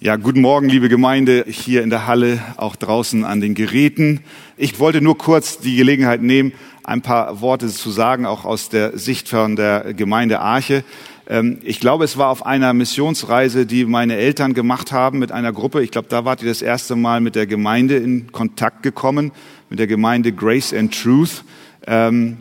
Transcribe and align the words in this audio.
Ja, 0.00 0.14
guten 0.14 0.42
Morgen, 0.42 0.68
liebe 0.68 0.88
Gemeinde, 0.88 1.44
hier 1.48 1.82
in 1.82 1.90
der 1.90 2.06
Halle, 2.06 2.40
auch 2.56 2.76
draußen 2.76 3.24
an 3.24 3.40
den 3.40 3.56
Geräten. 3.56 4.20
Ich 4.56 4.78
wollte 4.78 5.00
nur 5.00 5.18
kurz 5.18 5.58
die 5.58 5.74
Gelegenheit 5.74 6.22
nehmen, 6.22 6.52
ein 6.84 7.02
paar 7.02 7.40
Worte 7.40 7.66
zu 7.66 7.90
sagen, 7.90 8.24
auch 8.24 8.44
aus 8.44 8.68
der 8.68 8.96
Sicht 8.96 9.28
von 9.28 9.56
der 9.56 9.94
Gemeinde 9.94 10.38
Arche. 10.38 10.84
Ähm, 11.28 11.58
ich 11.64 11.80
glaube, 11.80 12.04
es 12.04 12.16
war 12.16 12.28
auf 12.28 12.46
einer 12.46 12.74
Missionsreise, 12.74 13.66
die 13.66 13.86
meine 13.86 14.14
Eltern 14.14 14.54
gemacht 14.54 14.92
haben 14.92 15.18
mit 15.18 15.32
einer 15.32 15.52
Gruppe. 15.52 15.82
Ich 15.82 15.90
glaube, 15.90 16.06
da 16.08 16.24
wart 16.24 16.42
ihr 16.42 16.48
das 16.48 16.62
erste 16.62 16.94
Mal 16.94 17.20
mit 17.20 17.34
der 17.34 17.48
Gemeinde 17.48 17.96
in 17.96 18.30
Kontakt 18.30 18.84
gekommen, 18.84 19.32
mit 19.68 19.80
der 19.80 19.88
Gemeinde 19.88 20.30
Grace 20.30 20.72
and 20.72 20.96
Truth, 20.96 21.42
ähm, 21.88 22.36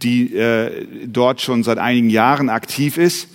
die 0.00 0.34
äh, 0.34 0.86
dort 1.04 1.42
schon 1.42 1.62
seit 1.62 1.76
einigen 1.76 2.08
Jahren 2.08 2.48
aktiv 2.48 2.96
ist. 2.96 3.28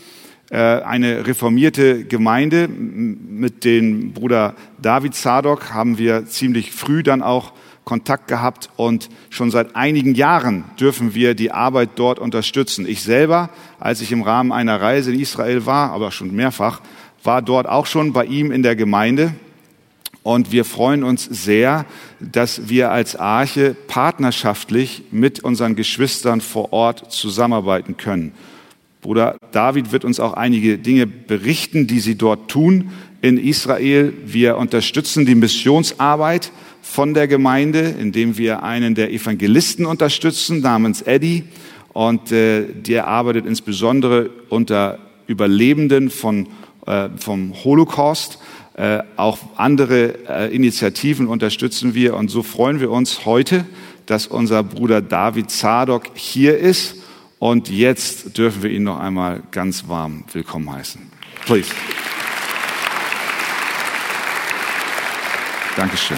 Äh, 0.51 0.57
eine 0.57 1.25
reformierte 1.27 2.03
Gemeinde. 2.03 2.67
Mit 2.67 3.63
dem 3.63 4.11
Bruder 4.11 4.53
David 4.81 5.15
Zadok 5.15 5.73
haben 5.73 5.97
wir 5.97 6.25
ziemlich 6.25 6.73
früh 6.73 7.03
dann 7.03 7.21
auch 7.21 7.53
Kontakt 7.85 8.27
gehabt 8.27 8.69
und 8.75 9.07
schon 9.29 9.49
seit 9.49 9.77
einigen 9.77 10.13
Jahren 10.13 10.65
dürfen 10.77 11.15
wir 11.15 11.35
die 11.35 11.53
Arbeit 11.53 11.91
dort 11.95 12.19
unterstützen. 12.19 12.85
Ich 12.85 13.01
selber, 13.01 13.49
als 13.79 14.01
ich 14.01 14.11
im 14.11 14.23
Rahmen 14.23 14.51
einer 14.51 14.81
Reise 14.81 15.13
in 15.13 15.21
Israel 15.21 15.65
war, 15.65 15.93
aber 15.93 16.11
schon 16.11 16.35
mehrfach, 16.35 16.81
war 17.23 17.41
dort 17.41 17.65
auch 17.65 17.85
schon 17.85 18.11
bei 18.11 18.25
ihm 18.25 18.51
in 18.51 18.61
der 18.61 18.75
Gemeinde. 18.75 19.33
Und 20.21 20.51
wir 20.51 20.65
freuen 20.65 21.05
uns 21.05 21.23
sehr, 21.23 21.85
dass 22.19 22.67
wir 22.67 22.91
als 22.91 23.15
Arche 23.15 23.73
partnerschaftlich 23.87 25.03
mit 25.11 25.39
unseren 25.39 25.77
Geschwistern 25.77 26.41
vor 26.41 26.73
Ort 26.73 27.09
zusammenarbeiten 27.13 27.95
können. 27.95 28.33
Bruder 29.01 29.37
David 29.51 29.91
wird 29.91 30.05
uns 30.05 30.19
auch 30.19 30.33
einige 30.33 30.77
Dinge 30.77 31.07
berichten, 31.07 31.87
die 31.87 31.99
sie 31.99 32.15
dort 32.15 32.51
tun 32.51 32.91
in 33.21 33.39
Israel. 33.39 34.13
Wir 34.25 34.57
unterstützen 34.57 35.25
die 35.25 35.33
Missionsarbeit 35.33 36.51
von 36.83 37.15
der 37.15 37.27
Gemeinde, 37.27 37.95
indem 37.99 38.37
wir 38.37 38.61
einen 38.61 38.93
der 38.93 39.11
Evangelisten 39.11 39.87
unterstützen, 39.87 40.61
namens 40.61 41.01
Eddie. 41.01 41.45
Und 41.93 42.31
äh, 42.31 42.63
der 42.63 43.07
arbeitet 43.07 43.47
insbesondere 43.47 44.29
unter 44.49 44.99
Überlebenden 45.25 46.11
von, 46.11 46.47
äh, 46.85 47.09
vom 47.17 47.55
Holocaust. 47.63 48.37
Äh, 48.75 48.99
auch 49.17 49.39
andere 49.55 50.27
äh, 50.29 50.55
Initiativen 50.55 51.27
unterstützen 51.27 51.95
wir. 51.95 52.15
Und 52.15 52.29
so 52.29 52.43
freuen 52.43 52.79
wir 52.79 52.91
uns 52.91 53.25
heute, 53.25 53.65
dass 54.05 54.27
unser 54.27 54.61
Bruder 54.61 55.01
David 55.01 55.49
Zadok 55.49 56.03
hier 56.13 56.57
ist 56.59 57.00
und 57.41 57.71
jetzt 57.71 58.37
dürfen 58.37 58.61
wir 58.61 58.69
ihn 58.69 58.83
noch 58.83 58.99
einmal 58.99 59.41
ganz 59.49 59.87
warm 59.87 60.25
willkommen 60.31 60.71
heißen. 60.71 61.01
Please. 61.47 61.71
Dankeschön. 65.75 66.17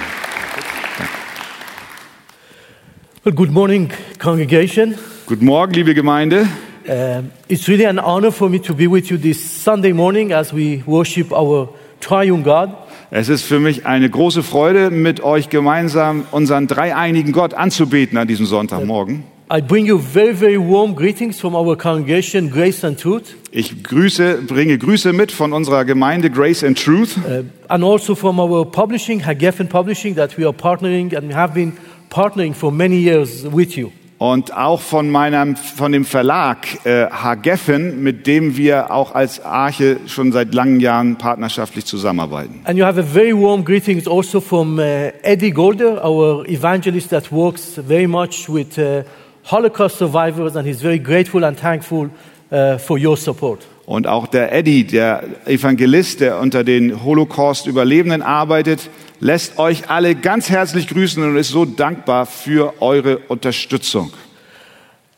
Well, 3.23 3.33
good 3.33 3.51
morning, 3.51 3.89
congregation. 4.19 4.95
Guten 5.25 5.45
Morgen, 5.45 5.71
liebe 5.71 5.93
Gemeinde. 5.93 6.45
Um, 6.85 7.31
it's 7.47 7.69
really 7.69 7.87
an 7.87 7.99
honor 7.99 8.29
for 8.29 8.49
me 8.49 8.61
to 8.61 8.75
be 8.75 8.91
with 8.91 9.09
you 9.09 9.17
this 9.17 9.63
Sunday 9.63 9.93
morning 9.93 10.33
as 10.33 10.53
we 10.53 10.83
worship 10.85 11.31
our 11.31 11.69
triune 12.01 12.43
God. 12.43 12.71
Es 13.11 13.29
ist 13.29 13.43
für 13.43 13.61
mich 13.61 13.85
eine 13.85 14.09
große 14.09 14.43
Freude, 14.43 14.91
mit 14.91 15.23
euch 15.23 15.47
gemeinsam 15.47 16.25
unseren 16.31 16.67
dreieinigen 16.67 17.31
Gott 17.31 17.53
anzubeten 17.53 18.17
an 18.17 18.27
diesem 18.27 18.45
Sonntagmorgen. 18.45 19.23
I 19.55 19.61
bring 19.61 19.85
you 19.85 19.99
very, 19.99 20.33
very 20.33 20.57
warm 20.57 20.95
greetings 20.95 21.39
from 21.39 21.53
our 21.53 21.75
congregation, 21.75 22.49
Grace 22.49 22.83
and 22.83 22.99
Truth, 22.99 23.35
Ich 23.51 23.83
grüße, 23.83 24.47
bringe 24.47 24.79
Grüße 24.79 25.13
mit 25.13 25.31
von 25.31 25.53
unserer 25.53 25.85
Gemeinde 25.85 26.31
Grace 26.31 26.63
and 26.63 26.75
Truth 26.75 27.17
uh, 27.17 27.43
and 27.67 27.83
also 27.83 28.15
from 28.15 28.39
our 28.39 28.65
publishing, 28.65 29.23
Hagefen 29.23 29.69
Publishing, 29.69 30.15
that 30.15 30.39
we 30.39 30.43
are 30.43 30.53
partnering 30.53 31.15
and 31.15 31.31
have 31.35 31.53
been 31.53 31.73
partnering 32.09 32.55
for 32.55 32.71
many 32.71 32.95
years 32.95 33.45
with 33.45 33.75
you. 33.77 33.91
und 34.17 34.55
auch 34.55 34.79
von 34.79 35.09
meinem, 35.09 35.55
von 35.55 35.91
dem 35.91 36.05
Verlag 36.05 36.85
äh, 36.85 37.07
Hageffen, 37.11 38.01
mit 38.01 38.25
dem 38.25 38.55
wir 38.55 38.89
auch 38.89 39.13
als 39.13 39.43
Arche 39.43 39.97
schon 40.07 40.31
seit 40.31 40.53
langen 40.53 40.79
Jahren 40.79 41.17
partnerschaftlich 41.17 41.85
zusammenarbeiten. 41.85 42.61
And 42.63 42.79
you 42.79 42.85
have 42.85 42.99
a 42.99 43.03
very 43.03 43.33
warm 43.33 43.63
greetings 43.63 44.07
also 44.07 44.39
from 44.39 44.79
uh, 44.79 45.11
Eddie 45.21 45.51
Golder, 45.51 46.03
our 46.03 46.43
evangelist 46.47 47.09
that 47.09 47.31
works 47.31 47.79
very 47.87 48.07
much 48.07 48.47
with 48.47 48.79
uh, 48.79 49.03
Holocaust 49.49 49.97
survivors, 49.97 50.55
and 50.55 50.67
he's 50.67 50.81
very 50.81 50.99
grateful 50.99 51.43
and 51.43 51.57
thankful 51.59 52.09
uh, 52.51 52.77
for 52.77 52.97
your 52.97 53.17
support. 53.17 53.65
Und 53.85 54.07
auch 54.07 54.27
der 54.27 54.53
Eddie, 54.53 54.85
der 54.85 55.23
Evangelist, 55.45 56.21
der 56.21 56.39
unter 56.39 56.63
den 56.63 57.03
Holocaust-Überlebenden 57.03 58.21
arbeitet, 58.21 58.89
lässt 59.19 59.59
euch 59.59 59.89
alle 59.89 60.15
ganz 60.15 60.49
herzlich 60.49 60.87
grüßen 60.87 61.21
und 61.21 61.35
ist 61.35 61.49
so 61.49 61.65
dankbar 61.65 62.25
für 62.25 62.81
eure 62.81 63.17
Unterstützung. 63.27 64.13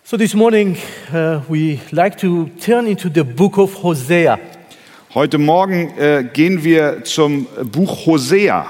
So 0.03 0.18
this 0.18 0.34
morning, 0.34 0.78
uh, 1.13 1.42
we 1.47 1.80
like 1.92 2.18
to 2.18 2.50
turn 2.63 2.88
into 2.88 3.09
the 3.13 3.24
book 3.24 3.57
of 3.57 3.84
Hosea. 3.84 4.40
Heute 5.13 5.38
Morgen 5.38 5.94
äh, 5.97 6.24
gehen 6.31 6.63
wir 6.63 7.03
zum 7.03 7.47
Buch 7.72 8.06
Hosea. 8.06 8.66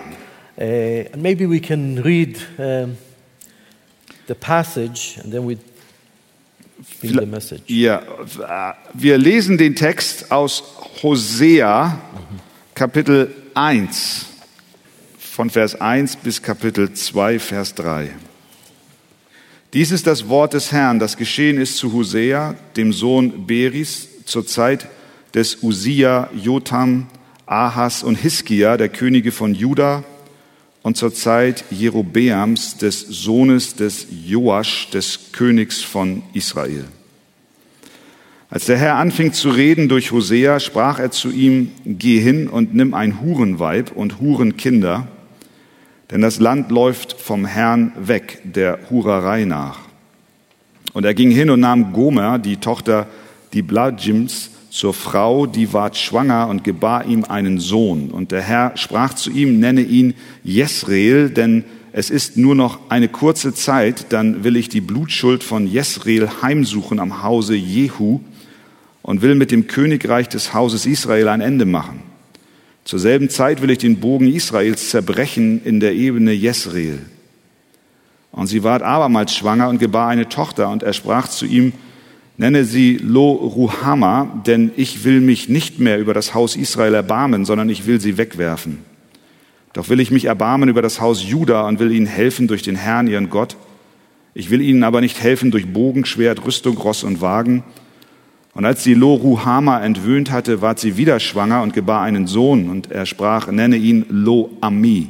Uh, 0.57 1.03
maybe 1.17 1.49
we 1.49 1.59
can 1.59 1.97
read 1.99 2.37
um, 2.57 2.95
the 4.27 4.35
passage 4.35 5.19
and 5.23 5.31
then 5.31 5.47
we 5.47 5.57
read 7.01 7.19
the 7.19 7.25
message. 7.25 7.61
Ja, 7.67 7.99
äh, 7.99 8.73
wir 8.93 9.17
lesen 9.17 9.57
den 9.57 9.75
Text 9.75 10.31
aus 10.31 10.63
Hosea, 11.01 11.99
Kapitel 12.73 13.33
1, 13.53 14.25
von 15.17 15.49
Vers 15.49 15.79
1 15.79 16.17
bis 16.17 16.41
Kapitel 16.41 16.93
2, 16.93 17.39
Vers 17.39 17.75
3. 17.75 18.09
Dies 19.73 19.91
ist 19.91 20.07
das 20.07 20.29
Wort 20.29 20.53
des 20.53 20.71
Herrn, 20.71 20.99
das 20.99 21.17
geschehen 21.17 21.59
ist 21.59 21.77
zu 21.77 21.91
Hosea, 21.91 22.55
dem 22.77 22.93
Sohn 22.93 23.45
Beris, 23.45 24.07
zur 24.25 24.47
Zeit 24.47 24.87
des 25.33 25.61
Usia, 25.61 26.29
Jotam, 26.33 27.07
Ahas 27.45 28.01
und 28.01 28.15
Hiskia, 28.15 28.77
der 28.77 28.89
Könige 28.89 29.31
von 29.31 29.53
Juda, 29.53 30.03
und 30.85 30.95
zur 30.95 31.15
Zeit 31.15 31.65
Jerobeams, 31.71 32.77
des 32.77 33.01
Sohnes 33.01 33.73
des 33.73 34.05
Joasch, 34.23 34.91
des 34.91 35.31
Königs 35.31 35.81
von 35.81 36.21
Israel. 36.33 36.85
Als 38.51 38.65
der 38.65 38.77
Herr 38.77 38.97
anfing 38.97 39.33
zu 39.33 39.49
reden 39.49 39.89
durch 39.89 40.11
Hosea, 40.11 40.59
sprach 40.59 40.99
er 40.99 41.09
zu 41.09 41.31
ihm, 41.31 41.71
geh 41.85 42.19
hin 42.19 42.47
und 42.47 42.75
nimm 42.75 42.93
ein 42.93 43.19
Hurenweib 43.19 43.93
und 43.93 44.19
Hurenkinder, 44.19 45.07
denn 46.11 46.21
das 46.21 46.39
Land 46.39 46.69
läuft 46.69 47.13
vom 47.13 47.47
Herrn 47.47 47.91
weg, 47.97 48.41
der 48.43 48.77
Hurerei 48.91 49.45
nach. 49.45 49.79
Und 50.93 51.03
er 51.03 51.15
ging 51.15 51.31
hin 51.31 51.49
und 51.49 51.61
nahm 51.61 51.93
Gomer, 51.93 52.37
die 52.37 52.57
Tochter 52.57 53.07
Diblajims, 53.55 54.51
zur 54.75 54.93
Frau, 54.93 55.45
die 55.45 55.71
ward 55.71 55.95
schwanger 55.95 56.49
und 56.49 56.65
gebar 56.65 57.05
ihm 57.05 57.23
einen 57.23 57.61
Sohn. 57.61 58.11
Und 58.11 58.33
der 58.33 58.41
Herr 58.41 58.75
sprach 58.75 59.13
zu 59.13 59.31
ihm, 59.31 59.57
nenne 59.57 59.79
ihn 59.79 60.15
Jesreel, 60.43 61.29
denn 61.29 61.63
es 61.93 62.09
ist 62.09 62.35
nur 62.35 62.55
noch 62.55 62.89
eine 62.89 63.07
kurze 63.07 63.53
Zeit, 63.53 64.07
dann 64.11 64.43
will 64.43 64.57
ich 64.57 64.67
die 64.67 64.81
Blutschuld 64.81 65.45
von 65.45 65.65
Jesreel 65.65 66.29
heimsuchen 66.41 66.99
am 66.99 67.23
Hause 67.23 67.55
Jehu 67.55 68.19
und 69.01 69.21
will 69.21 69.35
mit 69.35 69.51
dem 69.51 69.67
Königreich 69.67 70.27
des 70.27 70.53
Hauses 70.53 70.85
Israel 70.85 71.29
ein 71.29 71.39
Ende 71.39 71.63
machen. 71.63 72.01
Zur 72.83 72.99
selben 72.99 73.29
Zeit 73.29 73.61
will 73.61 73.69
ich 73.69 73.77
den 73.77 74.01
Bogen 74.01 74.27
Israels 74.27 74.89
zerbrechen 74.89 75.61
in 75.63 75.79
der 75.79 75.93
Ebene 75.93 76.33
Jesreel. 76.33 76.99
Und 78.33 78.47
sie 78.47 78.63
ward 78.63 78.81
abermals 78.81 79.33
schwanger 79.33 79.69
und 79.69 79.79
gebar 79.79 80.09
eine 80.09 80.27
Tochter, 80.27 80.67
und 80.67 80.83
er 80.83 80.91
sprach 80.91 81.29
zu 81.29 81.45
ihm, 81.45 81.71
nenne 82.37 82.65
sie 82.65 82.97
Lo 82.97 83.31
Ruhama, 83.31 84.41
denn 84.45 84.71
ich 84.75 85.03
will 85.03 85.21
mich 85.21 85.49
nicht 85.49 85.79
mehr 85.79 85.99
über 85.99 86.13
das 86.13 86.33
Haus 86.33 86.55
Israel 86.55 86.93
erbarmen, 86.93 87.45
sondern 87.45 87.69
ich 87.69 87.87
will 87.87 88.01
sie 88.01 88.17
wegwerfen. 88.17 88.79
Doch 89.73 89.89
will 89.89 89.99
ich 89.99 90.11
mich 90.11 90.25
erbarmen 90.25 90.69
über 90.69 90.81
das 90.81 91.01
Haus 91.01 91.23
Juda 91.23 91.67
und 91.67 91.79
will 91.79 91.91
ihnen 91.91 92.05
helfen 92.05 92.47
durch 92.47 92.61
den 92.61 92.75
Herrn, 92.75 93.07
ihren 93.07 93.29
Gott. 93.29 93.57
Ich 94.33 94.49
will 94.49 94.61
ihnen 94.61 94.83
aber 94.83 95.01
nicht 95.01 95.21
helfen 95.21 95.51
durch 95.51 95.71
Bogen, 95.71 96.05
Schwert, 96.05 96.45
Rüstung, 96.45 96.77
Ross 96.77 97.03
und 97.03 97.21
Wagen. 97.21 97.63
Und 98.53 98.63
als 98.63 98.83
sie 98.83 98.93
Lo 98.93 99.15
Ruhama 99.15 99.81
entwöhnt 99.81 100.31
hatte, 100.31 100.61
ward 100.61 100.79
sie 100.79 100.95
wieder 100.95 101.19
schwanger 101.19 101.61
und 101.61 101.73
gebar 101.73 102.01
einen 102.03 102.25
Sohn. 102.25 102.69
Und 102.69 102.89
er 102.89 103.05
sprach, 103.05 103.51
nenne 103.51 103.75
ihn 103.75 104.05
Lo 104.09 104.51
Ami, 104.61 105.09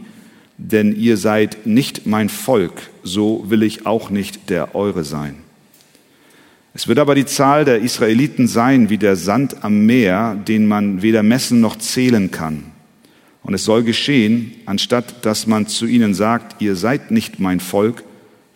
denn 0.58 0.96
ihr 0.96 1.18
seid 1.18 1.68
nicht 1.68 2.08
mein 2.08 2.30
Volk, 2.30 2.90
so 3.04 3.46
will 3.48 3.62
ich 3.62 3.86
auch 3.86 4.10
nicht 4.10 4.50
der 4.50 4.74
eure 4.74 5.04
sein. 5.04 5.45
Es 6.76 6.90
wird 6.90 7.00
aber 7.00 7.16
die 7.16 7.26
Zahl 7.26 7.64
der 7.64 7.80
Israeliten 7.80 8.50
sein 8.50 8.90
wie 8.90 8.98
der 8.98 9.16
Sand 9.16 9.64
am 9.64 9.86
Meer, 9.86 10.36
den 10.46 10.68
man 10.68 11.02
weder 11.02 11.24
messen 11.24 11.62
noch 11.62 11.78
zählen 11.78 12.32
kann. 12.32 12.66
Und 13.44 13.54
es 13.54 13.64
soll 13.64 13.84
geschehen, 13.84 14.52
anstatt 14.66 15.26
dass 15.26 15.48
man 15.48 15.68
zu 15.68 15.86
ihnen 15.86 16.14
sagt, 16.14 16.62
ihr 16.62 16.76
seid 16.76 17.12
nicht 17.12 17.40
mein 17.40 17.62
Volk, 17.62 18.04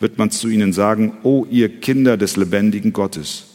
wird 0.00 0.18
man 0.18 0.30
zu 0.30 0.48
ihnen 0.48 0.74
sagen, 0.74 1.14
o 1.22 1.46
ihr 1.50 1.80
Kinder 1.80 2.18
des 2.18 2.36
lebendigen 2.36 2.92
Gottes. 2.92 3.46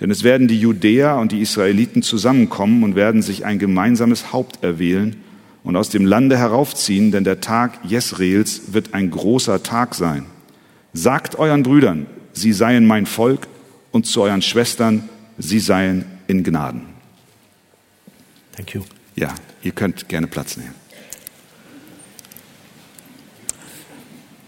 Denn 0.00 0.12
es 0.12 0.22
werden 0.22 0.46
die 0.46 0.60
Judäer 0.60 1.16
und 1.16 1.32
die 1.32 1.40
Israeliten 1.40 2.02
zusammenkommen 2.02 2.84
und 2.84 2.94
werden 2.94 3.20
sich 3.20 3.44
ein 3.44 3.58
gemeinsames 3.58 4.32
Haupt 4.32 4.62
erwählen, 4.62 5.16
und 5.64 5.76
aus 5.76 5.88
dem 5.88 6.04
Lande 6.04 6.36
heraufziehen, 6.36 7.10
denn 7.10 7.24
der 7.24 7.40
Tag 7.40 7.80
Jesreels 7.84 8.74
wird 8.74 8.92
ein 8.92 9.10
großer 9.10 9.62
Tag 9.62 9.94
sein. 9.94 10.26
Sagt 10.92 11.38
euren 11.38 11.62
Brüdern, 11.62 12.04
sie 12.34 12.52
seien 12.52 12.86
mein 12.86 13.06
Volk, 13.06 13.48
und 13.94 14.06
zu 14.06 14.22
euren 14.22 14.42
Schwestern, 14.42 15.08
sie 15.38 15.60
seien 15.60 16.04
in 16.26 16.42
Gnaden. 16.42 16.82
Thank 18.56 18.74
you. 18.74 18.82
Ja, 19.14 19.28
ihr 19.62 19.70
könnt 19.70 20.08
gerne 20.08 20.26
Platz 20.26 20.56
nehmen. 20.56 20.74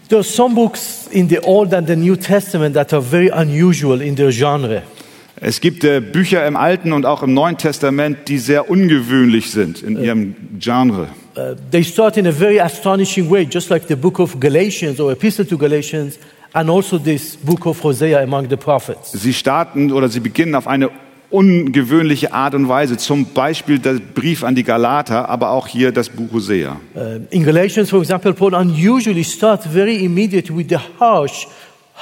There 0.09 0.19
are 0.19 0.23
some 0.23 0.53
books 0.53 1.07
in 1.11 1.29
the 1.29 1.39
Old 1.39 1.73
and 1.73 1.87
the 1.87 1.95
New 1.95 2.17
Testament 2.17 2.75
that 2.75 2.93
are 2.93 3.01
very 3.01 3.29
unusual 3.29 4.01
in 4.01 4.17
their 4.17 4.31
genre. 4.31 4.83
Es 5.39 5.61
gibt 5.61 5.83
äh, 5.85 6.01
Bücher 6.01 6.45
im 6.45 6.57
Alten 6.57 6.91
und 6.91 7.05
auch 7.05 7.23
im 7.23 7.33
Neuen 7.33 7.57
Testament, 7.57 8.27
die 8.27 8.39
sehr 8.39 8.69
ungewöhnlich 8.69 9.51
sind 9.51 9.81
in 9.81 9.97
ihrem 9.97 10.35
Genre. 10.59 11.09
Uh, 11.37 11.55
they 11.71 11.83
start 11.83 12.17
in 12.17 12.27
a 12.27 12.31
very 12.31 12.59
astonishing 12.59 13.29
way, 13.29 13.47
just 13.49 13.69
like 13.69 13.87
the 13.87 13.95
book 13.95 14.19
of 14.19 14.39
Galatians 14.39 14.99
or 14.99 15.11
Epistle 15.11 15.45
to 15.45 15.57
Galatians, 15.57 16.17
and 16.57 16.71
also 16.71 16.97
this 16.97 17.37
book 17.37 17.67
of 17.67 17.83
Hosea 17.83 18.23
among 18.23 18.49
the 18.49 18.57
prophets. 18.57 19.11
Sie 19.11 19.33
starten 19.33 19.91
oder 19.91 20.09
sie 20.09 20.19
beginnen 20.19 20.55
auf 20.55 20.67
eine 20.67 20.89
ungewöhnliche 21.29 22.33
Art 22.33 22.55
und 22.55 22.67
Weise. 22.67 22.97
Zum 22.97 23.25
Beispiel 23.25 23.77
der 23.77 23.99
Brief 23.99 24.43
an 24.43 24.55
die 24.55 24.63
Galater, 24.63 25.29
aber 25.29 25.51
auch 25.51 25.67
hier 25.67 25.91
das 25.91 26.09
Buch 26.09 26.31
Hosea. 26.33 26.77
In 27.29 27.43
Galatians, 27.43 27.91
for 27.91 27.99
example, 27.99 28.33
Paul 28.33 28.55
unusually 28.55 29.23
starts 29.23 29.67
very 29.67 30.03
immediate 30.03 30.49
with 30.49 30.67
the 30.69 30.79
harsh 30.99 31.45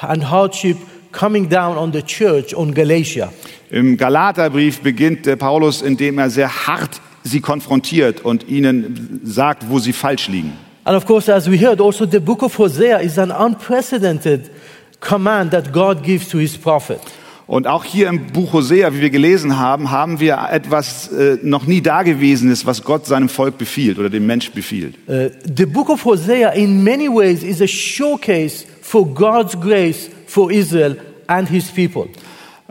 and 0.01 0.29
hardship 0.31 0.77
coming 1.11 1.49
down 1.49 1.77
on 1.77 1.91
the 1.91 2.01
church 2.01 2.55
on 2.55 2.73
Galatia. 2.73 3.33
Im 3.71 3.97
Galaterbrief 3.97 4.79
beginnt 4.79 5.27
Paulus, 5.37 5.81
indem 5.81 6.17
er 6.17 6.29
sehr 6.29 6.67
hart 6.67 7.01
sie 7.23 7.41
konfrontiert 7.41 8.23
und 8.23 8.47
ihnen 8.47 9.19
sagt, 9.25 9.69
wo 9.69 9.79
sie 9.79 9.91
falsch 9.91 10.29
liegen. 10.29 10.53
And 10.85 10.95
of 10.95 11.07
course, 11.07 11.27
as 11.29 11.49
we 11.49 11.57
heard, 11.57 11.81
also 11.81 12.05
the 12.05 12.19
book 12.19 12.43
of 12.43 12.55
Hosea 12.59 12.99
is 12.99 13.17
an 13.17 13.31
unprecedented 13.31 14.51
command 14.99 15.49
that 15.49 15.71
God 15.71 16.03
gives 16.03 16.29
to 16.29 16.37
his 16.37 16.55
prophet. 16.57 17.01
Und 17.47 17.67
auch 17.67 17.83
hier 17.83 18.07
im 18.07 18.27
Buch 18.27 18.53
Hosea, 18.53 18.93
wie 18.93 19.01
wir 19.01 19.09
gelesen 19.09 19.59
haben, 19.59 19.89
haben 19.91 20.19
wir 20.19 20.37
etwas 20.51 21.11
äh, 21.11 21.37
noch 21.41 21.65
nie 21.65 21.81
Dagewesenes, 21.81 22.65
was 22.65 22.83
Gott 22.83 23.05
seinem 23.05 23.29
Volk 23.29 23.57
befiehlt 23.57 23.99
oder 23.99 24.09
dem 24.09 24.25
Mensch 24.25 24.51
befiehlt. 24.51 24.95
Uh, 25.07 25.29
the 25.55 25.65
book 25.65 25.89
of 25.89 26.05
Hosea, 26.05 26.49
in 26.49 26.83
many 26.83 27.07
ways, 27.07 27.43
is 27.43 27.61
a 27.61 27.67
showcase 27.67 28.65
for 28.81 29.05
God's 29.05 29.59
grace 29.59 30.09
for 30.27 30.51
Israel 30.51 30.97
and 31.27 31.49
his 31.49 31.71
people. 31.71 32.07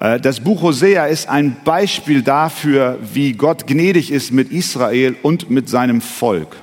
Äh, 0.01 0.21
Das 0.21 0.39
Buch 0.41 0.63
Hosea 0.63 1.07
ist 1.07 1.29
ein 1.29 1.57
Beispiel 1.65 2.23
dafür, 2.23 2.99
wie 3.13 3.33
Gott 3.33 3.67
gnädig 3.67 4.11
ist 4.11 4.33
mit 4.33 4.51
Israel 4.53 5.17
und 5.23 5.51
mit 5.51 5.69
seinem 5.69 6.01
Volk. 6.01 6.57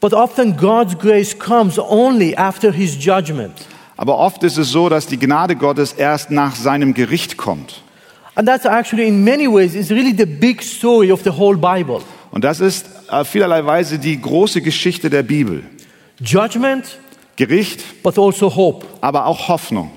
But 0.00 0.14
often 0.14 0.56
God's 0.56 0.96
grace 0.98 1.38
comes 1.38 1.78
only 1.78 2.34
after 2.36 2.72
his 2.72 2.96
judgment. 2.96 3.52
Aber 3.96 4.16
oft 4.18 4.42
ist 4.44 4.56
es 4.56 4.70
so, 4.70 4.88
dass 4.88 5.06
die 5.06 5.18
Gnade 5.18 5.56
Gottes 5.56 5.92
erst 5.92 6.30
nach 6.30 6.56
seinem 6.56 6.94
Gericht 6.94 7.36
kommt. 7.36 7.82
And 8.34 8.48
that's 8.48 8.64
actually, 8.64 9.06
in 9.06 9.22
many 9.24 9.46
ways, 9.46 9.74
is 9.74 9.90
really 9.90 10.14
the 10.16 10.24
big 10.24 10.62
story 10.62 11.12
of 11.12 11.20
the 11.22 11.30
whole 11.30 11.58
Bible. 11.58 12.00
Und 12.30 12.44
das 12.44 12.60
ist 12.60 12.86
auf 13.08 13.28
vielerlei 13.28 13.66
Weise 13.66 13.98
die 13.98 14.18
große 14.18 14.62
Geschichte 14.62 15.10
der 15.10 15.22
Bibel. 15.22 15.64
Judgment, 16.24 16.98
Gericht, 17.36 18.02
but 18.02 18.18
also 18.18 18.54
hope. 18.56 18.86
aber 19.02 19.26
auch 19.26 19.48
Hoffnung. 19.48 19.90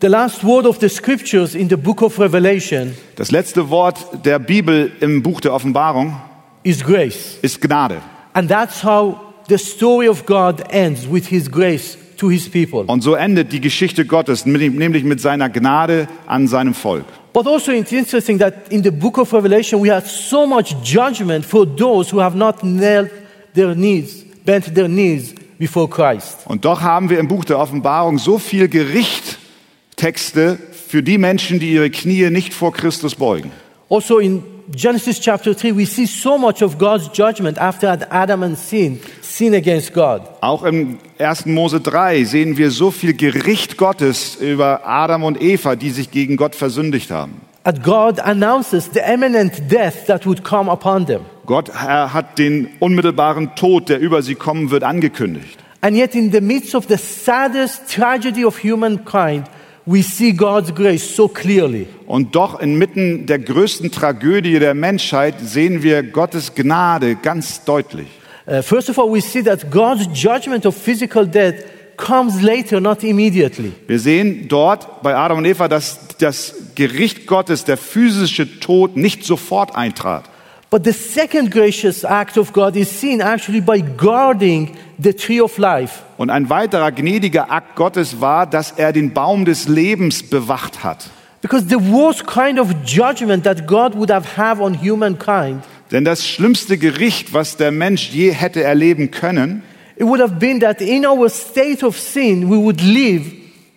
The 0.00 0.06
last 0.08 0.44
word 0.44 0.66
of 0.66 0.78
the 0.80 0.88
scriptures 0.88 1.54
in 1.54 1.68
the 1.68 1.76
book 1.76 2.02
of 2.02 2.18
Revelation 2.18 2.94
Das 3.16 3.30
letzte 3.30 3.68
Wort 3.70 3.98
der 4.24 4.38
Bibel 4.38 4.90
im 5.00 5.22
Buch 5.22 5.40
der 5.40 5.52
Offenbarung 5.52 6.16
is 6.64 6.84
grace. 6.84 7.38
ist 7.42 7.60
Gnade. 7.60 8.00
And 8.32 8.48
that's 8.48 8.82
how 8.82 9.18
the 9.48 9.58
story 9.58 10.08
of 10.08 10.26
God 10.26 10.64
ends 10.70 11.10
with 11.10 11.26
his 11.26 11.50
grace 11.50 11.96
to 12.18 12.28
his 12.28 12.48
people. 12.48 12.84
Und 12.86 13.02
so 13.02 13.14
endet 13.14 13.52
die 13.52 13.60
Geschichte 13.60 14.04
Gottes, 14.04 14.46
nämlich 14.46 15.04
mit 15.04 15.20
seiner 15.20 15.48
Gnade 15.48 16.08
an 16.26 16.46
seinem 16.48 16.74
Volk. 16.74 17.04
But 17.32 17.46
also, 17.46 17.72
it's 17.72 17.92
interesting 17.92 18.38
that 18.38 18.68
in 18.70 18.82
the 18.82 18.90
book 18.90 19.18
of 19.18 19.32
Revelation, 19.32 19.80
we 19.80 19.90
have 19.90 20.08
so 20.08 20.46
much 20.46 20.74
judgment 20.82 21.44
for 21.44 21.64
those 21.66 22.12
who 22.12 22.20
have 22.20 22.36
not 22.36 22.60
knelt 22.60 23.10
their 23.54 23.74
knees, 23.74 24.24
bent 24.44 24.74
their 24.74 24.88
knees 24.88 25.34
before 25.58 25.88
Christ. 25.88 26.38
Und 26.46 26.64
doch 26.64 26.80
haben 26.80 27.10
wir 27.10 27.18
im 27.18 27.28
Buch 27.28 27.44
der 27.44 27.58
Offenbarung 27.58 28.18
so 28.18 28.38
viel 28.38 28.68
Gerichttexte 28.68 30.58
für 30.88 31.02
die 31.02 31.18
Menschen, 31.18 31.60
die 31.60 31.72
ihre 31.72 31.90
Knie 31.90 32.30
nicht 32.30 32.54
vor 32.54 32.72
Christus 32.72 33.14
beugen. 33.14 33.52
Also, 33.88 34.18
in 34.18 34.42
Genesis 34.70 35.18
chapter 35.18 35.54
3, 35.54 35.72
we 35.72 35.86
see 35.86 36.04
so 36.04 36.36
much 36.36 36.62
of 36.62 36.76
God's 36.78 37.08
judgment 37.08 37.56
after 37.56 38.06
Adam 38.10 38.42
and 38.42 38.58
sin, 38.58 39.00
sin 39.22 39.54
against 39.54 39.94
God. 39.94 40.20
Auch 40.42 40.62
im 40.62 40.98
1. 41.18 41.46
Mose 41.46 41.80
3 41.80 42.24
sehen 42.24 42.58
wir 42.58 42.70
so 42.70 42.90
viel 42.90 43.14
Gericht 43.14 43.78
Gottes 43.78 44.36
über 44.36 44.86
Adam 44.86 45.24
und 45.24 45.40
Eva, 45.40 45.74
die 45.74 45.88
sich 45.88 46.10
gegen 46.10 46.36
Gott 46.36 46.54
versündigt 46.54 47.10
haben. 47.10 47.40
And 47.64 47.82
God 47.82 48.20
announces 48.20 48.90
the 48.92 49.00
imminent 49.00 49.70
death 49.70 50.06
that 50.06 50.26
would 50.26 50.44
come 50.44 50.70
upon 50.70 51.06
them. 51.06 51.22
Gott 51.46 51.72
hat 51.72 52.38
den 52.38 52.68
unmittelbaren 52.78 53.54
Tod, 53.54 53.88
der 53.88 54.00
über 54.00 54.20
sie 54.20 54.34
kommen 54.34 54.70
wird, 54.70 54.84
angekündigt. 54.84 55.58
And 55.80 55.96
yet, 55.96 56.14
in 56.14 56.30
the 56.30 56.42
midst 56.42 56.74
of 56.74 56.86
the 56.88 56.96
saddest 56.98 57.88
tragedy 57.94 58.44
of 58.44 58.62
humankind, 58.62 59.44
we 59.88 60.02
see 60.02 60.32
God's 60.32 60.74
grace 60.74 61.16
so 61.16 61.28
clearly. 61.28 61.86
Und 62.06 62.34
doch 62.34 62.60
inmitten 62.60 63.26
der 63.26 63.38
größten 63.38 63.90
Tragödie 63.90 64.58
der 64.58 64.74
Menschheit 64.74 65.36
sehen 65.40 65.82
wir 65.82 66.02
Gottes 66.02 66.54
Gnade 66.54 67.16
ganz 67.16 67.64
deutlich. 67.64 68.06
Uh, 68.46 68.62
first 68.62 68.90
of 68.90 68.98
all, 68.98 69.12
we 69.12 69.20
see 69.20 69.42
that 69.42 69.70
God's 69.70 70.06
judgment 70.12 70.66
of 70.66 70.76
physical 70.76 71.26
death 71.26 71.54
comes 71.96 72.40
later, 72.42 72.80
not 72.80 73.02
immediately. 73.02 73.72
Wir 73.86 73.98
sehen 73.98 74.46
dort 74.48 75.02
bei 75.02 75.14
Adam 75.14 75.38
und 75.38 75.44
Eva, 75.44 75.68
dass 75.68 75.98
das 76.18 76.54
Gericht 76.74 77.26
Gottes, 77.26 77.64
der 77.64 77.76
physische 77.76 78.60
Tod, 78.60 78.96
nicht 78.96 79.24
sofort 79.24 79.74
eintrat. 79.74 80.24
But 80.70 80.84
the 80.84 80.92
second 80.92 81.50
gracious 81.50 82.04
act 82.04 82.36
of 82.36 82.52
God 82.52 82.76
is 82.76 82.90
seen 82.90 83.22
actually 83.22 83.62
by 83.62 83.80
guarding 83.80 84.76
the 85.02 85.14
tree 85.14 85.40
of 85.40 85.56
life. 85.56 86.02
Und 86.18 86.28
ein 86.28 86.50
weiterer 86.50 86.92
gnädiger 86.92 87.50
Akt 87.50 87.74
Gottes 87.74 88.20
war, 88.20 88.46
dass 88.46 88.72
er 88.72 88.92
den 88.92 89.14
Baum 89.14 89.46
des 89.46 89.66
Lebens 89.66 90.22
bewacht 90.22 90.84
hat. 90.84 91.08
Because 91.40 91.66
the 91.68 91.76
worst 91.76 92.26
kind 92.26 92.58
of 92.60 92.68
judgment 92.84 93.44
that 93.44 93.66
God 93.66 93.94
would 93.94 94.10
have 94.10 94.36
had 94.36 94.58
on 94.60 94.74
humankind, 94.74 95.62
Denn 95.90 96.04
das 96.04 96.26
schlimmste 96.26 96.76
Gericht, 96.76 97.32
was 97.32 97.56
der 97.56 97.70
Mensch 97.70 98.10
je 98.10 98.30
hätte 98.32 98.62
erleben 98.62 99.10
können, 99.10 99.62
it 99.96 100.04
would 100.04 100.20
have 100.20 100.34
been 100.34 100.60
that 100.60 100.82
in 100.82 101.06
our 101.06 101.30
state 101.30 101.82
of 101.82 101.98
sin, 101.98 102.50
we 102.50 102.56
would 102.56 102.82
live 102.82 103.24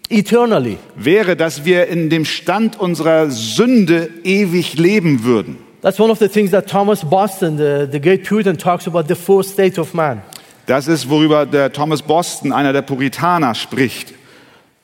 eternally. 0.09 0.77
wäre, 0.97 1.37
dass 1.37 1.63
wir 1.63 1.87
in 1.87 2.09
dem 2.09 2.25
Stand 2.25 2.77
unserer 2.77 3.29
Sünde 3.29 4.09
ewig 4.25 4.77
leben 4.77 5.23
würden. 5.23 5.70
That's 5.81 5.99
one 5.99 6.11
of 6.11 6.19
the 6.19 6.29
things 6.29 6.51
that 6.51 6.67
Thomas 6.67 7.03
Boston, 7.03 7.57
the, 7.57 7.87
the 7.89 7.99
great 7.99 8.23
Puritan, 8.23 8.55
talks 8.55 8.85
about 8.85 9.07
the 9.07 9.15
fourth 9.15 9.47
state 9.47 9.79
of 9.79 9.93
man. 9.93 10.21
Das 10.67 10.87
ist, 10.87 11.09
worüber 11.09 11.47
der 11.47 11.73
Thomas 11.73 12.03
Boston, 12.03 12.53
einer 12.53 12.71
der 12.71 12.83
Puritaner, 12.83 13.55
spricht. 13.55 14.13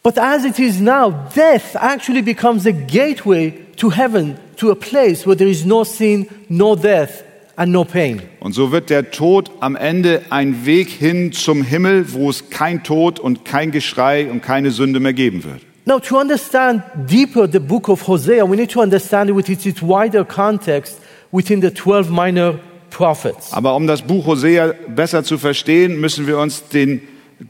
But 0.02 0.18
as 0.18 0.44
it 0.44 0.58
is 0.58 0.80
now, 0.80 1.12
death 1.36 1.76
actually 1.76 2.22
becomes 2.22 2.66
a 2.66 2.72
gateway 2.72 3.52
to 3.76 3.92
heaven, 3.92 4.38
to 4.56 4.72
a 4.72 4.76
place 4.76 5.28
where 5.28 5.36
there 5.36 5.50
is 5.50 5.66
no 5.66 5.84
sin, 5.84 6.28
no 6.50 6.76
death, 6.76 7.24
and 7.58 7.72
no 7.72 7.84
pain. 7.84 8.22
Und 8.40 8.54
so 8.54 8.72
wird 8.72 8.90
der 8.90 9.12
Tod 9.12 9.52
am 9.60 9.76
Ende 9.76 10.22
ein 10.32 10.66
Weg 10.66 10.90
hin 10.90 11.32
zum 11.32 11.62
Himmel, 11.62 12.14
wo 12.14 12.30
es 12.30 12.50
kein 12.50 12.84
Tod 12.84 13.20
und 13.20 13.46
kein 13.46 13.72
Geschrei 13.72 14.32
und 14.32 14.42
keine 14.42 14.72
Sünde 14.72 15.00
mehr 15.00 15.14
geben 15.14 15.44
wird. 15.44 15.62
Now, 15.88 16.00
to 16.00 16.18
understand 16.18 16.84
deeper 17.08 17.48
the 17.48 17.62
book 17.62 17.88
of 17.88 18.02
Hosea, 18.02 18.46
we 18.46 18.58
need 18.58 18.70
to 18.72 18.82
understand 18.82 19.30
it 19.30 19.34
with 19.34 19.48
its, 19.48 19.82
wider 19.82 20.26
context 20.26 21.00
within 21.32 21.62
the 21.62 21.72
12 21.72 22.10
minor 22.10 22.60
prophets. 22.90 23.54
Aber 23.54 23.74
um 23.74 23.88
das 23.88 24.02
Buch 24.02 24.26
Hosea 24.26 24.74
besser 24.90 25.24
zu 25.24 25.38
verstehen, 25.38 26.02
müssen 26.02 26.28
wir 26.28 26.40
uns 26.40 26.68
den 26.68 27.04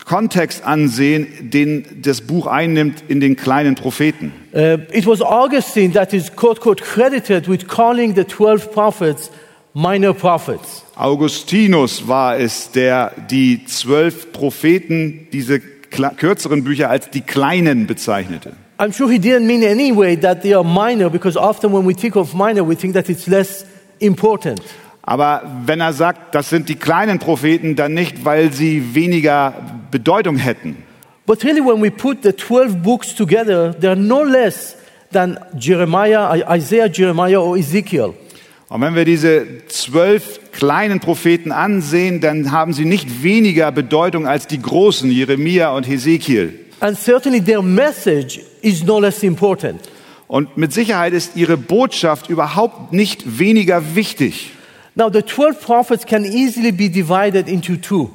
Kontext 0.05 0.63
ansehen, 0.63 1.49
den 1.49 2.03
das 2.03 2.21
Buch 2.21 2.45
einnimmt 2.45 3.05
in 3.07 3.21
den 3.21 3.37
kleinen 3.37 3.73
Propheten. 3.73 4.31
Uh, 4.53 4.77
it 4.93 5.07
was 5.07 5.19
Augustine 5.19 5.91
that 5.93 6.13
is 6.13 6.29
quote, 6.35 6.61
quote, 6.61 6.83
credited 6.83 7.49
with 7.49 7.67
calling 7.67 8.13
the 8.13 8.23
12 8.23 8.71
prophets 8.71 9.31
minor 9.73 10.13
prophets. 10.13 10.83
Augustinus 10.95 12.07
war 12.07 12.37
es, 12.37 12.69
der 12.69 13.13
die 13.31 13.65
zwölf 13.65 14.31
Propheten, 14.31 15.27
diese 15.33 15.59
kürzeren 15.89 16.63
Bücher 16.63 16.89
als 16.89 17.09
die 17.09 17.21
kleinen 17.21 17.87
bezeichnete. 17.87 18.53
I'm 18.79 18.93
sure 18.93 19.11
he 19.11 19.17
didn't 19.17 19.47
mean 19.47 19.63
anyway 19.63 20.15
that 20.15 20.43
they 20.43 20.53
are 20.53 20.63
minor 20.63 21.09
because 21.09 21.37
often 21.37 21.73
when 21.73 21.87
we 21.87 21.95
think 21.95 22.15
of 22.15 22.33
minor, 22.33 22.67
we 22.67 22.75
think 22.75 22.93
that 22.93 23.09
it's 23.09 23.27
less 23.27 23.65
important. 23.99 24.61
Aber 25.01 25.41
wenn 25.65 25.79
er 25.79 25.93
sagt, 25.93 26.35
das 26.35 26.49
sind 26.49 26.69
die 26.69 26.75
kleinen 26.75 27.17
Propheten, 27.17 27.75
dann 27.75 27.93
nicht, 27.93 28.25
weil 28.25 28.51
sie 28.51 28.93
weniger 28.93 29.53
Bedeutung 29.89 30.35
hätten, 30.37 30.83
But 31.27 31.43
really, 31.43 31.59
when 31.59 31.81
we 31.81 31.91
put 31.91 32.23
the 32.23 32.31
12 32.31 32.81
books 32.81 33.13
together, 33.13 33.73
they're 33.73 33.97
no 33.97 34.23
less 34.23 34.77
than 35.11 35.37
Jeremiah, 35.59 36.41
Isaiah, 36.49 36.87
Jeremiah, 36.87 37.41
or 37.41 37.57
Ezekiel. 37.57 38.15
Und 38.69 38.81
wenn 38.81 38.95
wir 38.95 39.05
diese 39.05 39.65
zwölf 39.67 40.51
kleinen 40.51 40.99
Propheten 40.99 41.53
ansehen, 41.53 42.19
dann 42.19 42.51
haben 42.51 42.73
sie 42.73 42.83
nicht 42.83 43.23
weniger 43.23 43.71
Bedeutung 43.71 44.27
als 44.27 44.47
die 44.47 44.61
großen, 44.61 45.09
Jeremia 45.09 45.71
und 45.71 45.87
Hesekiel. 45.87 46.59
And 46.79 46.97
certainly 46.97 47.41
their 47.41 47.61
message 47.61 48.41
is 48.61 48.83
no 48.83 48.99
less 48.99 49.23
important. 49.23 49.81
Und 50.27 50.57
mit 50.57 50.73
Sicherheit 50.73 51.13
ist 51.13 51.37
ihre 51.37 51.55
Botschaft 51.55 52.29
überhaupt 52.29 52.91
nicht 52.91 53.39
weniger 53.39 53.95
wichtig. 53.95 54.51
Now, 54.95 55.09
the 55.09 55.21
12 55.21 55.61
prophets 55.61 56.05
can 56.05 56.25
easily 56.25 56.71
be 56.71 56.89
divided 56.89 57.47
into 57.47 57.77
two. 57.77 58.09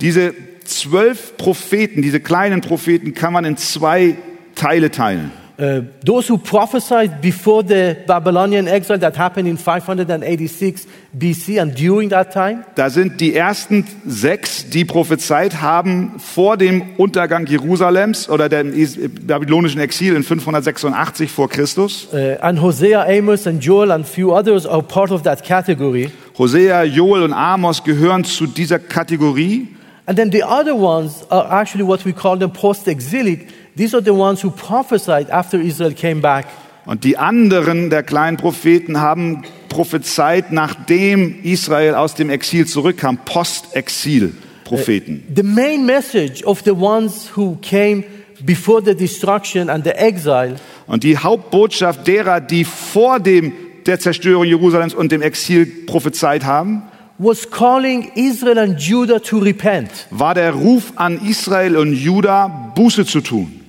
Diese 0.00 0.34
zwölf 0.64 1.36
Propheten, 1.36 2.02
diese 2.02 2.20
kleinen 2.20 2.60
Propheten, 2.60 3.14
kann 3.14 3.32
man 3.32 3.44
in 3.44 3.56
zwei 3.56 4.16
Teile 4.54 4.90
teilen. 4.90 5.32
Uh, 5.62 5.82
those 6.04 6.26
who 6.26 6.38
prophesied 6.38 7.20
before 7.20 7.62
the 7.62 7.94
Babylonian 8.08 8.66
exile 8.66 8.98
that 8.98 9.14
happened 9.16 9.46
in 9.46 9.56
586 9.56 10.88
BC 11.16 11.60
and 11.60 11.72
during 11.78 12.08
that 12.10 12.32
time. 12.32 12.64
Da 12.74 12.90
sind 12.90 13.20
die 13.20 13.36
ersten 13.36 13.84
sechs, 14.04 14.68
die 14.70 14.84
prophezeit 14.84 15.62
haben 15.62 16.14
vor 16.18 16.56
dem 16.56 16.82
Untergang 16.96 17.46
Jerusalems 17.46 18.28
oder 18.28 18.48
dem 18.48 18.72
is- 18.72 18.98
babylonischen 19.24 19.80
Exil 19.80 20.16
in 20.16 20.24
586 20.24 21.30
vor 21.30 21.48
Christus. 21.48 22.08
Uh, 22.12 22.38
and 22.40 22.60
Hosea, 22.60 23.04
Amos, 23.06 23.46
and 23.46 23.62
Joel, 23.62 23.92
and 23.92 24.04
few 24.04 24.32
others 24.34 24.66
are 24.66 24.82
part 24.82 25.12
of 25.12 25.22
that 25.22 25.44
category. 25.44 26.10
Hosea, 26.36 26.82
Joel 26.82 27.22
und 27.22 27.32
Amos 27.32 27.84
gehören 27.84 28.24
zu 28.24 28.48
dieser 28.48 28.80
Kategorie. 28.80 29.68
And 30.06 30.18
then 30.18 30.32
the 30.32 30.42
other 30.42 30.74
ones 30.74 31.24
are 31.30 31.46
actually 31.48 31.86
what 31.86 32.04
we 32.04 32.12
call 32.12 32.36
them 32.36 32.52
post 32.52 32.88
exilic. 32.88 33.46
These 33.76 33.96
are 33.96 34.04
the 34.04 34.12
ones 34.12 34.44
who 34.44 34.50
prophesied 34.50 35.30
after 35.30 35.58
Israel 35.60 35.94
came 35.94 36.20
back. 36.20 36.46
Und 36.84 37.04
die 37.04 37.16
anderen 37.16 37.90
der 37.90 38.02
kleinen 38.02 38.36
Propheten 38.36 39.00
haben 39.00 39.44
prophezeit, 39.68 40.52
nachdem 40.52 41.42
Israel 41.44 41.94
aus 41.94 42.14
dem 42.14 42.28
Exil 42.28 42.66
zurückkam, 42.66 43.18
Post-Exil-Propheten. 43.24 45.22
The 45.34 45.42
main 45.42 45.86
message 45.86 46.44
of 46.44 46.62
the 46.64 46.72
ones 46.72 47.30
who 47.36 47.56
came 47.62 48.04
before 48.44 48.82
the 48.84 48.94
destruction 48.94 49.70
and 49.70 49.84
the 49.84 49.92
exile 49.92 50.56
Und 50.86 51.04
die 51.04 51.16
Hauptbotschaft 51.16 52.06
derer, 52.06 52.40
die 52.40 52.64
vor 52.64 53.20
dem, 53.20 53.52
der 53.86 53.98
Zerstörung 54.00 54.44
Jerusalems 54.44 54.94
und 54.94 55.12
dem 55.12 55.22
Exil 55.22 55.66
prophezeit 55.86 56.44
haben, 56.44 56.82
was 57.18 57.48
calling 57.50 58.10
Israel 58.16 58.58
and 58.58 58.80
Judah 58.80 59.22
to 59.22 59.38
repent. 59.38 59.88
war 60.10 60.34
der 60.34 60.52
Ruf 60.52 60.92
an 60.96 61.20
Israel 61.24 61.76
und 61.76 61.94
Juda, 61.94 62.72
Buße 62.74 63.06
zu 63.06 63.20
tun. 63.20 63.61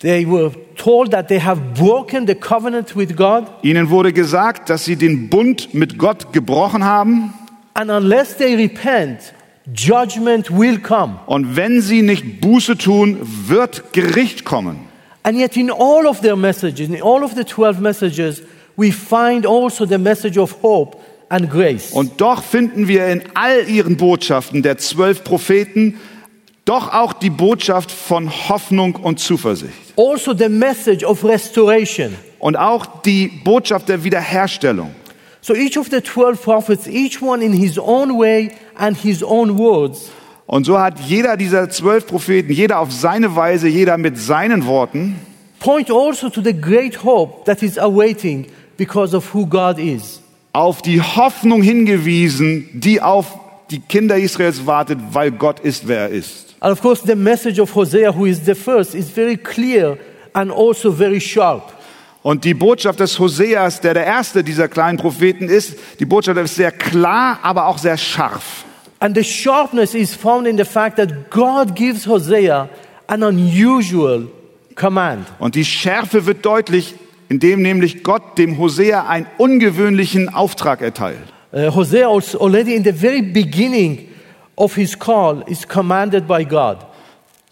They 0.00 0.26
were 0.26 0.52
told 0.76 1.12
that 1.12 1.28
they 1.28 1.40
have 1.40 1.74
broken 1.74 2.26
the 2.26 2.34
covenant 2.34 2.94
with 2.94 3.16
God, 3.16 3.44
Ihnen 3.62 3.88
wurde 3.88 4.12
gesagt, 4.12 4.68
dass 4.68 4.84
sie 4.84 4.96
den 4.96 5.30
Bund 5.30 5.72
mit 5.72 5.98
Gott 5.98 6.32
gebrochen 6.32 6.84
haben 6.84 7.32
and 7.72 7.90
unless 7.90 8.36
they 8.36 8.54
repent, 8.54 9.32
judgment 9.72 10.50
will 10.50 10.78
come. 10.78 11.18
und 11.26 11.56
wenn 11.56 11.80
sie 11.80 12.02
nicht 12.02 12.40
Buße 12.40 12.76
tun, 12.76 13.18
wird 13.22 13.92
Gericht 13.92 14.44
kommen. 14.44 14.86
And 15.22 15.38
yet, 15.38 15.56
in 15.56 15.70
all 15.70 16.06
of 16.06 16.20
their 16.20 16.36
messages, 16.36 16.88
in 16.88 17.02
all 17.02 17.24
of 17.24 17.34
the 17.34 17.44
12 17.44 17.80
messages, 17.80 18.42
we 18.76 18.92
find 18.92 19.46
also 19.46 19.84
the 19.86 19.98
message 19.98 20.38
of 20.38 20.62
hope 20.62 20.98
and 21.28 21.50
grace. 21.50 21.90
Und 21.92 22.20
doch 22.20 22.42
finden 22.42 22.86
wir 22.86 23.08
in 23.08 23.22
all 23.34 23.68
ihren 23.68 23.96
Botschaften 23.96 24.62
der 24.62 24.78
zwölf 24.78 25.24
Propheten 25.24 25.98
doch 26.66 26.92
auch 26.92 27.14
die 27.14 27.30
Botschaft 27.30 27.90
von 27.90 28.30
Hoffnung 28.48 28.96
und 28.96 29.18
Zuversicht. 29.18 29.72
Also, 29.96 30.34
the 30.36 30.50
message 30.50 31.02
of 31.04 31.24
restoration. 31.24 32.14
Und 32.38 32.56
auch 32.56 32.84
die 33.02 33.28
Botschaft 33.28 33.88
der 33.88 34.04
Wiederherstellung. 34.04 34.90
So, 35.40 35.54
each 35.54 35.78
of 35.78 35.86
the 35.90 36.02
12 36.02 36.42
prophets, 36.42 36.86
each 36.86 37.22
one 37.22 37.42
in 37.42 37.52
his 37.54 37.78
own 37.78 38.18
way 38.18 38.50
and 38.74 38.96
his 38.98 39.22
own 39.22 39.56
words, 39.56 40.10
Und 40.46 40.64
so 40.66 40.78
hat 40.78 41.00
jeder 41.00 41.36
dieser 41.36 41.70
zwölf 41.70 42.06
Propheten, 42.06 42.52
jeder 42.52 42.78
auf 42.78 42.92
seine 42.92 43.34
Weise, 43.34 43.66
jeder 43.68 43.96
mit 43.96 44.18
seinen 44.18 44.66
Worten, 44.66 45.16
point 45.58 45.90
also 45.90 46.28
to 46.28 46.40
the 46.42 46.52
great 46.52 47.02
hope 47.02 47.44
that 47.46 47.62
is 47.62 47.78
awaiting 47.78 48.46
because 48.76 49.16
of 49.16 49.32
who 49.34 49.46
God 49.46 49.78
is. 49.78 50.20
auf 50.52 50.82
die 50.82 51.00
Hoffnung 51.00 51.62
hingewiesen, 51.62 52.68
die 52.72 53.00
auf 53.00 53.38
die 53.70 53.80
Kinder 53.80 54.16
Israels 54.16 54.66
wartet, 54.66 54.98
weil 55.12 55.32
Gott 55.32 55.60
ist, 55.60 55.88
wer 55.88 55.98
er 56.02 56.08
ist. 56.10 56.45
And 56.60 56.72
of 56.72 56.80
course, 56.80 57.02
the 57.04 57.14
message 57.14 57.60
of 57.60 57.74
Hosea, 57.74 58.12
who 58.12 58.26
is 58.26 58.44
the 58.44 58.54
first, 58.54 58.94
is 58.94 59.10
very 59.10 59.36
clear 59.36 59.98
and 60.32 60.50
also 60.50 60.90
very 60.90 61.20
sharp. 61.20 61.72
Und 62.22 62.44
die 62.44 62.54
Botschaft 62.54 62.98
des 62.98 63.18
Hoseas, 63.20 63.80
der 63.80 63.94
der 63.94 64.04
erste 64.04 64.42
dieser 64.42 64.66
kleinen 64.66 64.98
Propheten 64.98 65.48
ist, 65.48 65.76
die 66.00 66.04
Botschaft 66.06 66.40
ist 66.40 66.56
sehr 66.56 66.72
klar, 66.72 67.38
aber 67.42 67.66
auch 67.66 67.78
sehr 67.78 67.96
scharf. 67.96 68.64
And 68.98 69.16
the 69.16 69.22
sharpness 69.22 69.94
is 69.94 70.14
found 70.14 70.46
in 70.48 70.56
the 70.56 70.64
fact 70.64 70.96
that 70.96 71.30
God 71.30 71.76
gives 71.76 72.06
Hosea 72.06 72.68
an 73.06 73.22
unusual 73.22 74.28
command. 74.74 75.26
Und 75.38 75.54
die 75.54 75.64
Schärfe 75.64 76.26
wird 76.26 76.44
deutlich, 76.44 76.94
indem 77.28 77.62
nämlich 77.62 78.02
Gott 78.02 78.38
dem 78.38 78.58
Hosea 78.58 79.06
einen 79.06 79.26
ungewöhnlichen 79.38 80.28
Auftrag 80.28 80.80
erteilt. 80.80 81.18
Uh, 81.52 81.72
Hosea 81.74 82.08
already 82.08 82.74
in 82.74 82.82
the 82.82 82.92
very 82.92 83.22
beginning 83.22 84.08
of 84.56 84.74
his 84.74 84.98
call 84.98 85.42
is 85.46 85.66
commanded 85.66 86.26
by 86.26 86.44
God. 86.44 86.78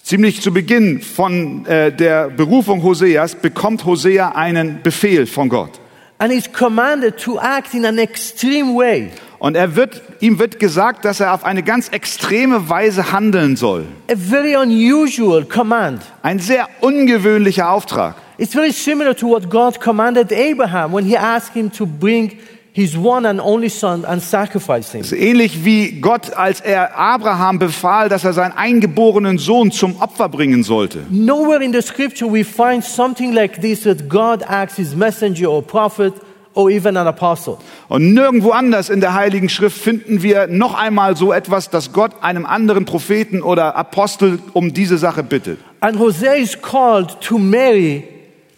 Ziemlich 0.03 0.43
zu 0.43 0.53
Beginn 0.53 1.01
von 1.01 1.65
äh, 1.65 1.91
der 1.91 2.29
Berufung 2.29 2.83
Hoseas 2.83 3.35
bekommt 3.37 3.87
Hosea 3.87 4.33
einen 4.33 4.83
Befehl 4.83 5.27
von 5.27 5.49
Gott. 5.49 5.81
And 6.19 6.33
he's 6.33 6.51
commanded 6.53 7.17
to 7.19 7.39
act 7.39 7.75
in 7.75 7.87
an 7.87 7.99
extreme 7.99 8.75
way. 8.77 9.11
Und 9.39 9.57
er 9.57 9.77
wird, 9.77 10.01
ihm 10.21 10.39
wird 10.39 10.59
gesagt, 10.59 11.05
dass 11.05 11.21
er 11.21 11.35
auf 11.35 11.45
eine 11.45 11.63
ganz 11.63 11.89
extreme 11.89 12.69
Weise 12.69 13.13
handeln 13.13 13.57
soll. 13.57 13.87
A 14.11 14.15
very 14.15 14.57
unusual 14.57 15.45
command. 15.45 16.03
Ein 16.23 16.39
sehr 16.39 16.69
ungewöhnlicher 16.81 17.71
Auftrag. 17.71 18.15
It's 18.37 18.53
very 18.53 18.73
similar 18.73 19.15
to 19.17 19.29
what 19.29 19.49
God 19.49 19.81
commanded 19.81 20.33
Abraham 20.33 20.93
when 20.93 21.05
he 21.05 21.17
asked 21.17 21.55
him 21.55 21.71
to 21.73 21.87
bring 21.87 22.39
his 22.75 22.97
one 22.97 23.25
and 23.25 23.41
only 23.41 23.69
son 23.69 24.05
and 24.05 24.21
sacrifice 24.21 24.91
him. 24.91 25.03
Es 25.03 25.13
ist 25.13 25.19
ähnlich 25.21 25.65
wie 25.65 26.01
Gott, 26.01 26.35
als 26.35 26.61
er 26.61 26.99
Abraham 26.99 27.61
befahl, 27.61 28.09
dass 28.09 28.25
er 28.25 28.33
seinen 28.33 28.51
eingeborenen 28.51 29.39
Sohn 29.39 29.71
zum 29.71 29.97
Opfer 30.01 30.29
bringen 30.29 30.65
sollte. 30.65 31.07
Nowhere 31.09 31.63
in 31.63 31.73
the 31.73 31.81
scripture 31.81 32.31
we 32.31 32.45
find 32.45 32.85
something 32.85 33.33
like 33.33 33.61
this 33.61 33.85
that 33.85 34.09
God 34.09 34.43
asks 34.43 34.77
his 34.77 34.97
messenger 34.97 35.49
or 35.49 35.63
prophet 35.63 36.15
or 36.55 36.69
even 36.69 36.97
an 36.97 37.07
apostle. 37.07 37.59
Und 37.89 38.13
nirgendwo 38.13 38.51
anders 38.51 38.91
in 38.91 39.01
der 39.01 39.15
Heiligen 39.15 39.49
Schrift 39.49 39.79
finden 39.79 40.25
wir 40.25 40.49
noch 40.49 40.75
einmal 40.75 41.17
so 41.17 41.33
etwas, 41.33 41.71
dass 41.71 41.93
Gott 41.93 42.11
einem 42.23 42.45
anderen 42.45 42.87
Propheten 42.87 43.43
oder 43.43 43.77
Apostel 43.77 44.41
um 44.53 44.75
diese 44.75 44.99
Sache 44.99 45.23
bittet. 45.23 45.61
And 45.79 45.97
Hosea 46.01 46.35
is 46.35 46.61
called 46.61 47.21
to 47.21 47.39
marry 47.39 48.03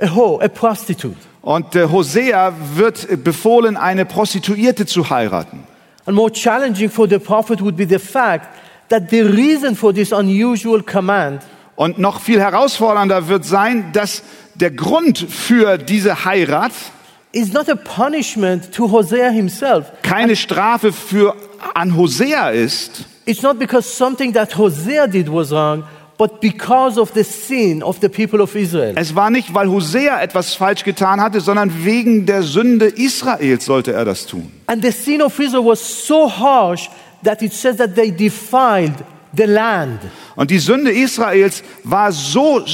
a 0.01 0.07
hoe, 0.07 0.41
a 0.41 0.49
prostitute. 0.49 1.26
Und 1.47 1.77
äh, 1.77 1.89
Hosea 1.89 2.53
wird 2.75 3.23
befohlen, 3.23 3.77
eine 3.77 4.05
Prostituierte 4.05 4.85
zu 4.85 5.11
heiraten. 5.11 5.63
And 6.05 6.17
more 6.17 6.33
challenging 6.33 6.91
for 6.91 7.09
the 7.09 7.21
prophet 7.21 7.61
would 7.63 7.77
be 7.77 7.87
the 7.89 8.01
fact 8.01 8.49
that 8.89 9.11
the 9.11 9.21
reason 9.21 9.77
for 9.77 9.95
this 9.95 10.11
unusual 10.13 10.83
command 10.83 11.43
Und 11.77 11.99
noch 11.99 12.21
viel 12.21 12.41
herausfordernder 12.41 13.29
wird 13.29 13.45
sein, 13.45 13.93
dass 13.93 14.25
der 14.57 14.73
Grund 14.73 15.19
für 15.19 15.79
diese 15.79 16.25
Heirat 16.25 16.73
is 17.31 17.53
not 17.53 17.69
a 17.69 17.77
punishment 17.77 18.73
to 18.75 18.91
Hosea 18.91 19.29
himself. 19.31 19.87
keine 20.03 20.35
Strafe 20.35 20.93
für 20.93 21.37
an 21.75 21.97
Hosea 21.97 22.49
ist, 22.51 23.05
It's 23.25 23.43
not 23.43 23.61
because 23.61 23.89
something 23.89 24.33
that 24.33 24.57
Hosea 24.59 25.07
did 25.07 25.29
was 25.33 25.53
wrong, 25.53 25.85
but 26.19 26.41
because 26.41 26.99
of 26.99 27.13
the 27.13 27.25
sin 27.25 27.83
of 27.83 28.01
the 28.01 28.09
people 28.09 28.41
of 28.41 28.55
Israel. 28.55 28.95
Es 28.97 29.15
war 29.15 29.31
nicht, 29.31 29.53
weil 29.53 29.69
Hosea 29.69 30.21
etwas 30.21 30.55
falsch 30.55 30.85
getan 30.85 31.21
hatte, 31.21 31.41
sondern 31.41 31.85
wegen 31.85 32.27
der 32.27 32.43
Sünde 32.43 32.87
Israels 32.87 33.67
sollte 33.67 33.93
er 33.93 34.05
das 34.05 34.27
tun. 34.27 34.51
And 34.67 34.83
the 34.83 34.93
sin 34.93 35.23
of 35.23 35.39
Israel 35.39 35.65
was 35.65 36.07
so 36.07 36.31
harsh 36.31 36.89
that 37.23 37.43
it 37.43 37.53
says 37.53 37.77
that 37.77 37.95
they 37.95 38.11
defiled 38.11 38.95
the 39.37 39.45
land. 39.45 40.01
Und 40.37 40.51
die 40.51 40.59
Sünde 40.59 40.91
Israels 40.91 41.63
war 41.85 42.13
so, 42.13 42.65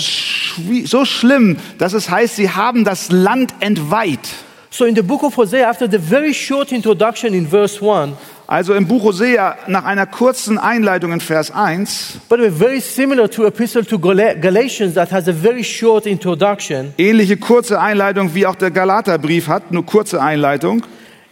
so 0.85 1.05
schlimm, 1.05 1.57
dass 1.79 1.93
es 1.93 2.11
heißt, 2.11 2.37
sie 2.37 2.51
haben 2.51 2.85
das 2.85 3.11
Land 3.11 3.55
entweiht. 3.61 4.29
So 4.75 4.87
in 4.87 4.95
the 4.95 5.03
book 5.03 5.23
of 5.23 5.37
Hosea, 5.37 5.67
after 5.69 5.87
the 5.87 5.99
very 5.99 6.33
short 6.33 6.73
introduction 6.73 7.35
in 7.35 7.47
verse 7.47 7.79
1, 7.83 8.15
Also 8.47 8.73
im 8.75 8.87
Buch 8.87 9.03
Hosea, 9.05 9.57
nach 9.69 9.85
einer 9.85 10.07
kurzen 10.07 10.57
Einleitung 10.59 11.13
in 11.13 11.21
Vers 11.21 11.51
1, 11.51 12.21
by 12.31 12.37
the 12.37 12.43
way, 12.45 12.51
very 12.51 12.81
similar 12.81 13.31
to 13.31 13.45
Epistle 13.47 13.85
to 13.85 13.99
Gala- 13.99 14.35
Galatians 14.35 14.95
that 14.95 15.11
has 15.13 15.29
a 15.29 15.33
very 15.33 15.63
short 15.63 16.07
introduction. 16.07 16.95
ähnliche 16.99 17.37
kurze 17.37 17.79
Einleitung 17.81 18.35
wie 18.35 18.47
auch 18.47 18.55
der 18.57 18.71
Galaterbrief 18.71 19.47
hat, 19.49 19.73
nur 19.73 19.85
kurze 19.85 20.21
Einleitung, 20.23 20.83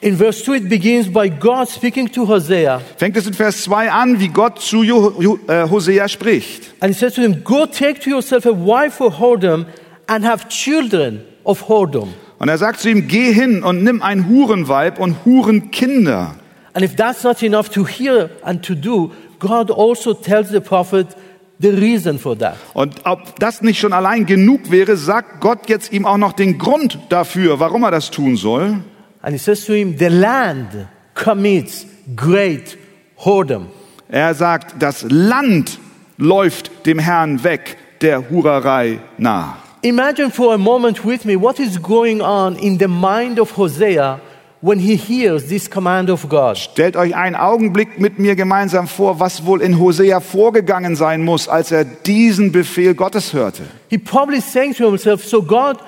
In 0.03 0.17
verse 0.19 0.43
2, 0.45 0.57
it 0.57 0.69
begins 0.71 1.11
by 1.13 1.29
God 1.31 1.69
speaking 1.69 2.11
to 2.13 2.27
Hosea. 2.29 2.81
fängt 2.99 3.17
es 3.17 3.27
in 3.27 3.33
Vers 3.35 3.63
2 3.65 3.91
an, 3.91 4.19
wie 4.21 4.29
Gott 4.29 4.59
zu 4.61 4.83
äh, 4.83 5.69
Hosea 5.71 6.09
spricht. 6.09 6.73
And 6.81 6.95
he 6.95 6.99
says 6.99 7.15
to 7.15 7.23
him, 7.23 7.43
Go 7.45 7.65
take 7.67 8.01
to 8.01 8.11
yourself 8.11 8.45
a 8.47 8.51
wife 8.53 8.95
for 8.97 9.11
whoredom 9.19 9.65
and 10.07 10.25
have 10.27 10.49
children 10.49 11.23
of 11.45 11.69
whoredom. 11.69 12.15
Und 12.41 12.49
er 12.49 12.57
sagt 12.57 12.81
zu 12.81 12.89
ihm, 12.89 13.07
geh 13.07 13.35
hin 13.35 13.63
und 13.63 13.85
nimm 13.85 14.01
ein 14.01 14.27
Hurenweib 14.27 14.99
und 14.99 15.27
Hurenkinder. 15.27 16.37
And 16.73 16.83
if 16.83 16.97
that's 16.97 17.23
not 17.23 17.43
enough 17.43 17.69
to 17.69 17.87
hear 17.87 18.31
and 18.43 18.65
to 18.65 18.75
do, 18.75 19.13
God 19.39 19.71
also 19.71 20.15
tells 20.15 20.49
the 20.49 20.61
prophet 20.61 21.09
the 21.59 21.69
reason 21.69 22.19
for 22.19 22.39
that. 22.39 22.57
Und 22.73 22.95
ob 23.05 23.39
das 23.39 23.61
nicht 23.61 23.79
schon 23.79 23.93
allein 23.93 24.25
genug 24.25 24.71
wäre, 24.71 24.97
sagt 24.97 25.43
Gott 25.43 25.69
jetzt 25.69 25.93
ihm 25.93 26.07
auch 26.07 26.17
noch 26.17 26.33
den 26.33 26.57
Grund 26.57 26.99
dafür, 27.11 27.61
warum 27.61 27.83
er 27.83 27.91
das 27.91 28.11
tun 28.11 28.37
soll. 28.37 28.83
And 29.21 29.33
he 29.33 29.39
says 29.39 29.67
to 29.67 29.75
him, 29.75 29.99
The 29.99 30.09
land 30.09 30.89
commits 31.15 31.85
great 32.17 32.79
whoredom. 33.19 33.67
Er 34.09 34.35
sagt, 34.35 34.83
das 34.83 35.05
Land 35.11 35.79
läuft 36.17 36.87
dem 36.87 36.99
Herrn 36.99 37.45
weg, 37.45 37.77
der 38.01 38.31
Hurerei 38.31 39.01
nach. 39.19 39.70
Imagine 39.83 40.31
for 40.31 40.53
a 40.53 40.59
moment 40.59 41.07
with 41.07 41.25
me 41.25 41.37
what 41.37 41.59
is 41.59 41.79
going 41.79 42.21
on 42.21 42.57
in 42.57 42.77
the 42.77 42.89
mind 42.89 43.39
of 43.39 43.57
Hosea 43.57 44.21
when 44.61 44.79
he 44.79 44.95
hears 44.95 45.49
this 45.49 45.71
command 45.71 46.11
of 46.11 46.29
God. 46.29 46.59
Stellt 46.59 46.97
euch 46.97 47.15
einen 47.17 47.35
Augenblick 47.35 47.99
mit 47.99 48.19
mir 48.19 48.37
gemeinsam 48.37 48.87
vor, 48.87 49.21
was 49.21 49.47
wohl 49.47 49.63
in 49.63 49.79
Hosea 49.79 50.21
vorgegangen 50.21 50.97
sein 50.97 51.25
muss, 51.25 51.49
als 51.49 51.73
er 51.73 51.87
diesen 51.87 52.53
Befehl 52.53 52.95
Gottes 52.95 53.33
hörte. 53.33 53.63
He 53.89 53.97
probably 53.97 54.43
saying 54.43 54.75
to 54.75 54.85
himself, 54.85 55.25
So, 55.25 55.43
God, 55.43 55.79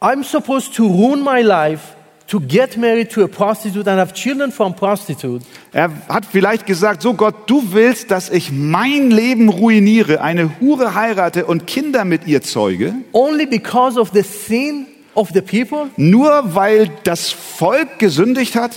I'm 0.00 0.24
supposed 0.24 0.74
to 0.76 0.86
ruin 0.86 1.22
my 1.22 1.42
life 1.42 1.95
to 2.26 2.40
get 2.40 2.76
married 2.76 3.10
to 3.10 3.22
a 3.22 3.28
prostitute 3.28 3.86
and 3.86 3.98
have 3.98 4.12
children 4.12 4.50
from 4.50 4.74
prostitute. 4.74 5.42
Er 5.72 5.90
hat 6.08 6.24
vielleicht 6.26 6.66
gesagt, 6.66 7.02
so 7.02 7.14
Gott, 7.14 7.48
du 7.48 7.72
willst, 7.72 8.10
dass 8.10 8.30
ich 8.30 8.50
mein 8.50 9.10
Leben 9.10 9.48
ruiniere, 9.48 10.20
eine 10.20 10.60
Hure 10.60 10.94
heirate 10.94 11.46
und 11.46 11.66
Kinder 11.66 12.04
mit 12.04 12.26
ihr 12.26 12.42
zeuge, 12.42 12.94
only 13.12 13.46
because 13.46 13.98
of 13.98 14.10
the 14.12 14.22
sin 14.22 14.86
of 15.14 15.30
the 15.32 15.40
people? 15.40 15.90
nur 15.96 16.54
weil 16.54 16.90
das 17.04 17.30
Volk 17.30 17.98
gesündigt 17.98 18.56
hat? 18.56 18.72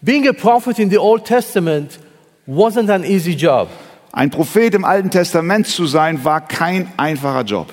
Being 0.00 0.26
a 0.26 0.32
prophet 0.32 0.78
in 0.78 0.90
the 0.90 0.98
Old 0.98 1.24
Testament 1.24 2.00
wasn't 2.46 2.90
an 2.90 3.04
easy 3.04 3.32
job. 3.32 3.68
Ein 4.12 4.30
Prophet 4.30 4.74
im 4.74 4.84
Alten 4.84 5.10
Testament 5.10 5.66
zu 5.66 5.86
sein, 5.86 6.24
war 6.24 6.40
kein 6.40 6.88
einfacher 6.96 7.44
Job. 7.44 7.72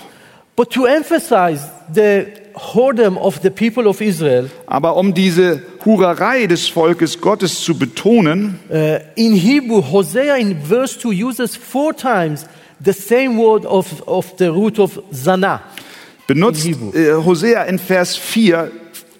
But 0.55 0.71
to 0.71 0.85
emphasize 0.85 1.69
the 1.93 2.27
whoredom 2.53 3.17
of 3.17 3.39
the 3.41 3.49
people 3.49 3.87
of 3.87 4.01
Israel, 4.01 4.49
Aber 4.65 4.95
um 4.95 5.13
diese 5.13 5.61
Hurerei 5.83 6.47
des 6.47 6.67
Volkes 6.67 7.21
Gottes 7.21 7.61
zu 7.61 7.77
betonen, 7.77 8.59
uh, 8.69 8.99
in 9.15 9.33
Hebrew, 9.33 9.81
Hosea 9.91 10.35
in 10.35 10.57
verse 10.63 10.97
2 10.99 11.11
uses 11.11 11.55
four 11.55 11.95
times 11.95 12.45
the 12.83 12.93
same 12.93 13.37
word 13.37 13.65
of, 13.65 14.01
of 14.07 14.35
the 14.37 14.47
root 14.47 14.79
of 14.79 15.01
zana. 15.11 15.61
benutzt 16.27 16.65
In 16.65 16.93
äh, 16.93 17.13
Hosea 17.13 17.63
in 17.63 17.79
Vers 17.79 18.15
4, 18.15 18.71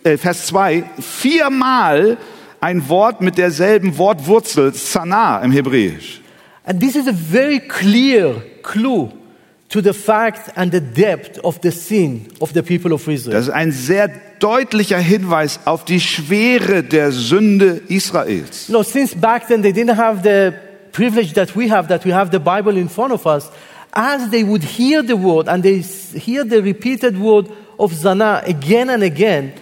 äh, 0.04 0.18
Vers 0.18 0.48
2 0.48 0.84
viermal 1.00 2.18
ein 2.62 2.88
Wort 2.90 3.22
mit 3.22 3.38
derselben 3.38 3.98
Wortwurzel, 3.98 4.74
Sana 4.74 5.40
im 5.42 5.52
Hebräisch. 5.52 6.22
And 6.64 6.80
this 6.80 6.96
is 6.96 7.08
a 7.08 7.14
very 7.14 7.60
clear 7.60 8.42
clue 8.62 9.12
to 9.70 9.82
the 9.82 9.94
fact 9.94 10.50
and 10.56 10.72
the 10.72 10.82
depth 10.82 11.40
of 11.44 11.62
the 11.62 11.72
sin 11.72 12.28
of 12.42 12.54
the 12.54 12.64
people 12.64 12.92
of 12.92 13.08
Israel. 13.08 13.34
Das 13.34 13.48
ist 13.48 13.54
ein 13.54 13.72
sehr 13.72 14.10
deutlicher 14.40 14.98
Hinweis 14.98 15.60
auf 15.66 15.86
die 15.86 16.00
Schwere 16.00 16.84
der 16.84 17.12
Sünde 17.12 17.82
Israels. 17.88 18.68
You 18.68 18.74
know, 18.74 18.84
since 18.84 19.16
back 19.16 19.48
then 19.48 19.62
they 19.62 19.72
didn't 19.72 19.96
have 19.96 20.24
the 20.24 20.54
privilege 20.92 21.34
that 21.34 21.56
we 21.56 21.70
have, 21.70 21.88
that 21.88 22.04
we 22.04 22.12
have 22.12 22.32
the 22.32 22.40
Bible 22.40 22.78
in 22.78 22.90
front 22.90 23.14
of 23.14 23.26
us, 23.28 23.52
as 23.92 24.30
they 24.32 24.44
would 24.44 24.64
hear 24.64 25.04
the 25.04 25.16
word 25.16 25.48
and 25.48 25.64
they 25.64 25.80
hear 25.80 26.44
the 26.44 26.62
repeated 26.62 27.20
word 27.20 27.48
of 27.78 27.94
Zana 27.94 28.46
again 28.48 28.90
and 28.90 29.04
again, 29.04 29.54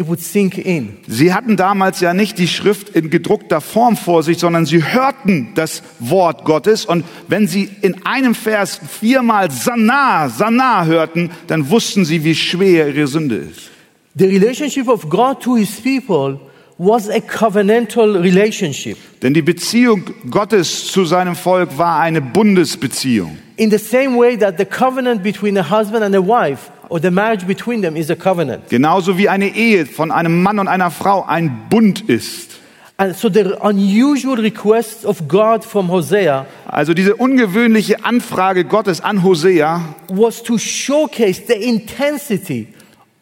it 0.00 0.08
would 0.08 0.20
sink 0.20 0.56
in. 0.56 0.96
Sie 1.06 1.34
hatten 1.34 1.56
damals 1.56 2.00
ja 2.00 2.14
nicht 2.14 2.38
die 2.38 2.48
Schrift 2.48 2.88
in 2.88 3.10
gedruckter 3.10 3.60
Form 3.60 3.96
vor 3.96 4.22
sich, 4.22 4.38
sondern 4.38 4.64
sie 4.64 4.82
hörten 4.82 5.52
das 5.54 5.82
Wort 5.98 6.44
Gottes 6.44 6.86
und 6.86 7.04
wenn 7.28 7.46
sie 7.46 7.68
in 7.82 8.06
einem 8.06 8.34
Vers 8.34 8.80
viermal 9.00 9.50
Sana, 9.50 10.30
Sana 10.30 10.86
hörten, 10.86 11.30
dann 11.48 11.68
wussten 11.68 12.06
sie, 12.06 12.24
wie 12.24 12.34
schwer 12.34 12.88
ihre 12.88 13.06
Sünde 13.06 13.36
ist. 13.36 13.70
The 14.16 14.24
relationship 14.24 14.88
of 14.88 15.08
God 15.08 15.40
to 15.42 15.56
his 15.56 15.80
people 15.80 16.40
was 16.78 17.10
a 17.10 17.20
covenantal 17.20 18.16
relationship. 18.16 18.96
Denn 19.22 19.34
die 19.34 19.42
Beziehung 19.42 20.02
Gottes 20.30 20.86
zu 20.86 21.04
seinem 21.04 21.36
Volk 21.36 21.76
war 21.76 22.00
eine 22.00 22.22
Bundesbeziehung. 22.22 23.36
In 23.56 23.70
the 23.70 23.76
same 23.76 24.16
way 24.18 24.38
that 24.38 24.56
the 24.56 24.64
covenant 24.64 25.22
between 25.22 25.58
a 25.58 25.62
husband 25.62 26.02
and 26.02 26.14
a 26.16 26.22
wife, 26.22 26.70
or 26.90 27.00
the 27.00 27.10
marriage 27.10 27.46
between 27.46 27.80
them, 27.80 27.96
is 27.96 28.10
a 28.10 28.16
covenant. 28.16 28.68
Genauso 28.68 29.16
wie 29.16 29.28
eine 29.28 29.48
Ehe 29.54 29.86
von 29.86 30.10
einem 30.10 30.42
Mann 30.42 30.58
und 30.58 30.68
einer 30.68 30.90
Frau 30.90 31.24
ein 31.24 31.68
Bund 31.70 32.02
ist. 32.02 32.50
And 32.98 33.16
so 33.16 33.30
the 33.30 33.54
unusual 33.62 34.38
request 34.38 35.06
of 35.06 35.26
God 35.26 35.64
from 35.64 35.90
Hosea 35.90 36.44
Also 36.66 36.92
diese 36.92 37.16
ungewöhnliche 37.16 38.04
Anfrage 38.04 38.64
Gottes 38.66 39.00
an 39.00 39.22
Hosea 39.22 39.80
was 40.08 40.42
to 40.42 40.58
showcase 40.58 41.40
the 41.46 41.54
intensity 41.54 42.68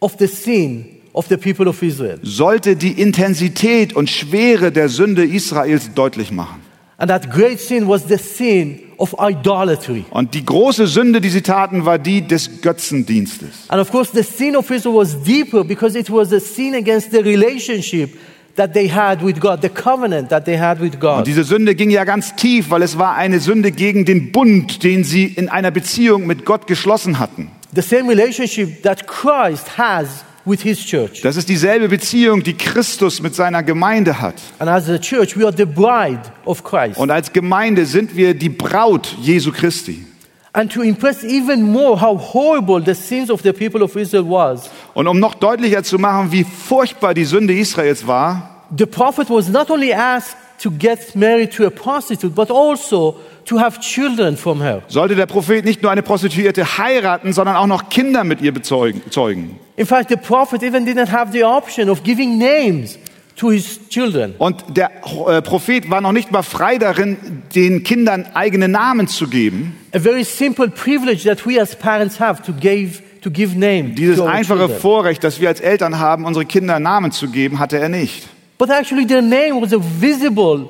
of 0.00 0.16
the 0.18 0.26
sin 0.26 0.86
of 1.12 1.28
the 1.28 1.36
people 1.36 1.68
of 1.68 1.80
Israel. 1.80 2.18
sollte 2.24 2.74
die 2.74 3.00
Intensität 3.00 3.94
und 3.94 4.10
Schwere 4.10 4.72
der 4.72 4.88
Sünde 4.88 5.24
Israels 5.24 5.90
deutlich 5.94 6.32
machen. 6.32 6.60
And 7.00 7.08
that 7.08 7.30
great 7.30 7.60
sin 7.60 7.86
was 7.86 8.08
the 8.08 8.18
sin 8.18 8.80
of 8.98 9.14
idolatry. 9.20 10.04
Und 10.10 10.34
die 10.34 10.44
große 10.44 10.88
Sünde, 10.88 11.20
die 11.20 11.30
sie 11.30 11.42
taten, 11.42 11.84
war 11.84 11.98
die 11.98 12.26
des 12.26 12.60
Götzendienstes. 12.60 13.66
And 13.68 13.80
of 13.80 13.90
course, 13.92 14.10
the 14.12 14.24
sin 14.24 14.56
of 14.56 14.68
Israel 14.70 14.96
was 14.96 15.16
deeper 15.22 15.62
because 15.62 15.96
it 15.96 16.10
was 16.10 16.32
a 16.32 16.40
sin 16.40 16.74
against 16.74 17.12
the 17.12 17.18
relationship 17.18 18.18
that 18.56 18.74
they 18.74 18.90
had 18.90 19.22
with 19.24 19.38
God, 19.38 19.62
the 19.62 19.68
covenant 19.68 20.28
that 20.30 20.44
they 20.44 20.58
had 20.58 20.80
with 20.80 20.94
Und 20.94 21.00
God. 21.00 21.26
diese 21.26 21.44
Sünde 21.44 21.76
ging 21.76 21.90
ja 21.90 22.02
ganz 22.04 22.34
tief, 22.34 22.70
weil 22.70 22.82
es 22.82 22.98
war 22.98 23.14
eine 23.14 23.38
Sünde 23.38 23.70
gegen 23.70 24.04
den 24.04 24.32
Bund, 24.32 24.82
den 24.82 25.04
sie 25.04 25.26
in 25.26 25.48
einer 25.48 25.70
Beziehung 25.70 26.26
mit 26.26 26.44
Gott 26.44 26.66
geschlossen 26.66 27.20
hatten. 27.20 27.52
The 27.76 27.82
same 27.82 28.08
relationship 28.10 28.82
that 28.82 29.06
Christ 29.06 29.78
has 29.78 30.24
with 30.48 30.62
his 30.62 30.84
church. 30.84 31.20
Das 31.22 31.36
ist 31.36 31.48
dieselbe 31.48 31.88
Beziehung, 31.88 32.42
die 32.42 32.54
Christus 32.54 33.20
mit 33.20 33.34
seiner 33.34 33.62
Gemeinde 33.62 34.20
hat. 34.20 34.34
And 34.58 34.70
as 34.70 34.88
a 34.88 34.98
church, 34.98 35.36
we 35.36 35.44
are 35.44 35.54
the 35.56 35.64
bride 35.64 36.22
of 36.44 36.64
Christ. 36.64 36.98
Und 36.98 37.10
als 37.10 37.32
Gemeinde 37.32 37.86
sind 37.86 38.16
wir 38.16 38.34
die 38.34 38.48
Braut 38.48 39.14
Jesu 39.20 39.52
Christi. 39.52 40.04
And 40.52 40.72
to 40.72 40.82
impress 40.82 41.22
even 41.22 41.62
more 41.62 42.00
how 42.00 42.18
horrible 42.18 42.82
the 42.84 42.94
sins 42.94 43.30
of 43.30 43.42
the 43.42 43.52
people 43.52 43.82
of 43.82 43.94
Israel 43.96 44.24
was, 44.24 44.70
Und 44.94 45.06
um 45.06 45.20
noch 45.20 45.34
deutlicher 45.34 45.82
zu 45.82 45.98
machen, 45.98 46.32
wie 46.32 46.44
furchtbar 46.44 47.14
die 47.14 47.24
Sünde 47.24 47.54
Israels 47.54 48.06
war, 48.06 48.64
the 48.76 48.86
prophet 48.86 49.30
was 49.30 49.48
not 49.48 49.70
only 49.70 49.92
asked 49.92 50.36
to 50.62 50.70
get 50.70 51.14
married 51.14 51.52
to 51.52 51.66
a 51.66 51.70
prostitute, 51.70 52.34
but 52.34 52.50
also 52.50 53.16
to 53.48 53.58
have 53.58 53.80
children 53.80 54.36
from 54.36 54.62
her. 54.62 54.82
sollte 54.88 55.16
der 55.16 55.26
Prophet 55.26 55.64
nicht 55.64 55.82
nur 55.82 55.90
eine 55.90 56.02
Prostituierte 56.02 56.78
heiraten, 56.78 57.32
sondern 57.32 57.56
auch 57.56 57.66
noch 57.66 57.88
Kinder 57.88 58.24
mit 58.24 58.40
ihr 58.40 58.52
bezeugen. 58.52 59.02
zeugen. 59.10 59.58
In 59.76 59.86
fact, 59.86 60.10
the 60.10 60.16
prophet 60.16 60.62
even 60.62 60.84
didn't 60.84 61.10
have 61.10 61.32
the 61.32 61.44
option 61.44 61.88
of 61.88 62.02
giving 62.02 62.38
names 62.38 62.98
to 63.36 63.50
his 63.50 63.80
children. 63.88 64.34
Und 64.38 64.64
der 64.76 64.90
äh, 65.26 65.40
Prophet 65.40 65.90
war 65.90 66.00
noch 66.00 66.12
nicht 66.12 66.30
mal 66.30 66.42
frei 66.42 66.78
darin, 66.78 67.16
den 67.54 67.84
Kindern 67.84 68.26
eigene 68.34 68.68
Namen 68.68 69.08
zu 69.08 69.28
geben. 69.28 69.76
A 69.94 69.98
very 69.98 70.24
simple 70.24 70.68
privilege 70.68 71.24
that 71.24 71.46
we 71.46 71.60
as 71.60 71.74
parents 71.74 72.20
have 72.20 72.42
to 72.42 72.52
give, 72.52 73.00
to 73.22 73.30
give 73.30 73.56
name 73.56 73.94
Dieses 73.94 74.20
einfache 74.20 74.58
children. 74.58 74.80
Vorrecht, 74.80 75.24
das 75.24 75.40
wir 75.40 75.48
als 75.48 75.60
Eltern 75.60 75.98
haben, 75.98 76.24
unsere 76.24 76.44
Kinder 76.44 76.78
Namen 76.80 77.12
zu 77.12 77.28
geben, 77.28 77.58
hatte 77.58 77.78
er 77.78 77.88
nicht. 77.88 78.28
But 78.58 78.70
actually, 78.70 79.06
their 79.06 79.22
name 79.22 79.60
was 79.62 79.72
a 79.72 79.78
visible 80.00 80.68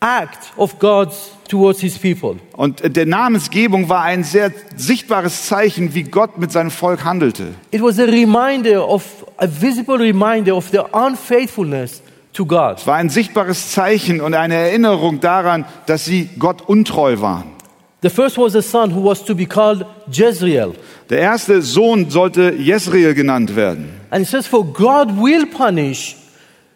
act 0.00 0.52
of 0.56 0.78
God's 0.78 1.32
towards 1.48 1.80
his 1.80 1.98
people. 1.98 2.36
Und 2.56 2.96
der 2.96 3.06
Namensgebung 3.06 3.88
war 3.88 4.02
ein 4.02 4.24
sehr 4.24 4.52
sichtbares 4.76 5.46
Zeichen, 5.46 5.94
wie 5.94 6.02
Gott 6.02 6.38
mit 6.38 6.52
seinem 6.52 6.70
Volk 6.70 7.04
handelte. 7.04 7.54
It 7.70 7.82
was 7.82 7.98
a 7.98 8.04
reminder 8.04 8.88
of, 8.88 9.24
a 9.38 9.46
visible 9.46 9.98
reminder 9.98 10.56
of 10.56 10.70
their 10.70 10.94
unfaithfulness 10.94 12.02
to 12.32 12.44
God. 12.44 12.78
Es 12.78 12.86
war 12.86 12.96
ein 12.96 13.08
sichtbares 13.08 13.72
Zeichen 13.72 14.20
und 14.20 14.34
eine 14.34 14.54
Erinnerung 14.54 15.20
daran, 15.20 15.64
dass 15.86 16.04
sie 16.04 16.28
Gott 16.38 16.62
untreu 16.62 17.20
waren. 17.20 17.56
The 18.02 18.10
first 18.10 18.36
was 18.36 18.54
a 18.54 18.62
son 18.62 18.94
who 18.94 19.02
was 19.02 19.24
to 19.24 19.34
be 19.34 19.46
called 19.46 19.86
Jezreel. 20.10 20.74
Der 21.08 21.18
erste 21.18 21.62
Sohn 21.62 22.10
sollte 22.10 22.52
Jesreel 22.52 23.14
genannt 23.14 23.56
werden. 23.56 23.88
And 24.10 24.22
it 24.22 24.28
says, 24.28 24.46
For 24.46 24.64
God 24.64 25.16
will 25.20 25.46
punish 25.46 26.16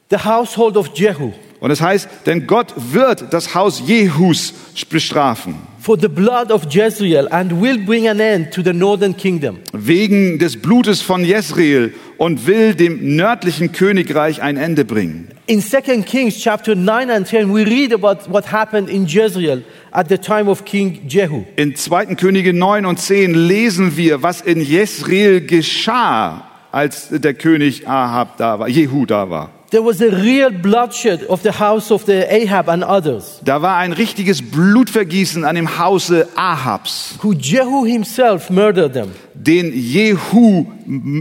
the 0.08 0.16
household 0.24 0.76
of 0.76 0.92
Jehu 0.94 1.32
Und 1.60 1.70
es 1.70 1.80
heißt, 1.82 2.08
denn 2.26 2.46
Gott 2.46 2.72
wird 2.76 3.32
das 3.32 3.54
Haus 3.54 3.82
Jehus 3.86 4.54
bestrafen, 4.88 5.56
for 5.78 5.98
the 5.98 6.08
blood 6.08 6.50
of 6.50 6.66
Jezreel 6.70 7.28
and 7.30 7.60
will 7.60 7.78
bring 7.78 8.08
an 8.08 8.18
end 8.18 8.50
to 8.52 8.62
the 8.62 8.72
northern 8.72 9.14
kingdom. 9.16 9.58
wegen 9.72 10.38
des 10.38 10.60
Blutes 10.60 11.02
von 11.02 11.22
Jesreel 11.24 11.92
und 12.16 12.46
will 12.46 12.74
dem 12.74 13.14
nördlichen 13.16 13.72
Königreich 13.72 14.40
ein 14.40 14.56
Ende 14.56 14.84
bringen. 14.86 15.28
In 15.46 15.60
2 15.60 16.02
Kings 16.02 16.38
chapter 16.38 16.74
9 16.74 17.10
and 17.10 17.26
10, 17.26 17.52
we 17.52 17.64
read 17.66 17.92
about 17.92 18.30
what 18.30 18.50
happened 18.52 18.88
in 18.88 19.06
Jezreel 19.06 19.62
at 19.90 20.08
the 20.08 20.16
time 20.18 20.48
of 20.50 20.64
King 20.64 21.00
Jehu. 21.08 21.44
In 21.56 21.74
2. 21.74 22.14
Könige 22.14 22.54
9 22.54 22.86
und 22.86 22.98
10 22.98 23.34
lesen 23.34 23.96
wir, 23.96 24.22
was 24.22 24.40
in 24.40 24.60
Jesreel 24.62 25.40
geschah 25.46 26.44
als 26.72 27.08
der 27.10 27.34
König 27.34 27.88
Ahab 27.88 28.36
da 28.36 28.58
war, 28.58 28.68
Jehu 28.68 29.04
da 29.06 29.28
war. 29.28 29.50
There 29.70 29.84
was 29.84 30.00
a 30.00 30.10
real 30.10 30.50
bloodshed 30.50 31.24
of 31.28 31.42
the 31.42 31.52
house 31.52 31.92
of 31.92 32.04
the 32.06 32.24
Ahab 32.28 32.68
and 32.68 32.82
others, 32.82 33.40
Da 33.44 33.62
war 33.62 33.76
ein 33.76 33.92
richtiges 33.92 34.42
Blutvergießen 34.42 35.44
an 35.44 35.54
dem 35.54 35.78
Hause 35.78 36.26
Ahabs, 36.34 37.18
who 37.22 37.32
Jehu 37.34 37.84
himself 37.86 38.50
murdered 38.50 38.94
them. 38.94 39.12
den 39.34 39.72
Jehu 39.72 40.66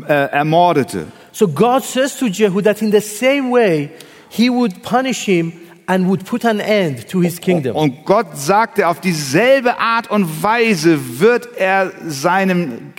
äh, 0.07 0.13
ermordete. 0.31 1.05
So 1.31 1.47
God 1.47 1.83
says 1.83 2.17
to 2.17 2.25
Jehu 2.27 2.61
that 2.61 2.81
in 2.81 2.91
the 2.91 3.01
same 3.01 3.51
way 3.51 3.91
he 4.29 4.49
would 4.49 4.81
punish 4.81 5.25
him 5.25 5.53
and 5.85 6.07
would 6.07 6.25
put 6.25 6.43
an 6.43 6.59
end 6.59 7.07
to 7.09 7.21
his 7.21 7.39
kingdom. 7.39 7.75
Und 7.75 8.03
Gott 8.05 8.35
sagte, 8.37 8.87
auf 8.87 8.99
dieselbe 8.99 9.79
Art 9.79 10.09
und 10.09 10.41
Weise 10.43 11.19
wird 11.19 11.49
er 11.55 11.91
seinem 12.07 12.93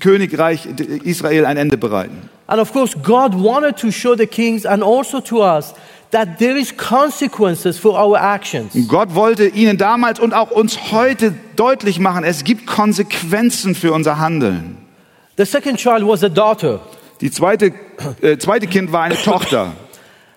Königreich 0.00 0.66
Israel 1.04 1.46
ein 1.46 1.56
Ende 1.56 1.76
bereiten. 1.76 2.28
And 2.50 2.60
of 2.60 2.72
course, 2.72 2.94
God 3.02 3.34
wanted 3.34 3.76
to 3.78 3.90
show 3.92 4.16
the 4.16 4.26
kings 4.26 4.64
and 4.64 4.82
also 4.82 5.20
to 5.20 5.42
us 5.42 5.74
that 6.12 6.38
there 6.38 6.56
is 6.56 6.74
consequences 6.74 7.78
for 7.78 7.92
our 7.98 8.16
actions. 8.18 8.72
Gott 8.88 9.14
wollte 9.14 9.46
ihnen 9.48 9.76
damals 9.76 10.18
und 10.18 10.32
auch 10.32 10.50
uns 10.50 10.90
heute 10.90 11.34
deutlich 11.56 11.98
machen, 12.00 12.24
es 12.24 12.44
gibt 12.44 12.66
Konsequenzen 12.66 13.74
für 13.74 13.92
unser 13.92 14.18
Handeln. 14.18 14.78
The 15.36 15.44
second 15.44 15.78
child 15.78 16.06
was 16.06 16.24
a 16.24 16.30
daughter, 16.30 16.80
Die 17.20 17.30
zweite, 17.30 17.72
äh, 18.22 18.38
zweite 18.38 18.66
Kind 18.66 18.90
war 18.92 19.02
eine 19.02 19.16
Tochter. 19.16 19.72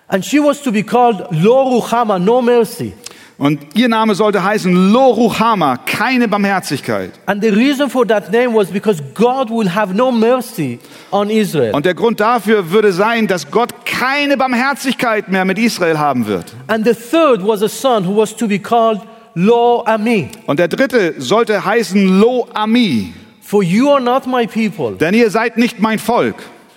and 0.08 0.22
she 0.22 0.38
was 0.38 0.60
to 0.62 0.70
be 0.70 0.82
called 0.82 1.26
Lo 1.30 1.62
Ruchama, 1.80 2.18
no 2.18 2.42
mercy. 2.42 2.92
Und 3.38 3.58
ihr 3.74 3.88
Name 3.88 4.14
sollte 4.14 4.44
heißen 4.44 4.92
Loruchama, 4.92 5.76
keine 5.78 6.28
Barmherzigkeit. 6.28 7.10
And 7.26 7.42
the 7.42 7.48
reason 7.50 7.90
for 7.90 8.06
that 8.06 8.30
name 8.30 8.54
was 8.54 8.68
because 8.70 9.02
God 9.14 9.50
will 9.50 9.74
have 9.74 9.92
no 9.94 10.12
mercy 10.12 10.78
on 11.10 11.28
Israel. 11.30 11.74
Und 11.74 11.84
der 11.86 11.94
Grund 11.94 12.20
dafür 12.20 12.70
würde 12.70 12.92
sein, 12.92 13.26
dass 13.26 13.50
Gott 13.50 13.84
keine 13.84 14.36
Barmherzigkeit 14.36 15.28
mehr 15.28 15.44
mit 15.44 15.58
Israel 15.58 15.98
haben 15.98 16.26
wird. 16.26 16.54
And 16.68 16.84
the 16.86 16.94
third 16.94 17.44
was 17.44 17.62
a 17.62 17.68
son 17.68 18.06
who 18.06 18.16
was 18.16 18.36
to 18.36 18.46
be 18.46 18.58
called 18.58 19.00
Lo 19.34 19.82
Ami. 19.86 20.28
Und 20.46 20.58
der 20.58 20.68
dritte 20.68 21.14
sollte 21.18 21.64
heißen 21.64 22.20
Lo 22.20 22.46
Ami, 22.54 23.12
For 23.40 23.62
you 23.62 23.90
are 23.90 24.00
not 24.00 24.26
my 24.26 24.46
people, 24.46 24.96
denn 24.96 25.14
ihr 25.14 25.30
seid 25.30 25.56
nicht 25.58 25.80
mein 25.80 25.98
Volk. 25.98 26.36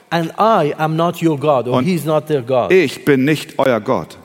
and 0.10 0.32
I 0.40 0.74
am 0.78 0.96
not 0.96 1.22
your 1.22 1.38
God, 1.38 1.68
or 1.68 1.78
Und- 1.78 1.86
he 1.86 1.96
is 1.96 2.06
not 2.06 2.28
their 2.28 2.42
God. 2.42 2.72
Ich 2.72 3.04
bin 3.06 3.26
nicht 3.26 3.60
euer 3.60 3.80
Gott. 3.82 4.18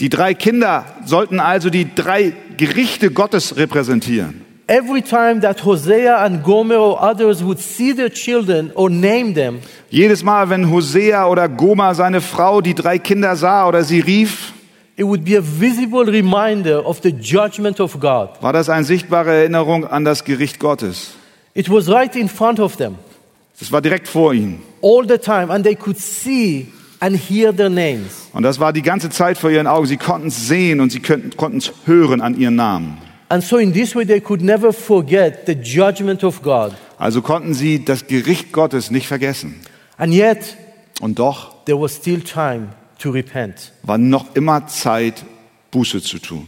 Die 0.00 0.08
drei 0.10 0.34
Kinder 0.34 0.84
sollten 1.06 1.40
also 1.40 1.70
die 1.70 1.94
drei 1.94 2.32
Gerichte 2.58 3.10
Gottes 3.10 3.56
repräsentieren. 3.56 4.44
Every 4.66 5.02
time 5.02 5.40
that 5.40 5.64
Hosea 5.64 6.22
and 6.24 6.42
Gomer 6.42 6.78
or 6.78 7.02
others 7.02 7.44
would 7.44 7.58
see 7.58 7.94
their 7.94 8.10
children 8.10 8.70
or 8.74 8.88
name 8.90 9.34
them, 9.34 9.60
Jedes 9.90 10.22
Mal, 10.22 10.48
wenn 10.48 10.70
Hosea 10.70 11.26
oder 11.28 11.48
Goma 11.48 11.94
seine 11.94 12.20
Frau 12.20 12.60
die 12.62 12.74
drei 12.74 12.98
Kinder 12.98 13.36
sah 13.36 13.68
oder 13.68 13.84
sie 13.84 14.00
rief, 14.00 14.52
it 14.96 15.04
would 15.04 15.24
be 15.24 15.36
a 15.36 15.42
visible 15.42 16.10
reminder 16.10 16.86
of 16.86 17.00
the 17.02 17.10
judgment 17.10 17.78
of 17.78 18.00
God. 18.00 18.30
war 18.40 18.52
das 18.54 18.68
eine 18.70 18.84
sichtbare 18.84 19.34
Erinnerung 19.34 19.86
an 19.86 20.04
das 20.04 20.24
Gericht 20.24 20.58
Gottes. 20.58 21.14
It 21.54 21.70
was 21.70 21.88
right 21.88 22.16
in 22.16 22.28
front 22.28 22.58
of 22.58 22.76
them 22.76 22.96
Das 23.58 23.70
war 23.70 23.80
direkt 23.80 24.08
vor 24.08 24.34
ihnen. 24.34 24.62
All 24.84 25.06
the 25.08 25.18
time, 25.18 25.50
and 25.50 25.64
they 25.64 25.74
could 25.74 25.98
see 25.98 26.66
and 27.00 27.16
hear 27.16 27.54
their 27.54 27.70
names. 27.70 28.28
Und 28.34 28.42
das 28.42 28.60
war 28.60 28.72
die 28.72 28.82
ganze 28.82 29.08
Zeit 29.08 29.38
vor 29.38 29.50
ihren 29.50 29.66
Augen. 29.66 29.86
Sie 29.86 29.96
konnten 29.96 30.28
es 30.28 30.46
sehen 30.46 30.80
und 30.80 30.92
sie 30.92 31.00
konnten 31.00 31.58
es 31.58 31.72
hören 31.86 32.20
an 32.20 32.38
ihren 32.38 32.56
Namen. 32.56 32.98
And 33.30 33.42
so, 33.42 33.56
in 33.56 33.72
this 33.72 33.96
way, 33.96 34.04
they 34.04 34.20
could 34.20 34.42
never 34.42 34.72
forget 34.72 35.46
the 35.46 35.52
judgment 35.54 36.22
of 36.22 36.42
God. 36.42 36.74
Also 36.98 37.22
konnten 37.22 37.54
sie 37.54 37.84
das 37.84 38.06
Gericht 38.06 38.52
Gottes 38.52 38.90
nicht 38.90 39.06
vergessen. 39.06 39.60
And 39.96 40.12
yet, 40.12 40.56
Und 41.00 41.18
doch 41.18 41.64
there 41.64 41.80
was 41.80 41.96
still 41.96 42.20
time 42.20 42.68
to 42.98 43.10
repent. 43.10 43.72
war 43.82 43.98
noch 43.98 44.34
immer 44.34 44.66
Zeit, 44.66 45.24
Buße 45.70 46.02
zu 46.02 46.18
tun. 46.18 46.46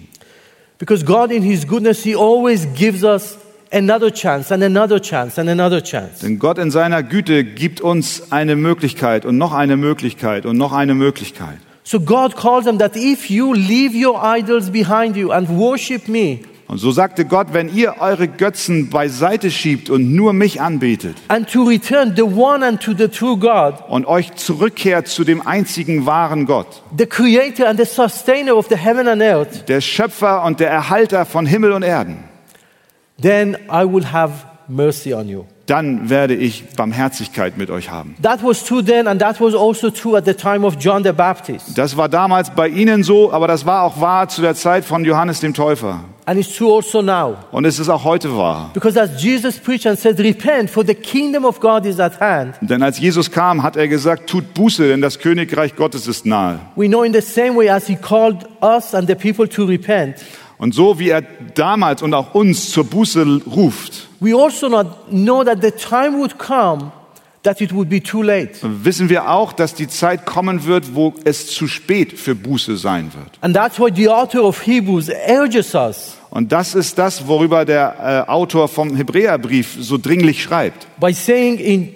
Because 0.79 1.05
God, 1.05 1.31
in 1.31 1.43
His 1.43 1.67
goodness, 1.67 2.03
He 2.03 2.15
always 2.15 2.69
gives 2.77 3.03
us 3.03 3.39
another 3.77 4.11
chance 4.11 4.53
and 4.53 4.63
another 4.63 5.01
chance 5.01 5.39
and 5.39 5.49
another 5.49 5.83
chance. 5.83 6.21
Denn 6.23 6.39
Gott 6.39 6.59
in 6.59 6.71
seiner 6.71 7.03
Güte 7.03 7.45
gibt 7.45 7.81
uns 7.81 8.33
eine 8.33 8.57
Möglichkeit 8.57 9.25
und 9.25 9.39
noch 9.39 9.53
eine 9.53 9.77
Möglichkeit 9.77 10.47
und 10.47 10.57
noch 10.57 10.73
eine 10.73 10.95
Möglichkeit. 10.95 11.59
So 11.85 12.01
God 12.01 12.35
calls 12.37 12.65
them 12.65 12.79
that 12.79 12.97
if 12.97 13.31
you 13.31 13.53
leave 13.53 13.95
your 13.95 14.21
idols 14.23 14.71
behind 14.71 15.17
you 15.17 15.31
and 15.31 15.49
worship 15.49 16.09
me 16.09 16.41
Und 16.69 16.79
so 16.79 16.91
sagte 16.91 17.25
Gott, 17.25 17.49
wenn 17.53 17.73
ihr 17.73 18.01
eure 18.01 18.27
Götzen 18.27 18.91
beiseite 18.91 19.53
schiebt 19.53 19.89
und 19.89 20.13
nur 20.13 20.33
mich 20.33 20.61
anbetet 20.61 21.17
and 21.29 21.49
to 21.49 21.63
return 21.63 22.15
the 22.17 22.23
one 22.23 22.67
and 22.67 22.83
to 22.83 22.93
the 22.93 23.07
true 23.07 23.37
God, 23.37 23.75
und 23.89 24.07
euch 24.07 24.35
zurückkehrt 24.35 25.07
zu 25.07 25.23
dem 25.23 25.47
einzigen 25.47 26.07
wahren 26.07 26.45
Gott, 26.45 26.83
the 26.99 27.07
creator 27.07 27.69
and 27.69 27.79
the 27.79 27.87
sustainer 27.87 28.57
of 28.57 28.67
the 28.69 28.77
heaven 28.77 29.07
and 29.07 29.23
earth, 29.23 29.69
der 29.69 29.81
Schöpfer 29.81 30.45
und 30.45 30.59
der 30.59 30.71
Erhalter 30.71 31.25
von 31.25 31.47
Himmel 31.47 31.71
und 31.71 31.85
Erden, 31.85 32.25
then 33.21 33.57
I 33.71 33.85
will 33.85 34.13
have 34.13 34.33
mercy 34.69 35.15
on 35.15 35.29
you. 35.29 35.45
dann 35.67 36.09
werde 36.11 36.35
ich 36.37 36.65
Barmherzigkeit 36.77 37.57
mit 37.59 37.71
euch 37.71 37.91
haben. 37.91 38.15
That 38.23 38.45
was 38.45 38.63
true 38.65 38.85
then, 38.85 39.09
and 39.09 39.21
that 39.21 39.41
was 39.41 39.53
also 39.53 39.91
true 39.91 40.17
at 40.17 40.25
the 40.25 40.35
time 40.35 40.65
of 40.65 40.77
John 40.79 41.03
the 41.03 41.11
Baptist. 41.11 41.77
Das 41.77 41.97
war 41.97 42.09
damals 42.09 42.51
bei 42.51 42.69
ihnen 42.69 43.03
so, 43.03 43.33
aber 43.33 43.49
das 43.49 43.67
war 43.67 43.83
auch 43.83 44.01
wahr 44.01 44.29
zu 44.29 44.43
der 44.43 44.55
Zeit 44.55 44.85
von 44.85 45.05
Johannes 45.05 45.41
dem 45.41 45.55
Täufer. 45.55 46.05
And 46.25 46.39
it's 46.39 46.57
true 46.57 46.73
also 46.73 47.03
now. 47.03 47.37
Und 47.51 47.65
es 47.65 47.81
ist 47.81 47.89
auch 47.89 48.05
heute 48.05 48.37
wahr. 48.37 48.71
Because 48.75 49.01
as 49.01 49.21
Jesus 49.21 49.59
preached 49.59 49.87
and 49.89 49.99
said, 49.99 50.21
Repent, 50.21 50.71
for 50.71 50.85
the 50.87 50.95
kingdom 50.95 51.45
of 51.45 51.59
God 51.59 51.85
is 51.85 51.99
at 51.99 52.21
hand, 52.21 52.55
Denn 52.61 52.83
als 52.85 53.01
Jesus 53.01 53.31
kam, 53.33 53.65
hat 53.65 53.77
er 53.77 53.89
gesagt, 53.89 54.29
tut 54.29 54.55
Buße, 54.55 54.87
denn 54.87 55.01
das 55.01 55.19
Königreich 55.19 55.75
Gottes 55.75 56.07
ist 56.07 56.27
nahe. 56.27 56.61
we 56.77 56.87
know 56.89 57.03
in 57.03 57.13
the 57.13 57.21
same 57.21 57.57
way 57.57 57.69
as 57.69 57.89
He 57.89 57.97
called 57.97 58.47
us 58.63 58.95
and 58.95 59.09
the 59.09 59.17
people 59.17 59.49
to 59.49 59.65
repent, 59.65 60.17
Und 60.59 60.75
so 60.75 60.99
wie 60.99 61.11
er 61.11 61.23
damals 61.55 62.03
und 62.03 62.15
auch 62.15 62.35
uns 62.35 62.71
zur 62.71 62.85
Buße 62.85 63.43
ruft, 63.47 64.09
we 64.21 64.35
also 64.35 64.69
not 64.69 64.87
know 65.11 65.45
that 65.45 65.59
the 65.63 65.71
time 65.71 66.19
would 66.19 66.39
come 66.39 66.91
that 67.43 67.61
it 67.61 67.73
would 67.75 67.89
be 67.89 68.03
too 68.03 68.23
late. 68.23 68.53
wissen 68.63 69.09
wir 69.09 69.31
auch, 69.31 69.53
dass 69.53 69.75
die 69.75 69.87
Zeit 69.87 70.25
kommen 70.27 70.65
wird, 70.65 70.95
wo 70.95 71.13
es 71.25 71.47
zu 71.49 71.69
spät 71.69 72.15
für 72.19 72.35
Buße 72.35 72.77
sein 72.77 73.13
wird. 73.15 73.31
And 73.43 73.55
that's 73.55 73.79
why 73.79 73.91
the 73.95 74.09
author 74.09 74.43
of 74.45 74.67
Hebrews 74.67 75.11
urges 75.29 75.75
us 75.75 76.17
Und 76.31 76.51
das 76.53 76.75
ist 76.75 76.99
das, 76.99 77.27
worüber 77.29 77.65
der 77.65 78.25
äh, 78.27 78.31
Autor 78.31 78.69
vom 78.69 78.97
Hebräerbrief 78.97 79.77
so 79.81 79.99
dringlich 79.99 80.43
schreibt. 80.43 80.87
by 80.99 81.13
saying 81.13 81.59
in 81.59 81.93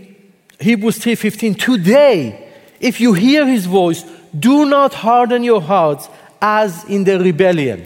Hebrews 0.58 0.98
3:15, 1.00 1.56
"Today, 1.56 2.34
if 2.82 3.00
you 3.00 3.14
hear 3.14 3.46
his 3.46 3.64
voice, 3.66 4.04
do 4.34 4.66
not 4.66 5.02
harden 5.02 5.48
your 5.48 5.66
hearts 5.66 6.10
as 6.40 6.84
in 6.84 7.06
the 7.06 7.12
rebellion." 7.12 7.80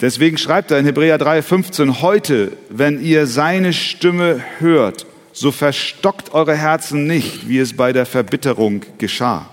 Deswegen 0.00 0.38
schreibt 0.38 0.70
er 0.70 0.78
in 0.78 0.86
Hebräer 0.86 1.18
3,15, 1.18 2.02
heute, 2.02 2.52
wenn 2.68 3.00
ihr 3.00 3.26
seine 3.26 3.72
Stimme 3.72 4.40
hört, 4.58 5.06
so 5.32 5.52
verstockt 5.52 6.34
eure 6.34 6.56
Herzen 6.56 7.06
nicht, 7.06 7.48
wie 7.48 7.58
es 7.58 7.76
bei 7.76 7.92
der 7.92 8.06
Verbitterung 8.06 8.82
geschah. 8.98 9.46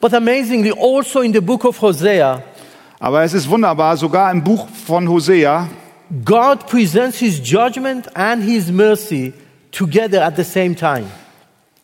But 0.00 0.14
amazingly, 0.14 0.72
also 0.72 1.20
in 1.20 1.32
the 1.32 1.40
book 1.40 1.64
of 1.64 1.80
Hosea, 1.80 2.42
Aber 2.98 3.22
es 3.22 3.34
ist 3.34 3.48
wunderbar, 3.48 3.96
sogar 3.96 4.30
im 4.30 4.42
Buch 4.42 4.66
von 4.86 5.08
Hosea 5.08 5.68
God 6.24 6.66
presents 6.66 7.18
his 7.18 7.40
judgment 7.42 8.14
and 8.16 8.42
his 8.42 8.70
mercy 8.70 9.32
together 9.72 10.24
at 10.24 10.36
the 10.36 10.44
same 10.44 10.74
time. 10.74 11.06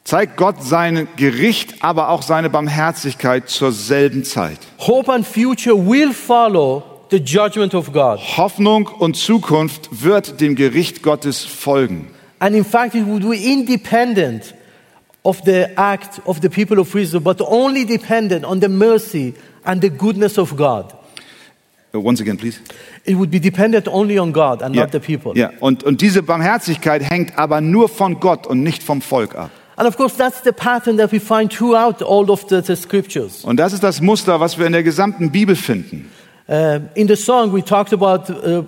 zeigt 0.05 0.37
Gott 0.37 0.63
sein 0.63 1.09
Gericht, 1.17 1.83
aber 1.83 2.09
auch 2.09 2.23
seine 2.23 2.49
Barmherzigkeit 2.49 3.49
zur 3.49 3.73
selben 3.73 4.25
Zeit. 4.25 4.59
Hope 4.79 5.13
and 5.13 5.27
future 5.27 5.77
will 5.77 6.13
follow 6.13 6.92
the 7.13 7.19
judgment 7.25 7.75
of 7.75 7.93
God. 7.93 8.19
Hoffnung 8.37 8.87
und 8.87 9.17
Zukunft 9.17 10.03
wird 10.03 10.41
dem 10.41 10.57
Gericht 10.57 11.03
Gottes 11.03 11.45
folgen. 11.45 12.09
And 12.41 12.57
in 12.57 12.65
fact, 12.65 12.95
it 12.97 13.07
would 13.07 13.23
be 13.23 13.37
independent 13.37 14.55
of 15.23 15.43
the 15.45 15.67
act 15.77 16.21
of 16.25 16.41
the 16.43 16.49
people 16.49 16.81
of 16.81 16.93
Israel, 16.97 17.21
but 17.23 17.41
only 17.41 17.85
dependent 17.85 18.45
on 18.45 18.61
the 18.61 18.69
mercy 18.69 19.35
and 19.65 19.81
the 19.81 19.91
goodness 19.91 20.39
of 20.39 20.57
God. 20.57 20.93
Uh, 21.95 22.01
Once 22.01 22.21
again, 22.21 22.37
please. 22.37 22.59
It 23.05 23.17
would 23.17 23.31
be 23.31 23.39
dependent 23.39 23.87
only 23.87 24.19
on 24.19 24.33
God 24.33 24.63
and 24.63 24.75
Ja, 24.75 24.83
not 24.83 24.93
the 24.93 24.99
people. 24.99 25.39
ja. 25.39 25.51
Und, 25.61 25.85
und 25.85 26.01
diese 26.01 26.23
Barmherzigkeit 26.23 27.03
hängt 27.03 27.39
aber 27.39 27.61
nur 27.61 27.89
von 27.89 28.19
Gott 28.19 28.47
und 28.47 28.63
nicht 28.63 28.83
vom 28.83 29.03
Volk 29.03 29.37
ab. 29.37 29.51
And 29.77 29.89
of 29.89 29.97
course, 29.97 30.17
that's 30.17 30.43
the 30.45 30.53
pattern 30.53 30.97
that 30.99 31.13
we 31.13 31.21
find 31.21 31.51
throughout 31.53 32.03
all 32.03 32.31
of 32.31 32.47
the, 32.49 32.61
the 32.61 32.77
scriptures. 32.77 33.45
Und 33.45 33.57
das 33.59 33.73
ist 33.73 33.83
das 33.83 34.01
Muster, 34.01 34.41
was 34.41 34.59
wir 34.59 34.67
in 34.67 34.73
der 34.73 34.83
gesamten 34.83 35.31
Bibel 35.31 35.55
finden. 35.57 36.11
Uh, 36.49 36.81
in 36.95 37.07
the 37.07 37.17
song, 37.17 37.53
we 37.53 37.63
talked 37.63 37.93
about 37.93 38.29
uh, 38.29 38.63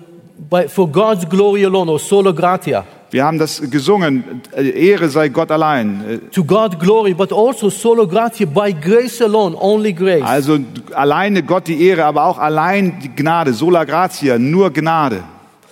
by, 0.49 0.67
for 0.67 0.87
God's 0.87 1.25
glory 1.25 1.63
alone, 1.63 1.89
or 1.89 1.99
solo 1.99 2.33
gratia. 2.33 2.85
Wir 3.11 3.23
haben 3.23 3.37
das 3.37 3.61
gesungen, 3.69 4.41
äh, 4.55 4.69
Ehre 4.89 5.09
sei 5.09 5.29
Gott 5.29 5.51
allein. 5.51 6.21
To 6.31 6.43
God 6.43 6.79
glory, 6.79 7.13
but 7.13 7.31
also 7.31 7.69
solo 7.69 8.07
gratia, 8.07 8.45
by 8.45 8.73
grace 8.73 9.21
alone, 9.21 9.55
only 9.57 9.93
grace. 9.93 10.23
Also 10.23 10.59
alleine 10.93 11.43
Gott 11.43 11.67
die 11.67 11.87
Ehre, 11.87 12.05
aber 12.05 12.25
auch 12.25 12.37
allein 12.37 12.99
die 13.01 13.15
Gnade, 13.15 13.53
sola 13.53 13.83
gratia, 13.85 14.37
nur 14.37 14.71
Gnade 14.71 15.23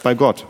bei 0.04 0.14
Gott. 0.14 0.46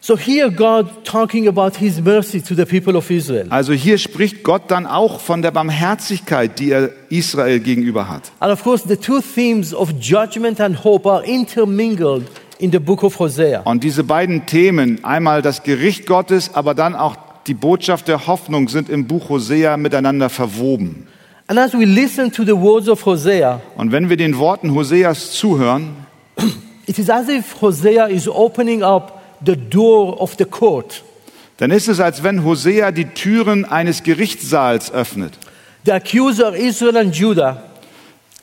So 0.00 0.16
here 0.16 0.50
God 0.50 1.04
talking 1.04 1.48
about 1.48 1.76
his 1.76 2.00
mercy 2.00 2.40
to 2.40 2.54
the 2.54 2.64
people 2.64 2.96
of 2.96 3.10
Israel. 3.10 3.48
Also 3.50 3.72
hier 3.72 3.98
spricht 3.98 4.44
Gott 4.44 4.62
dann 4.68 4.86
auch 4.86 5.20
von 5.20 5.42
der 5.42 5.50
Barmherzigkeit, 5.50 6.60
die 6.60 6.70
er 6.70 6.90
Israel 7.08 7.58
gegenüber 7.58 8.08
hat. 8.08 8.30
And 8.38 8.52
of 8.52 8.62
course, 8.62 8.86
the 8.86 8.96
two 8.96 9.20
themes 9.20 9.74
of 9.74 9.92
judgment 10.00 10.60
and 10.60 10.84
hope 10.84 11.10
are 11.10 11.24
intermingled 11.24 12.26
in 12.58 12.70
the 12.70 12.78
book 12.78 13.02
of 13.02 13.18
Hosea. 13.18 13.62
Und 13.62 13.82
diese 13.82 14.04
beiden 14.04 14.46
Themen, 14.46 15.04
einmal 15.04 15.42
das 15.42 15.64
Gericht 15.64 16.06
Gottes, 16.06 16.54
aber 16.54 16.74
dann 16.74 16.94
auch 16.94 17.16
die 17.48 17.54
Botschaft 17.54 18.06
der 18.06 18.28
Hoffnung, 18.28 18.68
sind 18.68 18.88
im 18.88 19.08
Buch 19.08 19.28
Hosea 19.28 19.76
miteinander 19.76 20.28
verwoben. 20.28 21.08
And 21.48 21.58
as 21.58 21.72
we 21.72 21.84
listen 21.84 22.30
to 22.30 22.44
the 22.44 22.56
words 22.56 22.88
of 22.88 23.04
Hosea, 23.04 23.60
Und 23.76 23.90
wenn 23.90 24.08
wir 24.08 24.16
den 24.16 24.38
Worten 24.38 24.74
Hoseas 24.74 25.32
zuhören, 25.32 26.06
it 26.86 27.00
is 27.00 27.10
as 27.10 27.28
if 27.28 27.60
Hosea 27.60 28.06
is 28.06 28.28
opening 28.28 28.84
up 28.84 29.17
the 29.44 29.56
door 29.56 30.20
of 30.20 30.34
the 30.38 30.44
court. 30.44 31.02
dann 31.58 31.70
ist 31.70 31.88
es, 31.88 32.00
als 32.00 32.22
wenn 32.22 32.44
Hosea 32.44 32.92
die 32.92 33.06
Türen 33.06 33.64
eines 33.64 34.02
Gerichtssaals 34.02 34.92
öffnet. 34.92 35.32
The 35.84 35.92
accuser 35.92 36.54
Israel 36.54 36.96
and 36.96 37.14
Judah, 37.16 37.62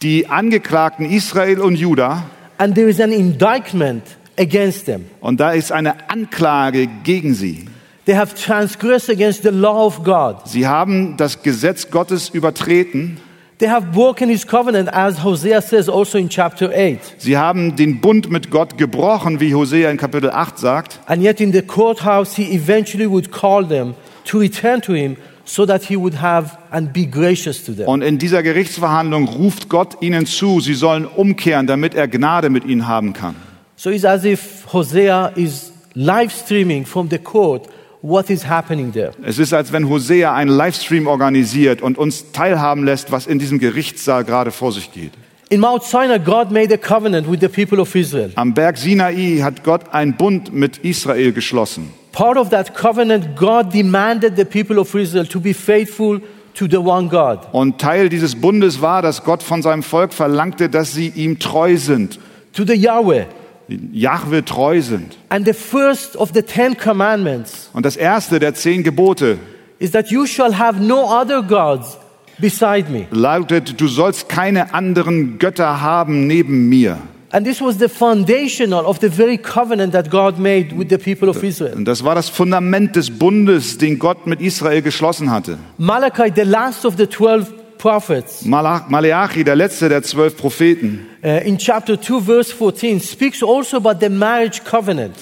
Die 0.02 0.28
Angeklagten 0.28 1.10
Israel 1.10 1.60
und 1.62 1.76
Juda, 1.76 2.24
and 2.58 2.76
there 2.76 2.90
is 2.90 3.00
an 3.00 3.12
indictment 3.12 4.04
against 4.38 4.86
them. 4.86 5.06
und 5.22 5.40
da 5.40 5.52
ist 5.52 5.72
eine 5.72 6.10
Anklage 6.10 6.88
gegen 7.04 7.34
sie. 7.34 7.66
They 8.06 8.16
have 8.16 8.36
transgressed 8.36 9.10
against 9.10 9.44
the 9.44 9.50
law 9.50 9.86
of 9.86 10.04
God. 10.04 10.38
Sie 10.48 10.68
haben 10.68 11.18
das 11.18 11.42
Gesetz 11.42 11.90
Gottes 11.90 12.30
übertreten. 12.30 13.18
They 13.58 13.70
have 13.70 13.94
broken 13.94 14.30
his 14.30 14.46
covenant, 14.46 14.90
as 14.92 15.24
Hosea 15.24 15.62
says 15.62 15.88
also 15.88 16.18
in 16.18 16.28
chapter 16.28 16.74
8. 16.74 17.16
Sie 17.20 17.38
haben 17.38 17.78
den 17.78 18.02
Bund 18.02 18.30
mit 18.30 18.52
Gott 18.52 18.78
gebrochen, 18.78 19.40
wie 19.40 19.54
Hosea 19.54 19.90
in 19.90 19.98
Kapitel 19.98 20.30
8 20.30 20.58
sagt. 20.58 21.00
And 21.06 21.22
yet, 21.22 21.40
in 21.40 21.54
the 21.54 21.62
courthouse, 21.62 22.36
he 22.36 22.54
eventually 22.54 23.10
would 23.10 23.32
call 23.32 23.66
them 23.66 23.96
to 24.26 24.40
return 24.40 24.82
to 24.82 24.94
him 24.94 25.16
so 25.46 25.66
that 25.66 25.84
he 25.84 25.96
would 25.96 26.22
have 26.22 26.58
and 26.72 26.92
be 26.92 27.06
gracious 27.06 27.64
to 27.64 27.72
them. 27.74 27.88
Und 27.88 28.02
in 28.02 28.18
dieser 28.18 28.44
Gerichtsverhandlung 28.44 29.30
ruft 29.30 29.70
Gott 29.70 30.02
ihnen 30.02 30.26
zu, 30.26 30.60
sie 30.60 30.74
sollen 30.74 31.06
umkehren, 31.06 31.66
damit 31.66 31.96
er 31.96 32.10
Gnade 32.10 32.50
mit 32.50 32.66
ihnen 32.66 32.90
haben 32.90 33.14
kann. 33.14 33.36
So 33.78 33.90
it's 33.90 34.04
as 34.04 34.26
if 34.26 34.66
Hosea 34.74 35.28
is 35.36 35.72
live 35.94 36.34
streaming 36.34 36.86
from 36.86 37.10
the 37.10 37.20
court 37.20 37.70
what 38.06 38.30
is 38.30 38.48
happening 38.48 38.94
there. 38.94 39.12
Es 39.24 39.40
ist, 39.40 39.54
als 39.54 39.72
wenn 39.72 39.90
Hosea 39.90 40.34
einen 40.34 40.56
Livestream 40.56 41.08
organisiert 41.08 41.82
und 41.82 41.98
uns 41.98 42.32
teilhaben 42.32 42.86
lässt, 42.86 43.12
was 43.12 43.26
in 43.26 43.40
diesem 43.40 43.60
Gerichtssaal 43.60 44.24
gerade 44.24 44.52
vor 44.52 44.72
sich 44.72 44.92
geht. 44.92 45.12
In 45.50 45.60
Mount 45.60 45.84
Sinai, 45.84 46.20
God 46.20 46.52
made 46.52 46.74
a 46.74 46.78
covenant 46.78 47.30
with 47.30 47.40
the 47.40 47.48
people 47.48 47.80
of 47.80 47.94
Israel. 47.96 48.32
Am 48.36 48.54
Berg 48.54 48.78
Sinai 48.78 49.40
hat 49.42 49.64
Gott 49.64 49.94
einen 49.94 50.16
Bund 50.16 50.54
mit 50.54 50.80
Israel 50.80 51.32
geschlossen. 51.34 51.94
Part 52.12 52.38
of 52.38 52.50
that 52.50 52.76
covenant, 52.76 53.36
God 53.36 53.74
demanded 53.74 54.36
the 54.38 54.46
people 54.46 54.80
of 54.80 54.94
Israel 54.96 55.26
to 55.28 55.40
be 55.40 55.54
faithful 55.54 56.22
to 56.56 56.68
the 56.68 56.78
one 56.78 57.10
God. 57.10 57.40
Und 57.52 57.80
Teil 57.80 58.10
dieses 58.10 58.36
Bundes 58.36 58.82
war, 58.82 59.02
dass 59.02 59.24
Gott 59.24 59.44
von 59.44 59.62
seinem 59.62 59.84
Volk 59.84 60.14
verlangte, 60.14 60.70
dass 60.70 60.94
sie 60.94 61.10
ihm 61.10 61.40
treu 61.40 61.78
sind, 61.78 62.20
To 62.54 62.64
the 62.66 62.74
Yahweh. 62.74 63.26
Jahwe 63.68 64.46
treu 64.46 64.82
sind. 64.82 65.18
And 65.30 65.46
the 65.46 65.54
first 65.54 66.16
of 66.16 66.32
the 66.34 66.42
Ten 66.44 66.78
Commandments 66.78 67.70
Und 67.74 67.86
das 67.86 67.96
erste 67.98 68.40
der 68.40 68.54
zehn 68.54 68.84
Gebote 68.84 69.38
is 69.80 69.92
that 69.92 70.10
you 70.12 70.26
shall 70.26 70.58
have 70.58 70.80
no 70.82 71.04
other 71.06 71.42
gods 71.42 71.98
beside 72.38 72.90
me. 72.92 73.08
lautet, 73.12 73.80
du 73.80 73.88
sollst 73.88 74.30
keine 74.30 74.74
anderen 74.74 75.40
Götter 75.40 75.82
haben 75.82 76.28
neben 76.28 76.70
mir. 76.70 76.98
And 77.32 77.46
this 77.46 77.60
was 77.60 77.78
the 77.80 77.90
foundational 77.90 78.86
of 78.86 79.00
the 79.02 79.10
very 79.10 79.38
covenant 79.38 79.92
that 79.94 80.10
God 80.10 80.38
made 80.40 80.68
with 80.78 80.88
the 80.90 80.98
people 80.98 81.28
of 81.28 81.44
Israel. 81.44 81.74
Und 81.76 81.86
das 81.86 82.04
war 82.04 82.16
das 82.16 82.30
Fundament 82.30 82.96
des 82.96 83.10
Bundes, 83.12 83.78
den 83.78 84.00
Gott 84.00 84.26
mit 84.28 84.40
Israel 84.42 84.82
geschlossen 84.82 85.32
hatte. 85.32 85.58
Malachi, 85.78 86.32
the 86.34 86.44
last 86.44 86.86
of 86.86 86.94
the 86.98 87.08
12 87.08 87.52
prophets, 87.78 88.46
Malach- 88.46 88.88
Maleachi, 88.90 89.44
der 89.44 89.56
letzte 89.58 89.90
der 89.90 90.02
zwölf 90.04 90.38
Propheten, 90.38 91.08
uh, 91.26 91.42
in 91.44 91.58
chapter 91.58 91.98
2, 91.98 92.22
verse 92.22 92.52
14, 92.52 93.00
speaks 93.00 93.42
also 93.42 93.78
about 93.78 94.00
the 94.00 94.10
marriage 94.10 94.64
covenant. 94.64 95.16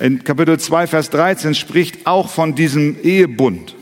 in 0.00 0.24
Kapitel 0.24 0.58
2, 0.58 0.86
Vers 0.86 1.10
13 1.10 1.54
spricht 1.54 2.06
auch 2.06 2.28
von 2.28 2.54
diesem 2.54 2.96
Ehebund. 3.02 3.74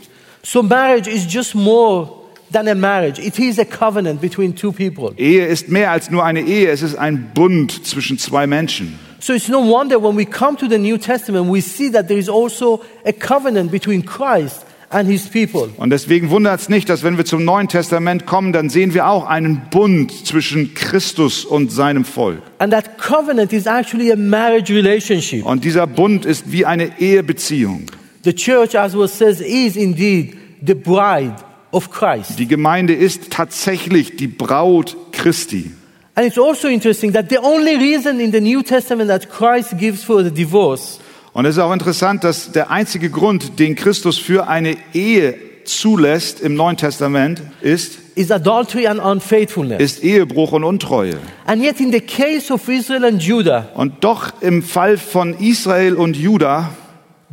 So, 0.43 0.61
marriage 0.61 1.07
is 1.07 1.25
just 1.25 1.55
more 1.55 2.09
than 2.51 2.67
a 2.67 2.75
marriage, 2.75 3.19
it 3.19 3.39
is 3.39 3.59
a 3.59 3.65
covenant 3.65 4.19
between 4.19 4.55
two 4.55 4.71
people. 4.71 5.13
Ehe 5.17 5.45
ist 5.45 5.69
mehr 5.69 5.91
als 5.91 6.09
nur 6.09 6.25
eine 6.25 6.41
Ehe, 6.41 6.69
es 6.69 6.81
ist 6.81 6.95
ein 6.95 7.31
Bund 7.33 7.85
zwischen 7.85 8.17
zwei 8.17 8.47
Menschen. 8.47 8.99
So, 9.21 9.33
it's 9.33 9.47
no 9.47 9.59
wonder 9.59 10.01
when 10.01 10.17
we 10.17 10.25
come 10.25 10.57
to 10.57 10.67
the 10.67 10.77
New 10.77 10.97
Testament, 10.97 11.49
we 11.49 11.61
see 11.61 11.89
that 11.91 12.07
there 12.07 12.19
is 12.19 12.29
also 12.29 12.81
a 13.05 13.13
covenant 13.13 13.71
between 13.71 14.05
Christ. 14.05 14.65
Und 14.91 15.89
deswegen 15.91 16.31
wundert 16.31 16.61
es 16.61 16.69
nicht, 16.69 16.89
dass 16.89 17.03
wenn 17.03 17.17
wir 17.17 17.25
zum 17.25 17.45
Neuen 17.45 17.67
Testament 17.67 18.25
kommen, 18.25 18.53
dann 18.53 18.69
sehen 18.69 18.95
wir 18.95 19.07
auch 19.07 19.27
einen 19.27 19.61
Bund 19.69 20.25
zwischen 20.25 20.73
Christus 20.73 21.45
und 21.45 21.71
seinem 21.71 22.05
Volk. 22.05 22.41
And 22.57 22.73
that 22.73 22.97
covenant 22.97 23.53
is 23.53 23.67
actually 23.67 24.11
a 24.11 24.15
marriage 24.15 24.73
relationship. 24.73 25.45
Und 25.45 25.63
dieser 25.63 25.85
Bund 25.85 26.25
ist 26.25 26.51
wie 26.51 26.65
eine 26.65 26.99
Ehebeziehung. 26.99 27.85
The 28.23 28.33
church, 28.33 28.77
as 28.77 28.97
well 28.97 29.07
says, 29.07 29.41
is 29.41 29.75
indeed 29.75 30.35
the 30.65 30.73
bride 30.73 31.35
of 31.71 31.91
Christ. 31.91 32.39
Die 32.39 32.47
Gemeinde 32.47 32.95
ist 32.95 33.29
tatsächlich 33.29 34.15
die 34.15 34.27
Braut 34.27 34.97
Christi. 35.11 35.71
And 36.15 36.27
it's 36.27 36.39
also 36.39 36.67
interesting 36.67 37.13
that 37.13 37.29
the 37.29 37.37
only 37.37 37.75
reason 37.75 38.19
in 38.19 38.31
the 38.31 38.41
New 38.41 38.63
Testament 38.63 39.09
that 39.09 39.29
Christ 39.29 39.77
gives 39.77 40.03
for 40.03 40.23
the 40.23 40.31
divorce 40.31 40.99
Und 41.33 41.45
es 41.45 41.55
ist 41.57 41.61
auch 41.61 41.73
interessant, 41.73 42.23
dass 42.23 42.51
der 42.51 42.71
einzige 42.71 43.09
Grund, 43.09 43.59
den 43.59 43.75
Christus 43.75 44.17
für 44.17 44.47
eine 44.47 44.75
Ehe 44.93 45.35
zulässt 45.65 46.41
im 46.41 46.55
Neuen 46.55 46.77
Testament, 46.77 47.41
ist, 47.61 47.99
is 48.15 48.31
adultery 48.31 48.87
and 48.87 48.99
unfaithfulness. 48.99 49.79
ist 49.81 50.03
Ehebruch 50.03 50.51
und 50.53 50.63
Untreue. 50.63 51.17
And 51.45 51.63
yet, 51.63 51.79
in 51.79 51.91
the 51.91 52.01
case 52.01 52.51
of 52.51 52.67
Israel 52.67 53.05
and 53.05 53.21
Judah, 53.21 53.69
Und 53.75 54.03
doch 54.03 54.41
im 54.41 54.63
Fall 54.63 54.97
von 54.97 55.35
Israel 55.39 55.95
und 55.95 56.17
Juda 56.17 56.71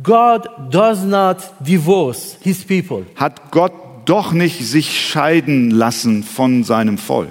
God 0.03 0.47
does 0.69 1.03
not 1.03 1.37
divorce 1.59 2.37
his 2.41 2.63
people. 2.63 3.05
hat 3.15 3.51
Gott 3.51 3.73
doch 4.05 4.31
nicht 4.31 4.63
sich 4.65 5.01
scheiden 5.09 5.71
lassen 5.71 6.23
von 6.23 6.63
seinem 6.63 6.97
Volk. 6.99 7.29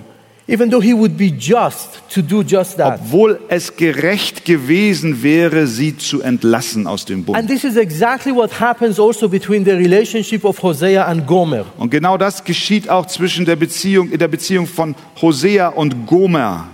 Even 0.49 0.71
though 0.71 0.81
he 0.81 0.95
would 0.95 1.17
be 1.17 1.33
just 1.37 2.01
to 2.15 2.23
do 2.23 2.43
just 2.45 2.77
that. 2.77 3.01
Obwohl 3.01 3.41
es 3.49 3.75
gerecht 3.77 4.45
gewesen 4.45 5.25
wäre, 5.25 5.67
sie 5.67 5.97
zu 5.97 6.23
entlassen 6.23 6.87
aus 6.87 7.05
dem 7.05 7.19
And 7.19 7.27
Bund. 7.27 7.49
this 7.49 7.65
is 7.65 7.77
exactly 7.77 8.33
what 8.33 8.61
happens 8.61 9.01
also 9.01 9.29
between 9.29 9.65
the 9.65 9.73
relationship 9.73 10.45
of 10.45 10.63
Hosea 10.63 11.05
and 11.05 11.27
Gomer. 11.27 11.65
Und 11.79 11.91
genau 11.91 12.17
das 12.17 12.45
geschieht 12.45 12.89
auch 12.89 13.07
zwischen 13.07 13.45
der 13.45 13.57
Beziehung, 13.57 14.09
in 14.13 14.19
der 14.21 14.29
Beziehung 14.29 14.69
von 14.69 14.95
Hosea 15.21 15.67
und 15.69 16.07
Gomer. 16.07 16.69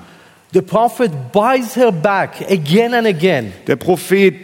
The 0.53 0.61
prophet 0.61 1.11
buys 1.33 1.75
her 1.75 1.91
back 1.91 2.45
again 2.51 2.93
and 2.93 3.07
again, 3.07 3.53
Der 3.67 3.77
Prophet 3.77 4.35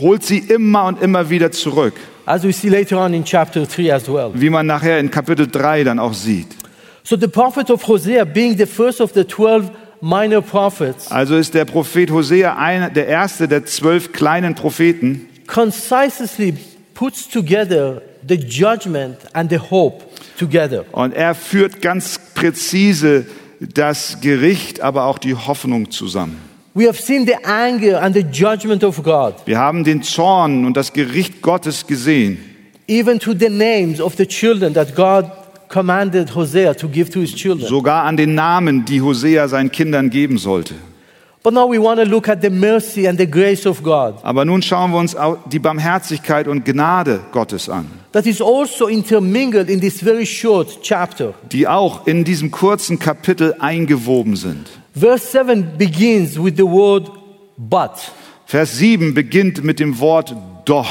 holt 0.00 0.24
sie 0.24 0.38
immer 0.38 0.86
und 0.86 1.02
immer 1.02 1.28
wieder 1.28 1.52
zurück, 1.52 1.92
as 2.24 2.42
we 2.42 2.52
see 2.54 2.70
later 2.70 2.96
on 3.04 3.12
in 3.12 3.22
chapter 3.22 3.66
3 3.66 3.92
as 3.92 4.08
well. 4.08 4.30
wie 4.32 4.48
man 4.48 4.64
nachher 4.64 4.98
in 4.98 5.10
Kapitel 5.10 5.46
3 5.46 5.84
dann 5.84 5.98
auch 5.98 6.14
sieht. 6.14 6.46
So 7.04 7.16
the 7.16 7.28
prophet 7.28 7.68
of 7.70 7.86
Hosea, 7.86 8.24
being 8.24 8.56
the 8.56 8.66
first 8.66 9.00
of 9.00 9.12
the 9.14 9.24
12 9.24 9.70
minor 10.00 10.40
prophets, 10.40 11.10
Also 11.10 11.36
ist 11.36 11.54
der 11.54 11.64
Prophet 11.64 12.10
Hosea 12.10 12.56
einer, 12.56 12.90
der 12.90 13.06
erste 13.08 13.48
der 13.48 13.64
zwölf 13.64 14.12
kleinen 14.12 14.54
Propheten, 14.54 15.28
concisely 15.46 16.54
puts 16.94 17.28
together 17.28 18.02
the 18.28 18.36
judgment 18.36 19.16
and 19.32 19.50
the 19.50 19.58
hope 19.58 20.04
together. 20.38 20.84
Und 20.92 21.14
er 21.14 21.34
führt 21.34 21.82
ganz 21.82 22.20
präzise 22.34 23.26
das 23.60 24.20
Gericht, 24.20 24.80
aber 24.80 25.04
auch 25.04 25.18
die 25.18 25.34
Hoffnung 25.34 25.90
zusammen. 25.90 26.38
We 26.74 26.86
have 26.88 27.00
seen 27.02 27.26
the 27.26 27.34
anger 27.44 28.00
and 28.00 28.14
the 28.14 28.22
judgment 28.32 28.82
of 28.84 29.02
God, 29.02 29.34
Wir 29.44 29.58
haben 29.58 29.84
den 29.84 30.02
Zorn 30.02 30.64
und 30.64 30.76
das 30.76 30.92
Gericht 30.92 31.42
Gottes 31.42 31.86
gesehen. 31.86 32.38
even 32.88 33.18
to 33.18 33.32
the 33.38 33.48
names 33.48 34.00
of 34.00 34.14
the 34.16 34.26
children 34.26 34.72
that 34.74 34.94
God 34.96 35.24
commanded 35.72 36.34
Hosea 36.34 36.74
to 36.74 36.86
give 36.88 37.10
to 37.10 37.20
his 37.20 37.34
children. 37.34 37.68
Sogar 37.68 38.04
an 38.04 38.16
den 38.16 38.34
Namen, 38.34 38.84
die 38.84 39.00
Hosea 39.00 39.48
seinen 39.48 39.72
Kindern 39.72 40.10
geben 40.10 40.38
sollte. 40.38 40.74
But 41.42 41.54
now 41.54 41.66
we 41.68 41.80
want 41.82 41.98
to 41.98 42.04
look 42.04 42.28
at 42.28 42.40
the 42.40 42.50
mercy 42.50 43.08
and 43.08 43.18
the 43.18 43.26
grace 43.26 43.66
of 43.66 43.82
God 43.82 44.14
Aber 44.22 44.44
nun 44.44 44.62
schauen 44.62 44.92
wir 44.92 44.98
uns 44.98 45.16
auch 45.16 45.38
die 45.48 45.58
Barmherzigkeit 45.58 46.46
und 46.46 46.64
Gnade 46.64 47.18
Gottes 47.32 47.68
an, 47.68 47.86
that 48.12 48.26
is 48.26 48.40
also 48.40 48.86
intermingled 48.86 49.68
in 49.68 49.80
this 49.80 50.00
very 50.00 50.24
short 50.24 50.82
chapter. 50.82 51.34
die 51.50 51.66
auch 51.66 52.06
in 52.06 52.22
diesem 52.22 52.52
kurzen 52.52 53.00
Kapitel 53.00 53.56
eingewoben 53.58 54.36
sind. 54.36 54.68
Verse 54.94 55.26
7 55.32 55.78
begins 55.78 56.36
with 56.40 56.54
the 56.56 56.62
word 56.62 57.10
but. 57.56 57.90
Vers 58.46 58.78
7 58.78 59.12
beginnt 59.12 59.64
mit 59.64 59.80
dem 59.80 59.98
Wort 59.98 60.36
doch. 60.64 60.86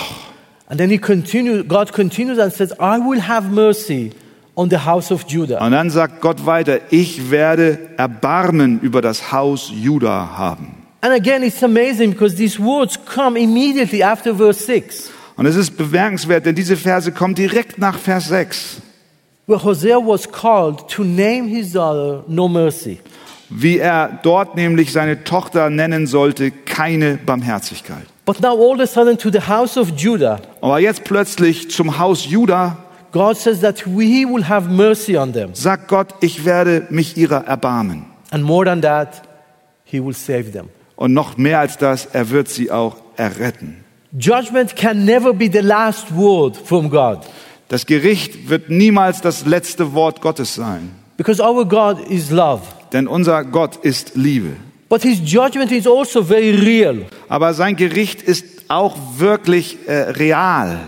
And 0.67 0.78
then 0.78 0.89
he 0.89 0.98
continues, 0.98 1.65
God 1.67 1.94
continues 1.94 2.39
and 2.39 2.52
says, 2.52 2.74
I 2.74 2.98
will 2.98 3.22
have 3.22 3.50
mercy 3.50 4.12
on 4.56 4.70
the 4.70 4.78
house 4.78 5.12
of 5.12 5.24
Judah. 5.28 5.64
Und 5.66 5.72
dann 5.72 5.90
sagt 5.90 6.22
Gott 6.22 6.46
weiter, 6.46 6.80
ich 6.90 7.32
werde 7.32 7.80
Erbarmen 7.98 8.80
über 8.82 9.02
das 9.02 9.32
Haus 9.32 9.72
Juda 9.74 10.38
haben. 10.38 10.76
And 11.02 11.14
again, 11.14 11.42
it's 11.42 11.64
amazing 11.64 12.12
because 12.12 12.36
these 12.36 12.60
words 12.62 13.00
come 13.06 13.40
immediately 13.40 14.04
after 14.04 14.36
verse 14.36 14.64
6, 14.66 15.10
Und 15.38 15.46
es 15.48 15.56
ist 15.56 15.76
bemerkenswert, 15.78 16.46
denn 16.46 16.54
diese 16.54 16.76
Verse 16.78 17.12
kommen 17.12 17.34
direkt 17.34 17.80
nach 17.80 17.98
Vers 17.98 18.28
6, 18.28 18.82
where 19.48 19.64
Hosea 19.64 19.98
was 19.98 20.32
called 20.32 20.88
to 20.90 21.04
name 21.04 21.48
his 21.48 21.72
daughter 21.74 22.24
No 22.28 22.48
Mercy. 22.48 23.00
wie 23.50 23.80
er 23.80 24.20
dort 24.22 24.56
nämlich 24.56 24.92
seine 24.92 25.24
Tochter 25.24 25.70
nennen 25.70 26.06
sollte, 26.08 26.52
keine 26.52 27.18
Barmherzigkeit. 27.26 28.06
But 28.26 28.40
now, 28.40 28.50
all 28.52 28.76
of 28.76 28.82
a 28.82 28.86
sudden, 28.86 29.18
to 29.18 29.32
the 29.32 29.42
house 29.42 29.78
of 29.78 29.90
Judah, 29.98 30.40
Aber 30.62 30.80
jetzt 30.80 31.04
plötzlich 31.04 31.72
zum 31.72 31.98
Haus 31.98 32.26
Juda 32.30 32.78
God 33.12 33.38
says 33.38 33.60
that 33.62 33.86
we 33.86 34.26
will 34.26 34.47
have 34.47 34.69
mercy 34.69 35.17
on 35.17 35.34
them. 35.34 35.52
sagt 35.54 35.88
Gott, 35.88 36.13
ich 36.21 36.45
werde 36.45 36.88
mich 36.89 37.17
ihrer 37.17 37.45
erbarmen. 37.45 38.06
And 38.32 38.43
more 38.43 38.65
than 38.65 38.82
that, 38.82 39.21
he 39.84 40.00
will 40.04 40.13
save 40.13 40.52
them. 40.52 40.69
Und 40.95 41.13
noch 41.13 41.38
mehr 41.38 41.60
als 41.60 41.78
das, 41.78 42.06
er 42.13 42.30
wird 42.30 42.47
sie 42.47 42.71
auch 42.71 42.97
erretten. 43.17 43.84
Judgment 44.17 44.76
can 44.76 45.06
never 45.06 45.34
be 45.34 45.50
the 45.52 45.60
last 45.60 46.15
word 46.15 46.56
from 46.58 46.89
God 46.89 47.19
Das 47.69 47.86
Gericht 47.86 48.50
wird 48.50 48.69
niemals 48.69 49.21
das 49.21 49.45
letzte 49.45 49.93
Wort 49.93 50.19
Gottes 50.21 50.56
sein, 50.56 50.91
because 51.17 51.41
our 51.41 51.65
God 51.65 51.97
is 52.10 52.30
love. 52.30 52.62
denn 52.91 53.08
unser 53.08 53.43
Gott 53.45 53.78
ist 53.78 54.15
Liebe. 54.15 54.58
But 54.89 55.04
his 55.04 55.19
judgment 55.24 55.71
is 55.71 55.88
also 55.88 56.21
very 56.24 56.52
real, 56.52 57.06
Aber 57.30 57.54
sein 57.54 57.78
Gericht 57.78 58.21
ist 58.21 58.45
auch 58.67 58.97
wirklich 59.17 59.78
äh, 59.88 59.93
real. 60.12 60.80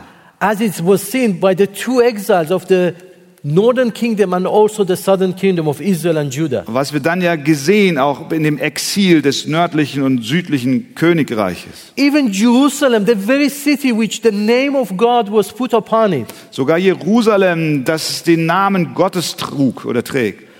As 0.43 0.59
it 0.59 0.81
was 0.83 1.01
seen 1.01 1.39
by 1.39 1.55
the 1.55 1.65
two 1.65 2.01
exiles 2.01 2.51
of 2.51 2.67
the 2.67 2.93
northern 3.45 3.91
kingdom 3.91 4.33
and 4.33 4.45
also 4.45 4.83
the 4.83 4.97
southern 4.97 5.33
kingdom 5.33 5.69
of 5.69 5.79
Israel 5.79 6.17
and 6.17 6.33
Judah. 6.33 6.65
Was 6.67 6.91
wir 6.91 6.99
dann 6.99 7.21
ja 7.21 7.37
gesehen, 7.37 7.97
auch 7.97 8.29
in 8.29 8.43
dem 8.43 8.57
Exil 8.57 9.21
des 9.21 9.47
nördlichen 9.47 10.03
und 10.03 10.21
südlichen 10.21 10.95
Königreiches. 10.95 11.93
Even 11.95 12.29
Jerusalem, 12.29 13.05
the 13.05 13.15
very 13.15 13.49
city 13.49 13.97
which 13.97 14.21
the 14.21 14.31
name 14.31 14.77
of 14.77 14.97
God 14.97 15.31
was 15.31 15.53
put 15.53 15.73
upon 15.73 16.11
it, 16.11 16.27
Sogar 16.51 16.77
Jerusalem, 16.77 17.85
das 17.85 18.23
den 18.23 18.45
Namen 18.45 18.93
Gottes 18.93 19.37
trug 19.37 19.85
oder 19.85 20.03
trägt. 20.03 20.52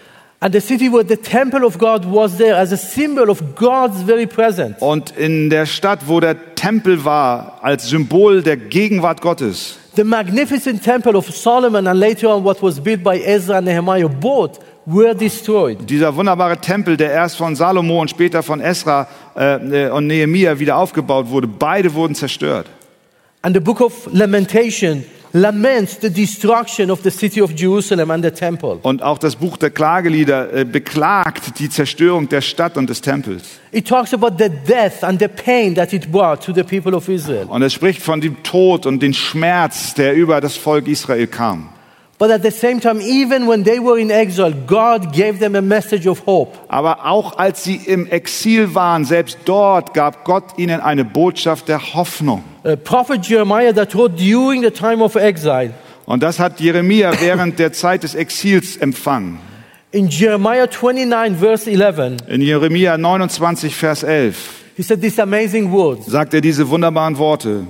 And 0.44 0.54
the 0.54 0.60
city 0.60 0.90
where 0.90 1.06
the 1.06 1.16
temple 1.16 1.64
of 1.64 1.78
God 1.78 2.04
was 2.04 2.38
there 2.38 2.56
as 2.56 2.74
a 2.74 2.78
symbol 2.78 3.30
of 3.30 3.56
God's 3.56 4.02
very 4.02 4.28
presence. 4.28 4.76
Und 4.82 5.16
in 5.16 5.50
der 5.50 5.66
Stadt, 5.66 6.06
wo 6.08 6.20
der 6.20 6.56
Tempel 6.56 7.06
war, 7.06 7.60
als 7.62 7.88
Symbol 7.88 8.44
der 8.44 8.58
Gegenwart 8.58 9.22
Gottes, 9.22 9.78
The 9.96 10.04
magnificent 10.04 10.84
temple 10.84 11.16
of 11.16 11.30
Solomon 11.34 11.88
and 11.88 11.98
later 11.98 12.28
on 12.28 12.44
what 12.44 12.62
was 12.62 12.80
built 12.80 13.04
by 13.04 13.22
Ezra 13.24 13.58
and 13.58 13.68
Nehemiah 13.68 14.10
both 14.10 14.60
were 14.86 15.16
destroyed. 15.16 15.88
dieser 15.88 16.14
wunderbare 16.14 16.58
Tempel, 16.58 16.98
der 16.98 17.12
erst 17.12 17.38
von 17.38 17.56
Salomo 17.56 18.02
und 18.02 18.10
später 18.10 18.44
von 18.44 18.60
Esra 18.60 19.08
äh, 19.38 19.86
äh, 19.86 19.90
und 19.92 20.08
Nehemia 20.08 20.60
wieder 20.60 20.76
aufgebaut 20.76 21.30
wurde, 21.30 21.48
beide 21.48 21.94
wurden 21.94 22.16
zerstört. 22.16 22.68
And 23.44 23.56
the 23.56 23.62
book 23.62 23.80
of 23.80 24.10
Lamentation 24.12 25.06
laments 25.34 25.98
the 26.00 26.10
destruction 26.10 26.92
of 26.92 27.02
the 27.04 27.10
city 27.10 27.42
of 27.42 27.54
Jerusalem 27.56 28.12
and 28.12 28.24
the 28.24 28.32
temple. 28.32 28.80
Und 28.84 29.02
auch 29.02 29.18
das 29.18 29.36
Buch 29.36 29.58
der 29.58 29.72
Klagelieder 29.72 30.54
äh, 30.54 30.64
beklagt 30.64 31.60
die 31.60 31.70
Zerstörung 31.70 32.30
der 32.30 32.42
Stadt 32.42 32.78
und 32.78 32.90
des 32.90 33.02
Tempels. 33.02 33.60
It 33.72 33.88
talks 33.88 34.14
about 34.14 34.38
the 34.38 34.50
death 34.50 35.04
and 35.04 35.20
the 35.20 35.28
pain 35.28 35.74
that 35.76 35.92
it 35.92 36.12
brought 36.12 36.44
to 36.46 36.54
the 36.54 36.64
people 36.64 36.96
of 36.96 37.10
Israel. 37.10 37.46
Und 37.48 37.64
es 37.64 37.74
spricht 37.74 38.02
von 38.02 38.22
dem 38.22 38.44
Tod 38.44 38.86
und 38.86 39.02
dem 39.02 39.14
Schmerz, 39.14 39.96
der 39.96 40.14
über 40.14 40.40
das 40.40 40.56
Volk 40.56 40.88
Israel 40.88 41.28
kam. 41.28 41.70
But 42.20 42.30
at 42.30 42.44
the 42.44 42.52
same 42.52 42.80
time, 42.80 43.02
even 43.02 43.48
when 43.48 43.64
they 43.64 43.80
were 43.80 44.00
in 44.00 44.12
exile, 44.12 44.54
God 44.54 45.14
gave 45.14 45.40
them 45.40 45.56
a 45.56 45.62
message 45.62 46.08
of 46.08 46.26
hope. 46.26 46.58
Aber 46.68 47.06
auch 47.06 47.38
als 47.38 47.64
sie 47.64 47.76
im 47.76 48.08
Exil 48.08 48.76
waren, 48.76 49.04
selbst 49.04 49.40
dort 49.46 49.94
gab 49.94 50.24
Gott 50.24 50.58
ihnen 50.58 50.80
eine 50.80 51.06
Botschaft 51.06 51.68
der 51.68 51.94
Hoffnung. 51.96 52.44
A 52.64 52.76
prophet 52.76 53.28
Jeremiah 53.28 53.74
that 53.74 53.96
wrote 53.96 54.16
during 54.16 54.62
the 54.62 54.72
time 54.72 55.04
of 55.04 55.16
exile. 55.16 55.72
Und 56.06 56.22
das 56.22 56.40
hat 56.40 56.60
Jeremia 56.60 57.12
während 57.20 57.60
der 57.60 57.74
Zeit 57.74 58.04
des 58.04 58.14
Exils 58.14 58.78
empfangen. 58.78 59.40
In 59.92 60.08
Jeremiah 60.08 60.68
29, 60.68 61.38
verse 61.38 61.70
11, 61.70 62.18
In 62.28 62.42
Jeremia 62.42 62.98
29, 62.98 63.76
Vers 63.76 64.04
11 64.04 64.64
he 64.76 64.82
said 64.82 65.02
these 65.02 65.20
amazing 65.20 65.72
words 65.72 66.08
sagt 66.08 66.34
er 66.34 66.42
diese 66.42 66.68
wunderbaren 66.68 67.18
Worte. 67.18 67.68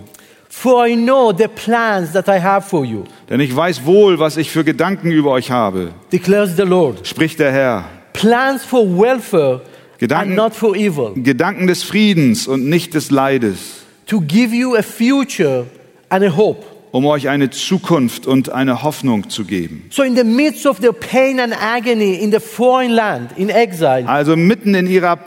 For 0.56 0.86
I 0.88 0.96
know 0.96 1.34
the 1.36 1.48
plans 1.48 2.14
that 2.14 2.30
I 2.30 2.40
have 2.40 2.70
for 2.70 2.86
you, 2.86 3.06
Denn 3.28 3.40
ich 3.40 3.54
weiß 3.54 3.86
wohl, 3.86 4.20
was 4.20 4.38
ich 4.38 4.52
für 4.52 4.64
Gedanken 4.64 5.10
über 5.12 5.32
euch 5.32 5.50
habe, 5.50 5.94
declares 6.12 6.56
the 6.56 6.62
Lord. 6.62 7.06
spricht 7.08 7.40
der 7.40 7.52
Herr. 7.52 7.86
Plans 8.14 8.64
for 8.64 8.86
welfare 8.88 9.54
and 9.56 10.00
Gedanken, 10.00 10.36
not 10.36 10.54
for 10.54 10.76
evil, 10.76 11.12
Gedanken 11.16 11.66
des 11.66 11.82
Friedens 11.84 12.48
und 12.48 12.70
nicht 12.70 12.94
des 12.94 13.10
Leides, 13.10 13.82
to 14.06 14.22
give 14.22 14.54
you 14.56 14.76
a 14.76 14.84
future 14.84 15.66
and 16.10 16.24
a 16.24 16.30
hope. 16.38 16.64
um 16.92 17.08
euch 17.08 17.28
eine 17.30 17.50
Zukunft 17.50 18.28
und 18.28 18.52
eine 18.52 18.84
Hoffnung 18.84 19.30
zu 19.32 19.46
geben. 19.46 19.88
So, 19.90 20.04
in 20.04 20.16
the 20.16 20.24
midst 20.24 20.68
of 20.68 20.78
the 20.80 20.92
pain 20.92 21.40
and 21.40 21.52
agony 21.60 22.14
in 22.14 22.32
the 22.32 22.40
foreign 22.40 22.92
land, 22.92 23.32
in 23.38 23.50
exile, 23.50 24.08
Also 24.08 24.36
mitten 24.38 24.76
in, 24.76 24.86
ihrer, 24.86 25.18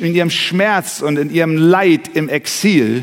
in 0.00 0.14
ihrem 0.14 0.30
Schmerz 0.30 1.02
und 1.02 1.18
in 1.18 1.30
ihrem 1.34 1.56
Leid 1.56 2.10
im 2.14 2.28
Exil 2.28 3.02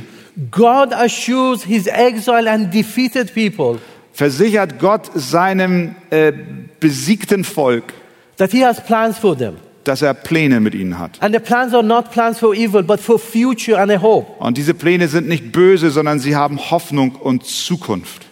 God 0.51 0.91
assures 0.93 1.63
his 1.63 1.87
exile 1.87 2.47
and 2.49 2.73
defeated 2.73 3.33
people 3.33 3.79
versichert 4.13 4.79
Gott 4.79 5.09
seinem 5.13 5.95
äh, 6.09 6.31
besiegten 6.79 7.43
Volk, 7.43 7.93
that 8.37 8.51
he 8.51 8.63
has 8.63 8.81
plans 8.83 9.17
for 9.17 9.37
them. 9.37 9.55
dass 9.83 10.01
er 10.01 10.13
Pläne 10.15 10.59
mit 10.61 10.73
ihnen 10.73 10.97
hat. 10.97 11.21
And 11.21 11.33
the 11.35 11.39
plans 11.39 11.73
are 11.73 11.83
not 11.83 12.11
plans 12.11 12.39
for 12.39 12.53
evil, 12.55 12.81
but 12.81 12.99
for 12.99 13.19
future 13.19 13.79
and 13.79 13.91
a 13.91 14.01
hope. 14.01 14.31
Und 14.39 14.57
diese 14.57 14.73
Pläne 14.73 15.07
sind 15.07 15.27
nicht 15.27 15.51
böse, 15.51 15.91
sondern 15.91 16.19
sie 16.19 16.35
haben 16.35 16.57
Hoffnung 16.71 17.11
und 17.15 17.43
Zukunft. 17.45 18.23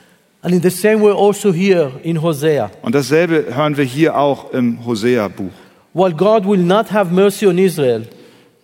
And 0.41 0.53
in 0.53 0.61
the 0.61 0.69
same 0.69 1.01
way, 1.01 1.11
also 1.13 1.53
here 1.53 1.91
in 2.03 2.21
Hosea, 2.21 2.69
Und 2.81 2.95
dasselbe 2.95 3.45
hören 3.55 3.77
wir 3.77 3.85
hier 3.85 4.17
auch 4.17 4.51
im 4.51 4.85
Hosea-Buch. 4.85 5.51
while 5.93 6.13
God 6.13 6.45
will 6.47 6.57
not 6.63 6.91
have 6.91 7.13
mercy 7.13 7.45
on 7.45 7.57
Israel, 7.57 8.07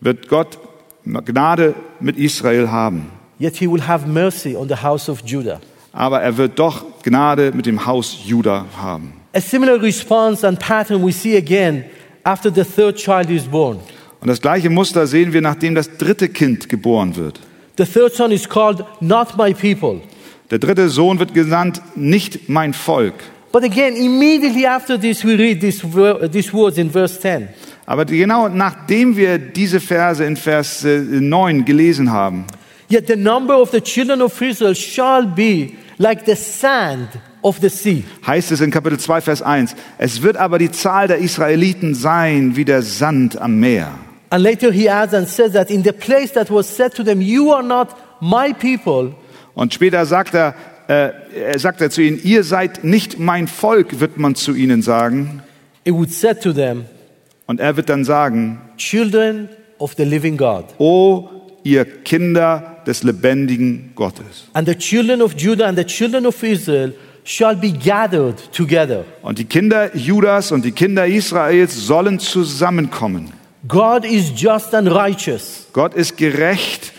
Wird 0.02 0.28
Gott 0.30 0.58
Gnade 1.06 1.76
mit 2.00 2.18
Israel 2.18 2.72
haben. 2.72 3.12
Yet 3.40 3.56
he 3.58 3.68
will 3.68 3.82
have 3.88 4.08
mercy 4.08 4.56
on 4.56 4.68
the 4.68 4.76
house 4.84 5.10
of 5.10 5.22
Judah. 5.26 5.60
Aber 5.92 6.22
er 6.22 6.38
wird 6.38 6.60
doch 6.60 6.86
Gnade 7.04 7.52
mit 7.56 7.66
dem 7.66 7.86
Haus 7.86 8.20
Juda 8.26 8.66
haben. 8.78 9.14
A 9.34 9.42
similar 9.42 9.82
response 9.82 10.46
and 10.48 10.60
pattern 10.60 11.04
we 11.06 11.12
see 11.12 11.36
again 11.38 11.84
after 12.24 12.52
the 12.54 12.64
third 12.64 12.96
child 12.98 13.30
is 13.30 13.44
born. 13.46 13.80
Und 14.22 14.28
das 14.28 14.42
gleiche 14.42 14.70
Muster 14.70 15.08
sehen 15.08 15.34
wir, 15.34 15.42
nachdem 15.42 15.76
das 15.76 15.98
dritte 15.98 16.28
Kind 16.30 16.68
geboren 16.70 17.16
wird. 17.16 17.40
The 17.78 17.86
third 17.86 18.14
son 18.14 18.32
is 18.32 18.48
called 18.48 18.84
not 19.00 19.38
my 19.38 19.54
people. 19.54 20.02
Der 20.52 20.60
dritte 20.60 20.90
Sohn 20.90 21.20
wird 21.20 21.34
genannt, 21.34 21.82
nicht 21.96 22.50
mein 22.50 22.74
Volk. 22.74 23.14
But 23.52 23.64
again, 23.64 23.96
immediately 23.96 24.68
after 24.68 25.00
this, 25.00 25.24
we 25.24 25.36
read 25.38 25.62
these, 25.62 25.80
ver- 25.88 26.30
these 26.30 26.52
words 26.54 26.78
in 26.78 26.92
verse 26.92 27.20
10. 27.20 27.48
Aber 27.86 28.06
genau 28.06 28.50
nachdem 28.50 29.16
wir 29.16 29.40
diese 29.40 29.80
Verse 29.80 30.24
in 30.24 30.36
Vers 30.36 30.84
äh, 30.84 31.00
9 31.00 31.66
gelesen 31.66 32.12
haben, 32.12 32.46
Yet 32.90 33.08
the 33.08 33.16
number 33.16 33.54
of 33.56 33.72
the 33.72 33.82
children 33.82 34.22
of 34.22 34.42
Israel 34.42 34.74
shall 34.74 35.26
be 35.26 35.76
like 36.00 36.26
the 36.26 36.36
sand 36.36 37.08
of 37.44 37.60
the 37.62 37.70
sea. 37.70 38.04
heißt 38.26 38.52
es 38.52 38.62
in 38.62 38.72
Kapitel 38.72 38.98
2, 39.00 39.22
Vers 39.22 39.42
1, 39.42 39.76
es 40.00 40.22
wird 40.24 40.38
aber 40.38 40.58
die 40.58 40.72
Zahl 40.72 41.08
der 41.08 41.20
Israeliten 41.20 41.94
sein 41.94 42.56
wie 42.56 42.66
der 42.66 42.82
Sand 42.82 43.40
am 43.40 43.60
Meer. 43.60 43.92
And 44.32 44.44
later 44.44 44.72
he 44.72 44.90
adds 44.90 45.14
and 45.14 45.28
says 45.28 45.54
that 45.54 45.70
in 45.72 45.84
the 45.84 45.92
place 45.92 46.34
that 46.34 46.50
was 46.52 46.68
said 46.68 46.94
to 46.96 47.04
them, 47.04 47.22
You 47.22 47.52
are 47.54 47.64
not 47.64 47.90
my 48.22 48.54
people, 48.54 49.14
Und 49.56 49.74
später 49.74 50.06
sagt 50.06 50.34
er, 50.34 50.56
äh, 50.88 51.12
er 51.52 51.60
sagt 51.60 51.82
er 51.82 51.90
zu 51.92 52.02
ihnen, 52.02 52.20
ihr 52.24 52.44
seid 52.44 52.84
nicht 52.84 53.20
mein 53.20 53.48
Volk, 53.48 54.00
wird 54.00 54.18
man 54.18 54.36
zu 54.36 54.54
ihnen 54.56 54.82
sagen. 54.82 55.42
it 55.84 55.94
would 55.94 56.12
said 56.12 56.42
to 56.42 56.52
them, 56.54 56.86
Und 57.46 57.60
er 57.60 57.76
wird 57.78 57.90
dann 57.90 58.04
sagen, 58.04 58.60
Children 58.78 59.50
of 59.80 59.94
the 59.98 60.04
living 60.04 60.38
God. 60.38 60.66
O 60.78 61.30
ihr 61.70 61.86
Kinder 61.86 62.78
des 62.86 63.04
lebendigen 63.04 63.92
Gottes. 63.96 64.48
And 64.54 64.68
the 64.68 64.76
children 64.76 65.22
of 65.22 65.36
Judah 65.38 65.68
and 65.68 65.78
the 65.78 65.86
children 65.86 66.26
of 66.26 66.42
Israel 66.44 66.94
shall 67.24 67.56
be 67.56 67.72
gathered 67.72 68.52
together. 68.52 69.06
Und 69.22 69.38
die 69.40 69.46
Kinder 69.46 69.96
Judas 69.96 70.52
und 70.52 70.66
die 70.66 70.72
Kinder 70.72 71.06
Israels 71.06 71.76
sollen 71.86 72.20
zusammenkommen. 72.20 73.32
God 73.68 74.06
is 74.06 74.32
just 74.36 74.74
and 74.74 74.90
righteous, 74.90 75.68
Gott 75.74 75.94
ist 75.94 76.16
gerecht 76.18 76.94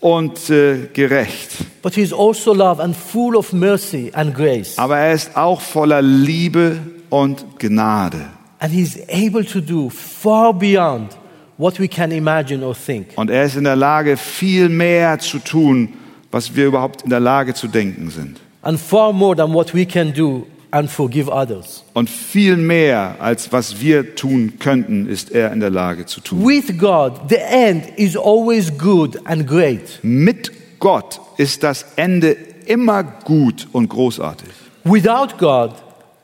und 0.00 0.48
äh, 0.48 0.88
gerecht. 0.92 1.50
but 1.82 1.94
he 1.94 2.02
is 2.02 2.12
also 2.12 2.54
love 2.54 2.80
and 2.82 2.94
full 2.96 3.36
of 3.36 3.52
mercy 3.52 4.10
and 4.14 4.34
grace. 4.34 4.78
Aber 4.78 4.96
er 4.98 5.12
ist 5.12 5.36
auch 5.36 5.60
voller 5.60 6.00
Liebe 6.00 6.78
und 7.10 7.58
Gnade. 7.58 8.20
And 8.60 8.72
he's 8.72 8.96
able 9.08 9.44
to 9.44 9.60
do 9.60 9.90
far 9.90 10.54
beyond 10.54 11.10
what 11.58 11.78
we 11.78 11.88
can 11.88 12.10
imagine 12.10 12.64
or 12.64 12.74
think. 12.74 13.08
Und 13.16 13.30
er 13.30 13.44
ist 13.44 13.56
in 13.56 13.64
der 13.64 13.76
Lage, 13.76 14.16
viel 14.16 14.68
mehr 14.68 15.18
zu 15.18 15.38
tun, 15.38 15.94
was 16.30 16.56
wir 16.56 16.66
überhaupt 16.66 17.02
in 17.02 17.10
der 17.10 17.20
Lage 17.20 17.54
zu 17.54 17.68
denken 17.68 18.10
sind. 18.10 18.40
And 18.62 18.80
far 18.80 19.12
more 19.12 19.36
than 19.36 19.52
what 19.52 19.74
we 19.74 19.84
can 19.86 20.12
do 20.12 20.46
and 20.70 20.90
forgive 20.90 21.30
others. 21.30 21.84
Und 21.92 22.10
viel 22.10 22.56
mehr, 22.56 23.16
als 23.20 23.52
was 23.52 23.80
wir 23.80 24.16
tun 24.16 24.54
könnten, 24.58 25.08
ist 25.08 25.30
er 25.30 25.52
in 25.52 25.60
der 25.60 25.70
Lage 25.70 26.06
zu 26.06 26.20
tun. 26.20 26.44
With 26.44 26.76
God, 26.78 27.12
the 27.28 27.36
end 27.36 27.84
is 27.96 28.16
always 28.16 28.76
good 28.76 29.18
and 29.26 29.46
great. 29.46 30.00
Mit 30.02 30.50
Gott 30.80 31.20
ist 31.36 31.62
das 31.62 31.86
Ende 31.96 32.36
immer 32.66 33.04
gut 33.04 33.68
und 33.72 33.88
großartig. 33.88 34.48
Without 34.84 35.38
God, 35.38 35.72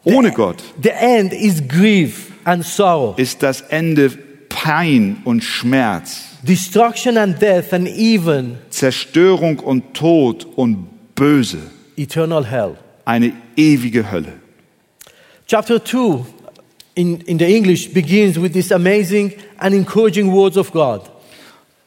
Ohne 0.04 0.32
Gott 0.32 0.62
the 0.82 0.90
end 0.90 1.32
is 1.32 1.62
grief 1.66 2.32
and 2.44 2.64
sorrow, 2.64 3.16
ist 3.16 3.42
das 3.42 3.60
Ende 3.60 4.18
Pein 4.62 5.22
und 5.24 5.42
Schmerz, 5.42 6.36
destruction 6.42 7.16
and 7.16 7.40
death, 7.40 7.72
and 7.72 7.88
even 7.88 8.58
Zerstörung 8.68 9.58
und 9.58 9.94
Tod 9.94 10.46
und 10.56 10.86
Böse, 11.14 11.58
eternal 11.96 12.44
hell. 12.44 12.76
eine 13.06 13.32
ewige 13.56 14.10
Hölle. 14.10 14.34
Chapter 15.46 15.82
2 15.82 16.26
in, 16.94 17.20
in 17.22 17.38
the 17.38 17.46
English 17.46 17.92
begins 17.94 18.40
with 18.40 18.52
these 18.52 18.74
amazing 18.74 19.32
and 19.58 19.74
encouraging 19.74 20.30
words 20.30 20.58
of 20.58 20.70
God. 20.72 21.02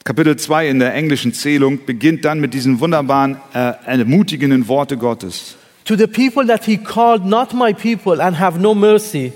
Kapitel 0.02 0.36
2 0.36 0.68
in 0.68 0.80
der 0.80 0.94
englischen 0.94 1.32
Zählung 1.32 1.86
beginnt 1.86 2.24
dann 2.24 2.40
mit 2.40 2.52
diesen 2.54 2.80
wunderbaren, 2.80 3.36
äh, 3.54 3.72
ermutigenden 3.86 4.66
Worte 4.66 4.96
Gottes. 4.96 5.54
To 5.84 5.96
the 5.96 6.06
people 6.06 6.46
that 6.46 6.64
he 6.64 6.76
called 6.76 7.24
not 7.24 7.54
my 7.54 7.72
people 7.72 8.20
and 8.20 8.38
have 8.38 8.58
no 8.58 8.74
mercy, 8.74 9.32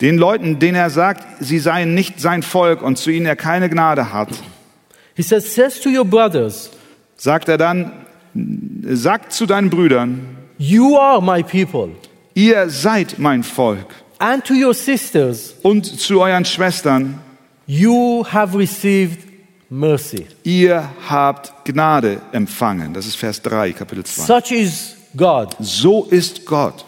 Den 0.00 0.16
Leuten, 0.16 0.58
denen 0.58 0.76
er 0.76 0.90
sagt, 0.90 1.26
sie 1.44 1.58
seien 1.58 1.94
nicht 1.94 2.20
sein 2.20 2.42
Volk 2.42 2.80
und 2.82 2.96
zu 2.96 3.10
ihnen 3.10 3.26
er 3.26 3.36
keine 3.36 3.68
Gnade 3.68 4.12
hat, 4.12 4.28
he 5.14 5.22
says, 5.22 5.54
says 5.54 5.80
to 5.80 5.90
your 5.90 6.04
brothers, 6.04 6.70
sagt 7.16 7.48
er 7.48 7.58
dann, 7.58 7.92
sagt 8.84 9.32
zu 9.32 9.46
deinen 9.46 9.70
Brüdern, 9.70 10.20
You 10.58 10.96
are 10.98 11.20
my 11.22 11.42
people. 11.42 11.90
ihr 12.34 12.68
seid 12.70 13.18
mein 13.18 13.42
Volk. 13.42 13.86
And 14.18 14.44
to 14.44 14.54
your 14.54 14.74
sisters, 14.74 15.54
Und 15.62 15.84
zu 15.86 16.20
euren 16.20 16.44
Schwestern, 16.44 17.18
you 17.66 18.24
have 18.30 18.56
received 18.56 19.20
mercy. 19.70 20.26
ihr 20.44 20.88
habt 21.08 21.52
Gnade 21.64 22.20
empfangen. 22.32 22.92
Das 22.94 23.06
ist 23.06 23.16
Vers 23.16 23.40
3, 23.42 23.72
Kapitel 23.72 24.04
2. 24.04 24.22
Such 24.40 24.50
is 24.52 24.96
God. 25.16 25.56
So 25.60 26.04
ist 26.10 26.44
Gott. 26.46 26.84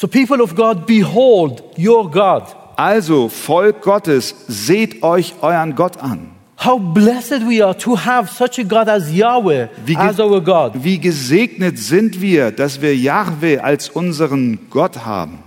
So, 0.00 0.08
people 0.08 0.40
of 0.40 0.54
God, 0.54 0.86
behold 0.86 1.62
your 1.76 2.10
God. 2.10 2.44
Also, 2.74 3.28
Volk 3.28 3.82
Gottes, 3.82 4.34
seht 4.48 5.02
euch 5.02 5.34
euren 5.42 5.74
Gott 5.74 5.98
an. 5.98 6.30
How 6.56 6.78
blessed 6.78 7.46
we 7.46 7.62
are 7.62 7.76
to 7.76 7.98
have 7.98 8.30
such 8.32 8.58
a 8.58 8.62
God 8.62 8.88
as 8.88 9.12
Yahweh, 9.12 9.68
Wie, 9.84 9.96
as 9.98 10.18
our 10.18 10.40
God. 10.40 10.72
wie 10.82 10.98
gesegnet 10.98 11.78
sind 11.78 12.22
wir, 12.22 12.50
dass 12.50 12.80
wir 12.80 12.96
Jahwe 12.96 13.62
als 13.62 13.90
unseren 13.90 14.70
Gott 14.70 15.04
haben. 15.04 15.40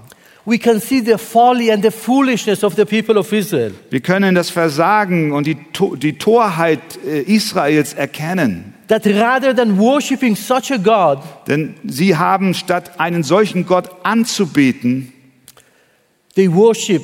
We 0.45 0.60
can 0.60 0.80
see 0.80 1.01
the 1.04 1.18
folly 1.18 1.72
and 1.72 1.84
the 1.84 1.89
foolishness 1.89 2.64
of 2.64 2.76
the 2.76 2.86
people 2.86 3.18
of 3.18 3.34
Israel. 3.34 3.74
Wir 3.89 4.01
können 4.01 4.36
das 4.36 4.51
Versagen 4.51 5.32
und 5.32 5.47
die, 5.47 5.58
die 5.97 6.20
Torheit 6.20 6.99
äh, 7.04 7.22
Israels 7.22 7.95
erkennen. 7.95 8.72
That 8.88 9.06
rather 9.06 9.56
than 9.56 9.78
worshiping 9.78 10.36
such 10.36 10.72
a 10.72 10.78
God, 10.78 11.20
Denn 11.48 11.76
sie 11.86 12.18
haben 12.18 12.54
statt 12.54 13.00
einen 13.00 13.24
solchen 13.24 13.66
Gott 13.66 13.90
anzubeten, 14.04 15.14
they 16.36 16.54
worship 16.54 17.02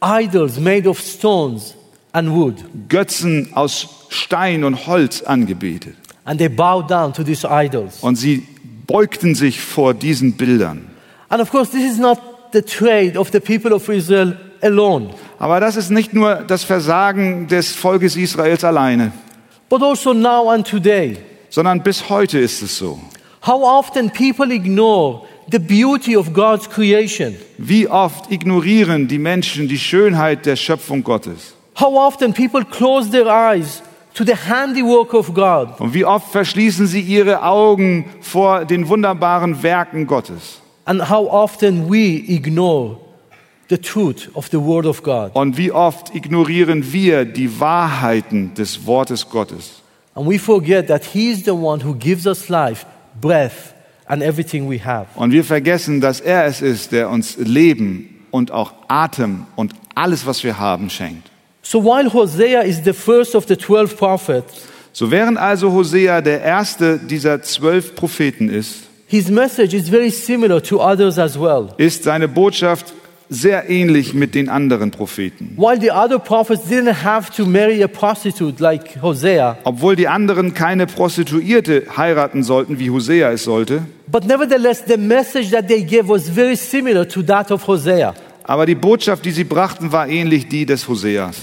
idols 0.00 0.60
made 0.60 0.88
of 0.88 1.00
stones 1.00 1.74
and 2.12 2.30
wood. 2.30 2.54
Götzen 2.88 3.50
aus 3.54 4.06
Stein 4.08 4.64
und 4.64 4.86
Holz 4.86 5.22
angebetet. 5.22 5.96
And 6.24 6.38
they 6.38 6.48
bow 6.48 6.82
down 6.82 7.12
to 7.12 7.22
these 7.22 7.46
idols. 7.48 8.02
Und 8.02 8.16
sie 8.16 8.46
beugten 8.86 9.34
sich 9.34 9.60
vor 9.60 9.94
diesen 9.94 10.36
Bildern. 10.36 10.86
And 11.28 11.42
of 11.42 11.50
course, 11.50 11.70
this 11.72 11.84
is 11.84 11.98
not 11.98 12.18
the 12.52 12.62
trade 12.62 13.18
of 13.18 13.30
the 13.32 13.40
people 13.40 13.74
of 13.74 13.88
Israel 13.88 14.36
alone, 14.62 15.10
Aber 15.38 15.60
das 15.60 15.76
ist 15.76 15.90
nicht 15.90 16.14
nur 16.14 16.36
das 16.36 16.64
Versagen 16.64 17.46
des 17.48 17.72
Volkes 17.72 18.16
Israels 18.16 18.64
alleine, 18.64 19.12
but 19.68 19.82
also 19.82 20.12
now 20.12 20.50
and 20.50 20.66
today. 20.66 21.16
sondern 21.50 21.82
bis 21.82 22.08
heute 22.08 22.38
ist 22.38 22.62
es 22.62 22.76
so. 22.78 22.98
How 23.46 23.62
often 23.62 24.10
people 24.10 24.50
ignore 24.50 25.22
the 25.50 25.58
beauty 25.58 26.16
of 26.16 26.32
God's 26.32 26.68
creation. 26.68 27.36
Wie 27.58 27.88
oft 27.88 28.30
ignorieren 28.30 29.08
die 29.08 29.18
Menschen 29.18 29.68
die 29.68 29.78
Schönheit 29.78 30.46
der 30.46 30.56
Schöpfung 30.56 31.02
Gottes? 31.04 31.54
How 31.78 31.94
often 31.94 32.32
people 32.32 32.64
close 32.64 33.10
their 33.10 33.26
eyes 33.26 33.82
to 34.16 34.24
the 34.24 34.34
handiwork 34.34 35.12
of 35.14 35.32
God. 35.34 35.78
Und 35.78 35.92
wie 35.94 36.04
oft 36.04 36.30
verschließen 36.32 36.86
sie 36.86 37.00
ihre 37.00 37.42
Augen 37.42 38.06
vor 38.20 38.64
den 38.64 38.88
wunderbaren 38.88 39.62
Werken 39.62 40.06
Gottes? 40.06 40.60
And 40.86 41.08
how 41.10 41.28
often 41.28 41.90
we 41.90 42.22
ignore 42.26 42.96
the 43.68 43.78
truth 43.78 44.28
of 44.34 44.48
the 44.50 44.58
Word 44.58 44.86
of 44.86 45.02
God. 45.02 45.30
Und 45.34 45.56
wie 45.56 45.72
oft 45.72 46.14
ignorieren 46.14 46.92
wir 46.92 47.24
die 47.24 47.60
Wahrheiten 47.60 48.54
des 48.54 48.86
Wortes 48.86 49.28
Gottes? 49.28 49.82
And 50.14 50.28
we 50.28 50.38
forget 50.38 50.88
that 50.88 51.04
He 51.04 51.30
is 51.30 51.44
the 51.44 51.50
one 51.52 51.84
who 51.84 51.94
gives 51.94 52.26
us 52.26 52.48
life, 52.48 52.86
breath, 53.20 53.74
and 54.06 54.22
everything 54.22 54.68
we 54.70 54.78
have. 54.84 55.06
Und 55.16 55.32
wir 55.32 55.44
vergessen, 55.44 56.00
dass 56.00 56.20
er 56.20 56.46
es 56.46 56.62
ist, 56.62 56.92
der 56.92 57.10
uns 57.10 57.36
Leben 57.38 58.24
und 58.30 58.50
auch 58.50 58.72
Atem 58.88 59.46
und 59.56 59.72
alles, 59.94 60.26
was 60.26 60.42
wir 60.44 60.58
haben, 60.58 60.90
schenkt. 60.90 61.30
So 61.62 61.82
while 61.84 62.12
Hosea 62.12 62.60
is 62.60 62.80
the 62.84 62.92
first 62.92 63.34
of 63.34 63.46
the 63.48 63.56
12 63.56 63.96
prophets, 63.96 64.68
So 64.92 65.10
während 65.10 65.36
also 65.36 65.72
Hosea 65.72 66.22
der 66.22 66.40
erste 66.40 66.98
dieser 66.98 67.42
zwölf 67.42 67.94
Propheten 67.96 68.48
ist, 68.48 68.84
his 69.08 69.28
message 69.28 69.74
is 69.74 69.90
very 69.90 70.10
similar 70.10 70.62
to 70.62 70.80
others 70.80 71.18
as 71.18 71.38
well. 71.38 71.68
ist 71.76 72.04
seine 72.04 72.28
Botschaft 72.28 72.94
sehr 73.28 73.68
ähnlich 73.68 74.14
mit 74.14 74.34
den 74.34 74.48
anderen 74.48 74.90
Propheten. 74.90 75.54
While 75.56 75.80
the 75.80 75.90
other 75.90 76.18
prophets 76.18 76.62
didn't 76.70 77.02
have 77.04 77.30
to 77.36 77.44
marry 77.44 77.82
a 77.82 77.88
prostitute 77.88 78.62
like 78.62 79.02
Hosea, 79.02 79.58
Obwohl 79.64 79.96
die 79.96 80.08
anderen 80.08 80.54
keine 80.54 80.86
Prostituierte 80.86 81.84
heiraten 81.96 82.42
sollten, 82.42 82.78
wie 82.78 82.90
Hosea 82.90 83.32
es 83.32 83.44
sollte, 83.44 83.82
but 84.06 84.24
nevertheless, 84.26 84.82
the 84.86 84.96
message 84.96 85.50
that 85.50 85.66
they 85.68 85.82
gave 85.82 86.08
was 86.08 86.28
very 86.28 86.56
similar 86.56 87.06
to 87.08 87.22
that 87.22 87.50
of 87.50 87.66
Hosea. 87.66 88.14
aber 88.44 88.66
die 88.66 88.76
Botschaft, 88.76 89.24
die 89.24 89.32
sie 89.32 89.44
brachten, 89.44 89.90
war 89.90 90.08
ähnlich 90.08 90.48
die 90.48 90.64
des 90.66 90.86
Hoseas. 90.86 91.36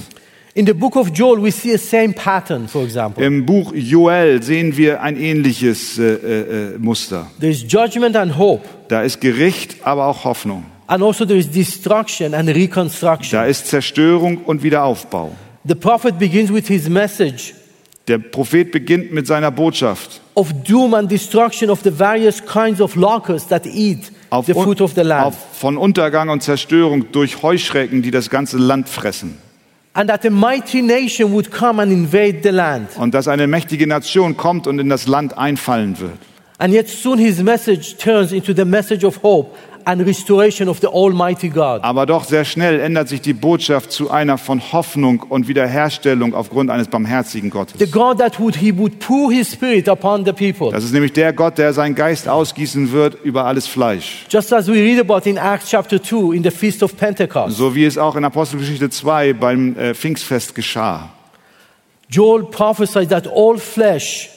In 0.56 0.68
the 0.68 0.74
book 0.74 0.96
of 0.96 1.10
Joel, 1.10 1.42
we 1.44 1.52
see 1.52 1.74
a 1.74 1.80
same 1.80 2.14
pattern, 2.14 2.68
for 2.68 2.84
example. 2.84 3.26
Im 3.26 3.44
Buch 3.44 3.74
Joel 3.76 4.42
sehen 4.44 4.78
wir 4.78 5.02
ein 5.02 5.18
ähnliches 5.20 5.98
äh, 5.98 6.04
äh, 6.04 6.76
äh, 6.76 6.78
Muster. 6.78 7.26
There's 7.42 7.66
judgment 7.68 8.16
and 8.16 8.38
hope, 8.38 8.64
Da 8.88 9.02
ist 9.02 9.20
Gericht, 9.20 9.78
aber 9.84 10.06
auch 10.06 10.24
Hoffnung. 10.26 10.66
And 10.88 11.04
also 11.04 11.26
there 11.26 11.38
is 11.38 11.50
destruction 11.50 12.34
and 12.34 12.50
reconstruction. 12.50 13.40
Da 13.40 13.46
ist 13.46 13.68
Zerstörung 13.68 14.44
und 14.46 14.64
Wiederaufbau. 14.64 15.32
The 15.66 15.76
prophet 15.76 16.20
begins 16.20 16.54
with 16.54 16.68
his 16.68 16.90
message 16.90 17.54
Der 18.10 18.18
Prophet 18.18 18.70
beginnt 18.74 19.14
mit 19.14 19.28
seiner 19.28 19.50
Botschaft 19.50 20.20
of 20.36 20.52
doom 20.68 20.94
and 20.94 21.10
destruction 21.10 21.70
of 21.70 21.82
the 21.84 21.92
various 21.98 22.46
kinds 22.46 22.82
of 22.82 22.96
locusts 22.98 23.48
that 23.48 23.66
eat 23.66 24.12
auf, 24.30 24.46
the 24.46 24.54
fruit 24.54 24.82
of 24.82 24.94
the 24.94 25.04
land. 25.04 25.28
auf, 25.28 25.36
von 25.54 25.78
Untergang 25.78 26.28
und 26.28 26.44
Zerstörung 26.44 27.14
durch 27.14 27.42
Heuschrecken, 27.42 28.02
die 28.02 28.12
das 28.12 28.30
ganze 28.30 28.58
Land 28.58 28.90
fressen. 28.90 29.38
and 29.94 30.10
that 30.10 30.26
a 30.26 30.30
mighty 30.30 30.82
nation 30.82 31.32
would 31.32 31.50
come 31.52 31.82
and 31.82 31.94
invade 31.94 32.40
the 32.44 32.50
land. 32.50 32.90
Und 32.98 33.14
dass 33.14 33.30
eine 33.30 33.48
mächtige 33.48 33.88
Nation 33.88 34.36
kommt 34.36 34.68
und 34.68 34.80
in 34.80 34.90
das 34.90 35.08
Land 35.08 35.38
einfallen 35.38 35.98
wird. 36.00 36.18
And 36.58 36.74
yet 36.74 36.90
soon 36.90 37.18
his 37.20 37.42
message 37.42 37.96
turns 37.98 38.32
into 38.34 38.54
the 38.54 38.66
message 38.66 39.06
of 39.06 39.22
hope 39.24 39.56
and 39.86 40.02
restoration 40.02 40.68
of 40.70 40.80
the 40.80 40.88
Almighty 40.88 41.50
God. 41.50 41.84
Aber 41.84 42.06
doch 42.06 42.24
sehr 42.24 42.46
schnell 42.46 42.80
ändert 42.80 43.10
sich 43.10 43.22
die 43.22 43.34
Botschaft 43.34 43.92
zu 43.92 44.12
einer 44.12 44.38
von 44.38 44.62
Hoffnung 44.72 45.22
und 45.22 45.48
Wiederherstellung 45.48 46.34
aufgrund 46.34 46.70
eines 46.70 46.88
barmherzigen 46.88 47.50
The 47.50 47.58
Gottes. 47.58 47.92
God 47.92 48.18
that 48.20 48.40
would 48.40 48.56
he 48.56 48.76
would 48.76 49.00
pour 49.00 49.32
his 49.32 49.52
spirit 49.52 49.88
upon 49.88 50.26
the 50.26 50.34
people. 50.34 50.72
Das 50.72 50.84
ist 50.84 50.94
nämlich 50.94 51.14
der 51.14 51.34
Gott, 51.34 51.58
der 51.58 51.74
seinen 51.74 51.96
Geist 51.96 52.28
ausgießen 52.28 52.92
wird 52.92 53.18
über 53.24 53.46
alles 53.46 53.68
Fleisch. 53.68 54.26
Just 54.30 54.52
as 54.54 54.68
we 54.68 54.74
read 54.74 55.00
about 55.00 55.30
in 55.30 55.38
Acts 55.38 55.70
chapter 55.70 56.02
2 56.02 56.36
in 56.36 56.44
the 56.44 56.52
Feast 56.52 56.84
of 56.84 56.98
Pentecost. 56.98 57.58
So 57.58 57.76
wie 57.76 57.86
es 57.86 57.98
auch 57.98 58.16
in 58.16 58.26
Apostelgeschichte 58.26 58.90
2 58.90 59.34
beim 59.34 59.78
äh, 59.78 59.94
Pfingstfest 59.94 60.56
geschah. 60.56 61.10
Joel 62.10 62.44
prophesied 62.44 63.10
that 63.10 63.28
all 63.28 63.58
flesh 63.58 64.30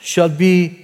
shall 0.00 0.28
be 0.28 0.77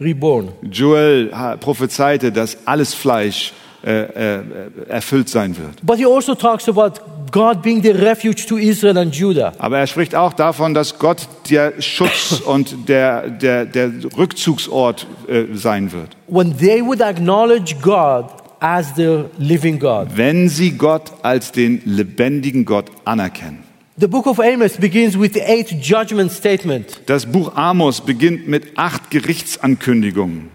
reborn. 0.00 0.48
Joel 0.62 1.30
prophezeite, 1.60 2.32
dass 2.32 2.58
alles 2.66 2.94
Fleisch 2.94 3.52
äh, 3.84 4.38
äh, 4.38 4.42
erfüllt 4.88 5.28
sein 5.28 5.56
wird. 5.56 5.86
But 5.86 5.98
he 5.98 6.04
also 6.04 6.34
talks 6.34 6.68
about 6.68 7.00
God 7.30 7.62
being 7.62 7.80
the 7.80 7.90
refuge 7.90 8.44
to 8.46 8.56
Israel 8.56 8.98
and 8.98 9.14
Judah. 9.14 9.52
Aber 9.58 9.78
er 9.78 9.86
spricht 9.86 10.16
auch 10.16 10.32
davon, 10.32 10.74
dass 10.74 10.98
Gott 10.98 11.28
der 11.48 11.80
Schutz 11.80 12.40
und 12.44 12.88
der, 12.88 13.28
der, 13.28 13.66
der 13.66 13.92
Rückzugsort 14.16 15.06
äh, 15.28 15.54
sein 15.54 15.92
wird. 15.92 16.16
When 16.26 16.58
they 16.58 16.84
would 16.84 17.00
acknowledge 17.00 17.76
God 17.80 18.26
as 18.58 18.94
the 18.96 19.26
living 19.38 19.78
God. 19.78 20.08
Wenn 20.16 20.48
sie 20.48 20.72
Gott 20.72 21.12
als 21.22 21.52
den 21.52 21.80
lebendigen 21.84 22.64
Gott 22.64 22.86
anerkennen. 23.04 23.67
The 24.00 24.06
book 24.06 24.26
of 24.26 24.38
Amos 24.38 24.76
begins 24.76 25.18
with 25.18 25.32
the 25.32 25.40
eighth 25.40 25.74
judgment 25.80 26.30
statement. 26.30 27.00
Das 27.06 27.26
Buch 27.26 27.56
Amos 27.56 28.00
beginnt 28.00 28.46
mit 28.46 28.78
acht 28.78 29.10
Gerichtsankündigungen. 29.10 30.50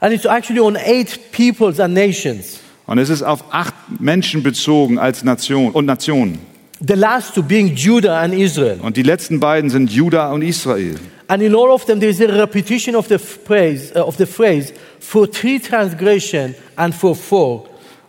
And 0.00 0.14
it's 0.14 0.24
actually 0.24 0.60
on 0.60 0.76
eight 0.76 1.30
peoples 1.30 1.78
and 1.78 1.92
nations. 1.92 2.60
Und 2.86 2.96
es 2.96 3.10
ist 3.10 3.22
auf 3.22 3.52
acht 3.52 3.74
Menschen 3.98 4.42
bezogen 4.42 4.98
als 4.98 5.24
Nation 5.24 5.72
und 5.72 5.84
Nationen. 5.84 6.38
The 6.80 6.94
last 6.94 7.34
two 7.34 7.42
being 7.42 7.74
Judah 7.74 8.18
and 8.20 8.32
Israel. 8.32 8.78
Und 8.80 8.96
die 8.96 9.02
letzten 9.02 9.40
beiden 9.40 9.68
sind 9.68 9.90
Juda 9.92 10.32
und 10.32 10.40
Israel. 10.40 10.94
And 11.28 11.42
in 11.42 11.54
all 11.54 11.68
of 11.68 11.84
them, 11.84 12.00
there 12.00 12.10
is 12.10 12.22
a 12.22 12.32
repetition 12.32 12.96
of 12.96 13.08
the 13.08 13.18
phrase, 13.18 13.92
uh, 13.94 14.06
of 14.06 14.16
the 14.16 14.26
phrase 14.26 14.72
for 15.00 15.30
three 15.30 15.58
transgression 15.58 16.54
and 16.76 16.94
for 16.94 17.14
four. 17.14 17.66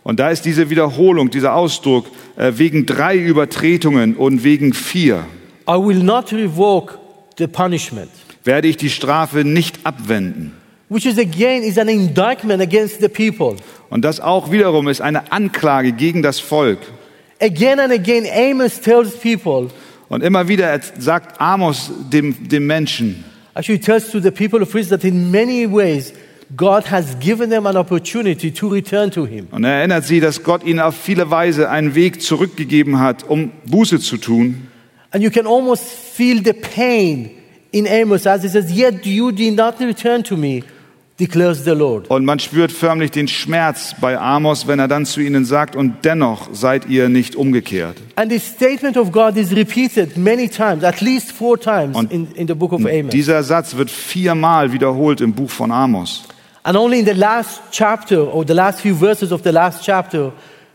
Und 0.08 0.18
da 0.18 0.30
ist 0.30 0.46
diese 0.46 0.70
Wiederholung, 0.70 1.28
dieser 1.28 1.54
Ausdruck 1.54 2.06
äh, 2.38 2.52
wegen 2.54 2.86
drei 2.86 3.14
Übertretungen 3.18 4.16
und 4.16 4.42
wegen 4.42 4.72
vier 4.72 5.26
I 5.68 5.72
will 5.72 6.02
not 6.02 6.32
revoke 6.32 6.98
the 7.36 7.46
punishment. 7.46 8.08
werde 8.42 8.68
ich 8.68 8.78
die 8.78 8.88
Strafe 8.88 9.44
nicht 9.44 9.80
abwenden. 9.84 10.54
Which 10.88 11.04
is 11.04 11.18
again 11.18 11.62
is 11.62 11.76
an 11.76 11.88
indictment 11.90 12.62
against 12.62 13.02
the 13.02 13.08
people. 13.08 13.56
Und 13.90 14.02
das 14.02 14.18
auch 14.18 14.50
wiederum 14.50 14.88
ist 14.88 15.02
eine 15.02 15.30
Anklage 15.30 15.92
gegen 15.92 16.22
das 16.22 16.40
Volk. 16.40 16.78
Again 17.38 17.78
and 17.78 17.92
again, 17.92 18.24
Amos 18.34 18.80
tells 18.80 19.14
people, 19.14 19.68
Und 20.08 20.22
immer 20.22 20.48
wieder 20.48 20.80
sagt 20.98 21.38
Amos 21.38 21.90
dem, 22.10 22.48
dem 22.48 22.66
Menschen, 22.66 23.24
actually 23.52 23.78
tells 23.78 24.10
to 24.10 24.20
the 24.20 24.30
people 24.30 24.62
of 24.62 24.74
Israel 24.74 24.98
that 24.98 25.04
in 25.04 25.30
many 25.30 25.70
ways 25.70 26.14
God 26.56 26.90
has 26.90 27.18
given 27.20 27.50
them 27.50 27.66
an 27.66 27.76
opportunity 27.76 28.50
to 28.52 28.68
return 28.68 29.10
to 29.10 29.26
Him. 29.26 29.48
und 29.50 29.64
er 29.64 29.74
erinnert 29.80 30.04
sie, 30.04 30.20
dass 30.20 30.42
Gott 30.42 30.64
ihnen 30.64 30.80
auf 30.80 30.96
viele 30.96 31.30
Weise 31.30 31.68
einen 31.68 31.94
Weg 31.94 32.22
zurückgegeben 32.22 32.98
hat, 33.00 33.24
um 33.28 33.50
Buße 33.66 34.00
zu 34.00 34.16
tun. 34.16 34.68
And 35.10 35.22
you 35.22 35.30
can 35.30 35.46
almost 35.46 35.84
feel 35.84 36.42
the 36.44 36.52
pain 36.52 37.30
in 37.70 37.86
Amos 37.86 38.26
as 38.26 38.42
he 38.42 38.48
says, 38.48 38.70
Yet 38.70 39.06
you 39.06 39.30
did 39.30 39.56
not 39.56 39.78
return 39.80 40.22
to 40.24 40.36
me, 40.36 40.62
declares 41.18 41.64
the 41.64 41.72
Lord. 41.72 42.10
Und 42.10 42.24
man 42.24 42.38
spürt 42.38 42.72
förmlich 42.72 43.10
den 43.10 43.28
Schmerz 43.28 43.94
bei 44.00 44.18
Amos, 44.18 44.66
wenn 44.66 44.78
er 44.78 44.88
dann 44.88 45.04
zu 45.04 45.20
ihnen 45.20 45.44
sagt, 45.44 45.76
und 45.76 46.04
dennoch 46.04 46.48
seid 46.52 46.88
ihr 46.88 47.08
nicht 47.08 47.36
umgekehrt. 47.36 47.96
And 48.16 48.32
the 48.32 48.38
statement 48.38 48.96
of 48.96 49.12
God 49.12 49.36
is 49.36 49.54
repeated 49.54 50.16
many 50.16 50.48
times, 50.48 50.82
at 50.82 51.00
least 51.00 51.32
four 51.32 51.58
times 51.58 51.96
Und 51.96 52.12
in, 52.12 52.28
in 52.34 52.46
the 52.46 52.54
book 52.54 52.72
of 52.72 52.84
Amos. 52.84 53.10
Dieser 53.10 53.42
Satz 53.42 53.76
wird 53.76 53.90
viermal 53.90 54.72
wiederholt 54.72 55.20
im 55.20 55.32
Buch 55.34 55.50
von 55.50 55.70
Amos. 55.70 56.24
And 56.68 56.76
only 56.76 56.98
in 56.98 57.06
the 57.06 57.14
last 57.14 57.62
chapter, 57.70 58.20
or 58.20 58.44
the 58.44 58.52
last 58.52 58.82
few 58.82 58.94
verses 58.94 59.32
of 59.32 59.42
the 59.42 59.52
last 59.52 59.82
chapter, 59.82 60.32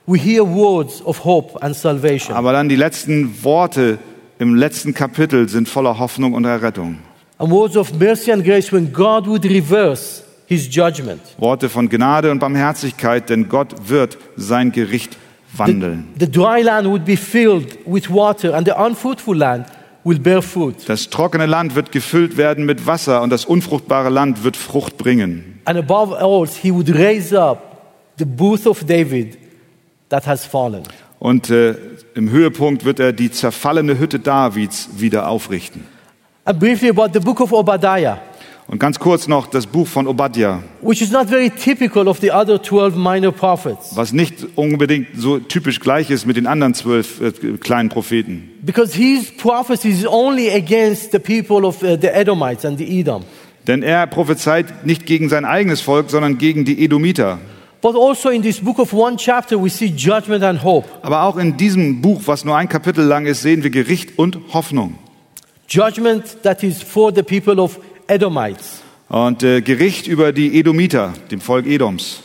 we 0.07 0.17
hear 0.17 0.43
words 0.43 1.03
of 1.05 1.23
hope 1.23 1.55
and 1.61 1.75
salvation. 1.75 2.33
Aber 2.35 2.51
dann 2.51 2.67
die 2.67 2.75
letzten 2.75 3.43
Worte 3.43 3.99
im 4.39 4.55
letzten 4.55 4.95
Kapitel 4.95 5.47
sind 5.47 5.69
voller 5.69 5.99
Hoffnung 5.99 6.33
und 6.33 6.45
Errettung. 6.45 6.97
And 7.37 7.51
words 7.51 7.77
of 7.77 7.93
mercy 7.99 8.31
and 8.31 8.43
grace 8.43 8.73
when 8.73 8.91
God 8.91 9.27
would 9.27 9.45
reverse 9.45 10.23
his 10.47 10.67
judgment. 10.67 11.21
Worte 11.37 11.69
von 11.69 11.87
Gnade 11.87 12.31
und 12.31 12.39
Barmherzigkeit, 12.39 13.29
denn 13.29 13.47
Gott 13.47 13.87
wird 13.87 14.17
sein 14.35 14.71
Gericht 14.71 15.15
The, 15.51 15.59
wandeln. 15.59 16.07
the 16.19 16.25
dry 16.27 16.63
land 16.63 16.87
would 16.87 17.05
be 17.05 17.15
filled 17.15 17.77
with 17.85 18.09
water, 18.09 18.55
and 18.55 18.67
the 18.67 18.73
unfruitful 18.73 19.37
land 19.37 19.67
will 20.03 20.17
bear 20.17 20.41
fruit. 20.41 20.89
Das 20.89 21.11
trockene 21.11 21.45
Land 21.45 21.75
wird 21.75 21.91
gefüllt 21.91 22.35
werden 22.35 22.65
mit 22.65 22.87
Wasser 22.87 23.21
und 23.21 23.29
das 23.29 23.45
unfruchtbare 23.45 24.09
Land 24.09 24.43
wird 24.43 24.57
Frucht 24.57 24.97
bringen. 24.97 25.52
And 25.65 25.77
above 25.77 26.11
all, 26.13 26.45
he 26.47 26.71
would 26.71 26.89
raise 26.89 27.33
up 27.33 27.81
the 28.17 28.25
booth 28.25 28.67
of 28.67 28.83
David 28.85 29.37
that 30.09 30.25
has 30.27 30.45
fallen. 30.45 30.83
Und 31.19 31.49
äh, 31.49 31.75
im 32.15 32.29
Höhepunkt 32.29 32.83
wird 32.83 32.99
er 32.99 33.13
die 33.13 33.31
zerfallene 33.31 33.97
Hütte 33.97 34.19
Davids 34.19 34.89
wieder 34.97 35.29
aufrichten. 35.29 35.85
And 36.45 36.59
briefly 36.59 36.89
about 36.89 37.09
the 37.13 37.19
book 37.19 37.39
of 37.39 37.53
Obadiah, 37.53 38.19
Und 38.67 38.79
ganz 38.79 38.97
kurz 38.97 39.27
noch 39.27 39.47
das 39.47 39.67
Buch 39.67 39.87
von 39.87 40.07
Obadja, 40.07 40.63
which 40.81 41.01
is 41.01 41.11
not 41.11 41.27
very 41.27 41.49
typical 41.49 42.07
of 42.07 42.19
the 42.19 42.31
other 42.31 42.61
12 42.61 42.95
minor 42.95 43.31
prophets, 43.31 43.95
was 43.95 44.13
nicht 44.13 44.45
unbedingt 44.55 45.07
so 45.17 45.39
typisch 45.39 45.79
gleich 45.81 46.09
ist 46.09 46.25
mit 46.25 46.37
den 46.37 46.47
anderen 46.47 46.73
zwölf 46.73 47.19
äh, 47.21 47.31
kleinen 47.57 47.89
Propheten. 47.89 48.49
because 48.65 48.93
his 48.93 49.31
prophecy 49.35 49.89
is 49.89 50.05
only 50.05 50.49
against 50.49 51.11
the 51.11 51.19
people 51.19 51.65
of 51.65 51.81
uh, 51.83 51.97
the 51.99 52.07
Edomites 52.13 52.63
and 52.65 52.77
the 52.77 52.99
Edom. 52.99 53.23
Denn 53.67 53.81
er 53.83 54.07
prophezeit 54.07 54.85
nicht 54.85 55.05
gegen 55.05 55.29
sein 55.29 55.45
eigenes 55.45 55.81
Volk, 55.81 56.09
sondern 56.09 56.37
gegen 56.37 56.65
die 56.65 56.83
Edomiter. 56.83 57.39
But 57.81 57.95
also 57.95 58.29
in 58.29 58.41
this 58.41 58.61
book 58.61 58.79
of 58.79 58.93
one 58.93 59.17
chapter, 59.17 59.61
we 59.61 59.69
see 59.69 59.87
judgment 59.87 60.43
and 60.43 60.63
hope. 60.63 60.87
Aber 61.01 61.23
auch 61.23 61.37
in 61.37 61.57
diesem 61.57 62.01
Buch, 62.01 62.21
was 62.25 62.45
nur 62.45 62.55
ein 62.55 62.69
Kapitel 62.69 63.03
lang 63.03 63.25
ist, 63.25 63.41
sehen 63.41 63.61
wir 63.63 63.71
Gericht 63.71 64.17
und 64.17 64.37
Hoffnung. 64.53 64.95
Judgment 65.67 66.43
that 66.43 66.63
is 66.63 66.81
for 66.81 67.13
the 67.13 67.23
people 67.23 67.61
of 67.61 67.79
Edomites. 68.07 68.81
Und 69.09 69.43
äh, 69.43 69.61
Gericht 69.61 70.07
über 70.07 70.31
die 70.31 70.57
Edomiter, 70.57 71.13
dem 71.29 71.41
Volk 71.41 71.65
Edoms. 71.65 72.21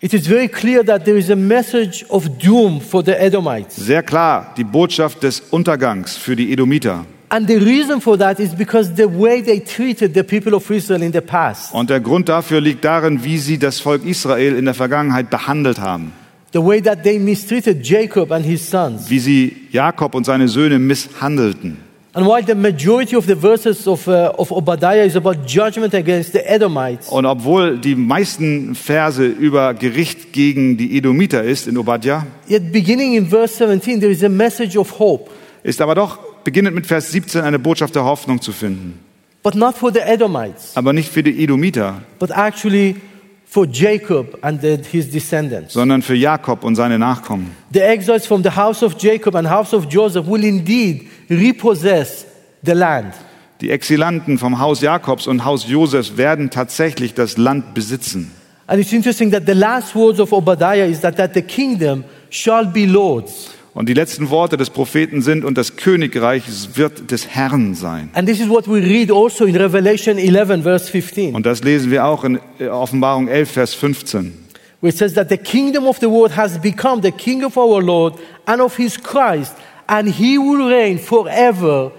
It 0.00 0.14
is 0.14 0.26
very 0.26 0.48
clear 0.48 0.84
that 0.84 1.04
there 1.04 1.16
is 1.16 1.30
a 1.30 1.36
message 1.36 2.04
of 2.08 2.28
doom 2.38 2.80
for 2.80 3.04
the 3.04 3.12
Edomites. 3.12 3.76
Sehr 3.76 4.02
klar, 4.02 4.52
die 4.56 4.64
Botschaft 4.64 5.22
des 5.22 5.40
Untergangs 5.50 6.16
für 6.16 6.34
die 6.34 6.52
Edomiter. 6.52 7.06
And 7.34 7.48
the 7.48 7.56
reason 7.56 8.02
for 8.02 8.18
that 8.18 8.38
is 8.38 8.54
because 8.54 8.92
the 8.94 9.06
way 9.06 9.40
they 9.40 9.58
treated 9.58 10.12
the 10.12 10.22
people 10.22 10.54
of 10.54 10.70
Israel 10.70 11.02
in 11.02 11.12
the 11.14 11.22
past, 11.22 11.72
Und 11.72 11.88
der 11.88 12.00
Grund 12.00 12.28
dafür 12.28 12.60
liegt 12.60 12.84
darin, 12.84 13.24
wie 13.24 13.38
sie 13.38 13.56
das 13.58 13.80
Volk 13.80 14.04
Israel 14.04 14.54
in 14.58 14.66
der 14.66 14.74
Vergangenheit 14.74 15.30
behandelt 15.30 15.80
haben. 15.80 16.12
the 16.52 16.58
way 16.62 16.82
that 16.82 17.02
they 17.02 17.18
mistreated 17.18 17.82
Jacob 17.82 18.30
and 18.30 18.44
his 18.44 18.60
sons. 18.68 19.08
Wie 19.08 19.18
sie 19.18 19.56
Jakob 19.70 20.14
und 20.14 20.26
seine 20.26 20.48
Söhne 20.48 20.78
misshandelten. 20.78 21.78
And 22.14 22.26
while 22.26 22.42
the 22.46 22.54
majority 22.54 23.16
of 23.16 23.24
the 23.26 23.34
verses 23.34 23.88
of, 23.88 24.06
uh, 24.06 24.34
of 24.36 24.52
Obadiah 24.52 25.06
is 25.06 25.16
about 25.16 25.46
judgment 25.46 25.94
against 25.94 26.34
the 26.34 26.40
Edomites, 26.46 27.08
Und 27.08 27.24
obwohl 27.24 27.78
die 27.78 27.94
meisten 27.94 28.74
Verse 28.74 29.24
über 29.24 29.72
Gericht 29.72 30.34
gegen 30.34 30.76
die 30.76 30.98
Edomiter 30.98 31.42
ist 31.42 31.66
in 31.66 31.78
Obadja, 31.78 32.26
yet 32.46 32.70
beginning 32.70 33.14
in 33.14 33.26
verse 33.30 33.54
17, 33.56 34.00
there 34.00 34.12
is 34.12 34.22
a 34.22 34.28
message 34.28 34.76
of 34.76 34.98
hope, 34.98 35.30
ist 35.62 35.80
aber 35.80 35.94
doch 35.94 36.18
beginnend 36.44 36.74
mit 36.74 36.86
Vers 36.86 37.10
17 37.12 37.40
eine 37.42 37.58
Botschaft 37.58 37.94
der 37.94 38.04
Hoffnung 38.04 38.40
zu 38.40 38.52
finden. 38.52 38.98
but 39.42 39.54
not 39.56 39.76
for 39.76 39.92
the 39.92 39.98
Edomites, 40.00 40.72
Aber 40.76 40.92
nicht 40.92 41.10
für 41.10 41.22
die 41.22 41.42
Edomiter, 41.42 42.02
but 42.18 42.30
actually 42.30 42.96
for 43.44 43.66
Jacob 43.66 44.38
and 44.42 44.62
his 44.62 45.10
descendants. 45.10 45.74
sondern 45.74 46.00
für 46.02 46.14
Jakob 46.14 46.62
und 46.64 46.76
seine 46.76 46.98
Nachkommen. 46.98 47.50
The 47.72 47.80
exiles 47.80 48.26
from 48.26 48.42
the 48.42 48.50
house 48.50 48.82
of 48.82 48.94
Jacob 48.98 49.34
and 49.34 49.48
house 49.50 49.74
of 49.74 49.86
Joseph 49.90 50.26
will 50.26 50.44
indeed 50.44 51.08
repossess 51.28 52.24
the 52.64 52.72
land. 52.72 53.14
Die 53.60 53.70
Exilanten 53.70 54.38
vom 54.38 54.58
Haus 54.58 54.80
Jakobs 54.80 55.26
und 55.26 55.44
Haus 55.44 55.68
Josefs 55.68 56.16
werden 56.16 56.50
tatsächlich 56.50 57.14
das 57.14 57.36
Land 57.36 57.74
besitzen. 57.74 58.30
And 58.66 58.80
it's 58.80 58.92
interesting 58.92 59.30
that 59.32 59.42
the 59.46 59.52
last 59.52 59.94
words 59.94 60.18
of 60.18 60.32
Obadiah 60.32 60.86
is 60.86 61.00
that, 61.00 61.16
that 61.16 61.34
the 61.34 61.42
kingdom 61.42 62.04
shall 62.30 62.64
be 62.66 62.86
Lord's. 62.86 63.50
Und 63.74 63.88
die 63.88 63.94
letzten 63.94 64.28
Worte 64.28 64.58
des 64.58 64.68
Propheten 64.68 65.22
sind, 65.22 65.44
und 65.44 65.56
das 65.56 65.76
Königreich 65.76 66.42
wird 66.74 67.10
des 67.10 67.28
Herrn 67.28 67.74
sein. 67.74 68.10
And 68.12 68.28
this 68.28 68.38
is 68.38 68.48
what 68.48 68.68
we 68.68 68.82
read 68.82 69.10
also 69.10 69.46
in 69.46 69.56
Revelation 69.56 70.18
11, 70.18 70.62
verse 70.62 70.90
15, 70.90 71.34
Und 71.34 71.46
das 71.46 71.64
lesen 71.64 71.90
wir 71.90 72.04
auch 72.04 72.24
in 72.24 72.38
äh, 72.58 72.68
Offenbarung 72.68 73.28
11, 73.28 73.50
Vers 73.50 73.74
15. 73.74 74.42
where 74.82 74.90
it 74.90 74.98
says 74.98 75.14
that 75.14 75.28
the 75.28 75.38
kingdom 75.38 75.86
of 75.86 75.98
the 76.00 76.10
world 76.10 76.32
has 76.36 76.58
become 76.58 77.00
the 77.02 77.12
king 77.12 77.44
of 77.44 77.56
our 77.56 77.80
Lord 77.80 78.18
and 78.46 78.60
of 78.60 78.76
his 78.76 78.98
Christ, 79.00 79.54
and 79.86 80.08
he 80.08 80.38
will 80.38 80.68
reign 80.68 80.98
forever. 80.98 81.92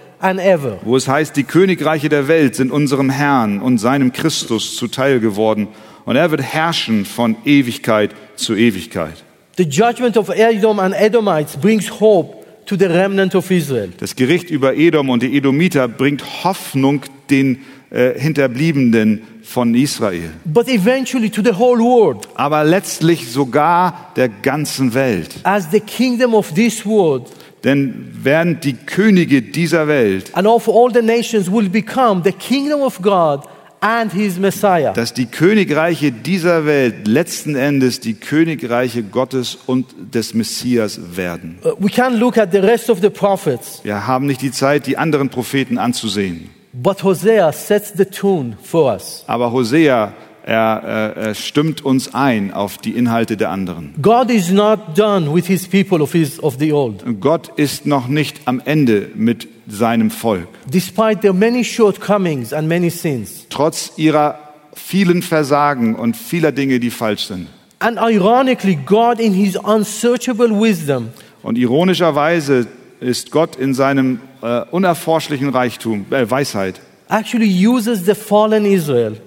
Wo 0.84 0.96
es 0.96 1.06
heißt, 1.06 1.36
die 1.36 1.44
Königreiche 1.44 2.08
der 2.08 2.28
Welt 2.28 2.54
sind 2.54 2.72
unserem 2.72 3.10
Herrn 3.10 3.60
und 3.60 3.76
seinem 3.76 4.10
Christus 4.12 4.74
zuteil 4.76 5.20
geworden. 5.20 5.68
Und 6.06 6.16
er 6.16 6.30
wird 6.30 6.40
herrschen 6.40 7.04
von 7.04 7.36
Ewigkeit 7.44 8.14
zu 8.34 8.54
Ewigkeit. 8.54 9.23
The 9.56 9.64
judgment 9.64 10.16
of 10.16 10.30
Edom 10.30 10.80
and 10.80 10.94
Edomites 10.94 11.56
brings 11.56 11.88
hope 12.00 12.44
to 12.66 12.76
the 12.76 12.86
remnant 12.86 13.34
of 13.36 13.48
Israel. 13.50 13.90
Das 13.98 14.16
Gericht 14.16 14.50
über 14.50 14.74
Edom 14.74 15.10
und 15.10 15.22
die 15.22 15.36
Edomiter 15.36 15.86
bringt 15.86 16.44
Hoffnung 16.44 17.02
den 17.30 17.58
äh, 17.90 18.18
Hinterbliebenen 18.18 19.22
von 19.44 19.74
Israel. 19.74 20.30
But 20.44 20.66
eventually 20.68 21.30
to 21.30 21.40
the 21.40 21.52
whole 21.52 21.78
world, 21.78 22.28
Aber 22.34 22.64
letztlich 22.64 23.30
sogar 23.30 24.10
der 24.16 24.28
ganzen 24.28 24.92
Welt. 24.94 25.36
as 25.44 25.70
the 25.70 25.80
kingdom 25.80 26.34
of 26.34 26.52
this 26.54 26.84
world 26.84 27.30
Denn 27.62 28.10
während 28.22 28.64
die 28.64 28.74
Könige 28.74 29.40
dieser 29.40 29.86
Welt, 29.86 30.34
and 30.34 30.46
of 30.46 30.68
all 30.68 30.92
the 30.92 31.00
nations 31.00 31.50
will 31.50 31.68
become 31.68 32.22
the 32.24 32.32
kingdom 32.32 32.80
of 32.80 33.00
God. 33.00 33.42
Dass 34.94 35.12
die 35.14 35.26
Königreiche 35.26 36.12
dieser 36.12 36.66
Welt 36.66 37.06
letzten 37.06 37.54
Endes 37.54 38.00
die 38.00 38.14
Königreiche 38.14 39.02
Gottes 39.02 39.58
und 39.66 39.86
des 40.14 40.34
Messias 40.34 41.16
werden. 41.16 41.58
Uh, 41.64 41.72
We 41.78 41.90
can 41.90 42.18
look 42.18 42.38
at 42.38 42.52
the 42.52 42.58
rest 42.58 42.88
of 42.90 43.00
the 43.00 43.10
prophets, 43.10 43.80
Wir 43.82 44.06
haben 44.06 44.26
nicht 44.26 44.40
die 44.42 44.52
Zeit, 44.52 44.86
die 44.86 44.96
anderen 44.96 45.28
Propheten 45.28 45.78
anzusehen. 45.78 46.50
but 46.72 47.02
Hosea 47.02 47.52
sets 47.52 47.92
the 47.96 48.04
tune 48.04 48.56
for 48.62 48.92
us. 48.92 49.24
Aber 49.26 49.52
Hosea, 49.52 50.12
er, 50.44 51.14
äh, 51.16 51.20
er 51.28 51.34
stimmt 51.34 51.84
uns 51.84 52.14
ein 52.14 52.52
auf 52.52 52.78
die 52.78 52.90
Inhalte 52.92 53.36
der 53.36 53.50
anderen. 53.50 53.94
God 54.02 54.30
is 54.30 54.50
not 54.50 54.78
done 54.96 55.32
with 55.34 55.46
his 55.46 55.66
people 55.66 56.02
of, 56.02 56.12
his, 56.12 56.42
of 56.42 56.56
the 56.58 56.72
old. 56.72 57.04
Gott 57.20 57.50
ist 57.56 57.86
noch 57.86 58.08
nicht 58.08 58.40
am 58.46 58.60
Ende 58.64 59.10
mit 59.14 59.48
seinem 59.66 60.10
Volk. 60.10 60.48
Trotz 63.50 63.92
ihrer 63.96 64.38
vielen 64.74 65.22
Versagen 65.22 65.94
und 65.94 66.16
vieler 66.16 66.52
Dinge, 66.52 66.80
die 66.80 66.90
falsch 66.90 67.26
sind. 67.26 67.48
And 67.80 67.98
ironically, 67.98 68.76
God, 68.76 69.20
in 69.20 69.34
his 69.34 69.56
unsearchable 69.56 70.48
wisdom, 70.48 71.10
Und 71.42 71.58
ironischerweise 71.58 72.66
ist 73.00 73.30
Gott 73.30 73.56
in 73.56 73.74
seinem 73.74 74.20
äh, 74.40 74.62
unerforschlichen 74.70 75.50
Reichtum, 75.50 76.06
äh, 76.10 76.30
Weisheit, 76.30 76.80
actually 77.08 77.66
uses 77.66 78.06
the 78.06 78.14
fallen 78.14 78.64
Israel 78.64 79.20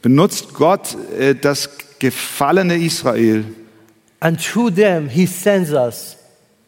benutzt 0.00 0.54
Gott 0.54 0.96
äh, 1.16 1.34
das 1.34 1.70
gefallene 2.00 2.76
Israel 2.76 3.44
and 4.18 4.40
through 4.40 4.74
them 4.74 5.08
he 5.08 5.26
sends 5.26 5.70
us 5.70 6.16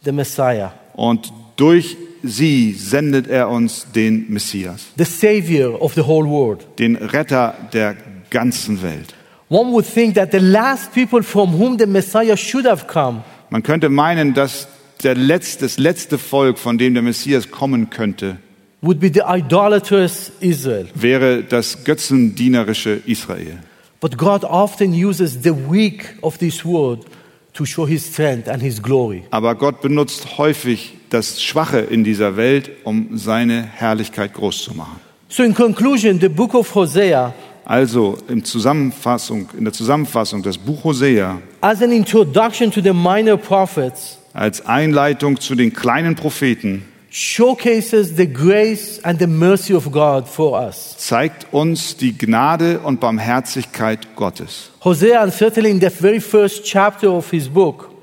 the 0.04 0.12
Messiah, 0.12 0.72
und 0.94 1.32
durch 1.56 1.96
sie 2.24 2.72
sendet 2.72 3.26
er 3.28 3.48
uns 3.48 3.86
den 3.94 4.26
Messias, 4.32 4.86
the 4.96 5.04
Savior 5.04 5.80
of 5.80 5.94
the 5.94 6.02
whole 6.02 6.28
world. 6.28 6.66
den 6.78 6.96
Retter 6.96 7.54
der 7.72 7.96
ganzen 8.30 8.82
Welt. 8.82 9.14
One 9.48 9.72
would 9.72 9.84
think 9.86 10.14
that 10.14 10.32
the 10.32 10.38
last 10.38 10.92
people 10.92 11.22
from 11.22 11.58
whom 11.58 11.78
the 11.78 11.86
Messiah 11.86 12.36
should 12.36 12.66
have 12.66 12.86
come 12.86 13.22
Man 13.50 13.62
könnte 13.62 13.88
meinen, 13.88 14.34
dass 14.34 14.66
der 15.02 15.14
letzte, 15.14 15.66
das 15.66 15.78
letzte 15.78 16.18
Volk, 16.18 16.58
von 16.58 16.78
dem 16.78 16.94
der 16.94 17.02
Messias 17.02 17.50
kommen 17.50 17.90
könnte, 17.90 18.38
would 18.80 19.00
be 19.00 19.10
the 19.12 19.22
idolatrous 19.26 20.32
Israel. 20.40 20.88
wäre 20.94 21.42
das 21.42 21.84
götzendienerische 21.84 23.00
Israel. 23.06 23.58
But 24.00 24.18
God 24.18 24.44
often 24.44 24.92
uses 24.92 25.42
the 25.42 25.52
weak 25.52 26.16
of 26.20 26.38
this 26.38 26.64
world 26.64 27.06
to 27.54 27.64
show 27.64 27.86
his 27.86 28.04
strength 28.06 28.48
and 28.48 28.62
his 28.62 28.82
glory. 28.82 29.22
Aber 29.30 29.54
Gott 29.54 29.80
benutzt 29.80 30.36
häufig 30.38 30.94
das 31.14 31.40
Schwache 31.42 31.78
in 31.78 32.04
dieser 32.04 32.36
Welt, 32.36 32.70
um 32.84 33.16
seine 33.16 33.62
Herrlichkeit 33.62 34.34
groß 34.34 34.64
zu 34.64 34.74
machen. 34.74 35.00
So, 35.28 35.42
in 35.42 35.54
conclusion, 35.54 36.20
the 36.20 36.28
book 36.28 36.54
of 36.54 36.74
Hosea, 36.74 37.32
Also 37.64 38.18
in, 38.28 38.44
Zusammenfassung, 38.44 39.48
in 39.56 39.64
der 39.64 39.72
Zusammenfassung 39.72 40.42
das 40.42 40.58
Buch 40.58 40.84
Hosea 40.84 41.40
as 41.62 41.82
an 41.82 41.92
introduction 41.92 42.70
to 42.70 42.82
the 42.82 42.92
minor 42.92 43.38
prophets, 43.38 44.18
als 44.34 44.66
Einleitung 44.66 45.40
zu 45.40 45.54
den 45.54 45.72
kleinen 45.72 46.14
Propheten 46.14 46.82
zeigt 50.98 51.46
uns 51.52 51.96
die 51.96 52.18
Gnade 52.18 52.80
und 52.80 53.00
Barmherzigkeit 53.00 54.16
Gottes. 54.16 54.70
Hosea, 54.84 55.30
certainly 55.30 55.70
in 55.70 55.80
the 55.80 55.88
very 55.88 56.20
first 56.20 56.64
chapter 56.64 57.10
of 57.12 57.30
his 57.30 57.48
book, 57.48 57.93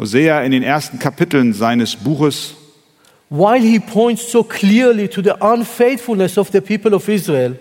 Hosea 0.00 0.40
in 0.44 0.52
den 0.52 0.62
ersten 0.62 0.98
Kapiteln 0.98 1.52
seines 1.52 1.94
Buches, 1.94 2.54
while 3.28 3.60
he 3.60 3.78
points 3.78 4.32
so 4.32 4.42
clearly 4.42 5.06
to 5.06 5.20
the 5.20 5.34
unfaithfulness 5.40 6.38
of 6.38 6.48
the 6.52 6.62
people 6.62 6.94
of 6.94 7.06
Israel, 7.06 7.58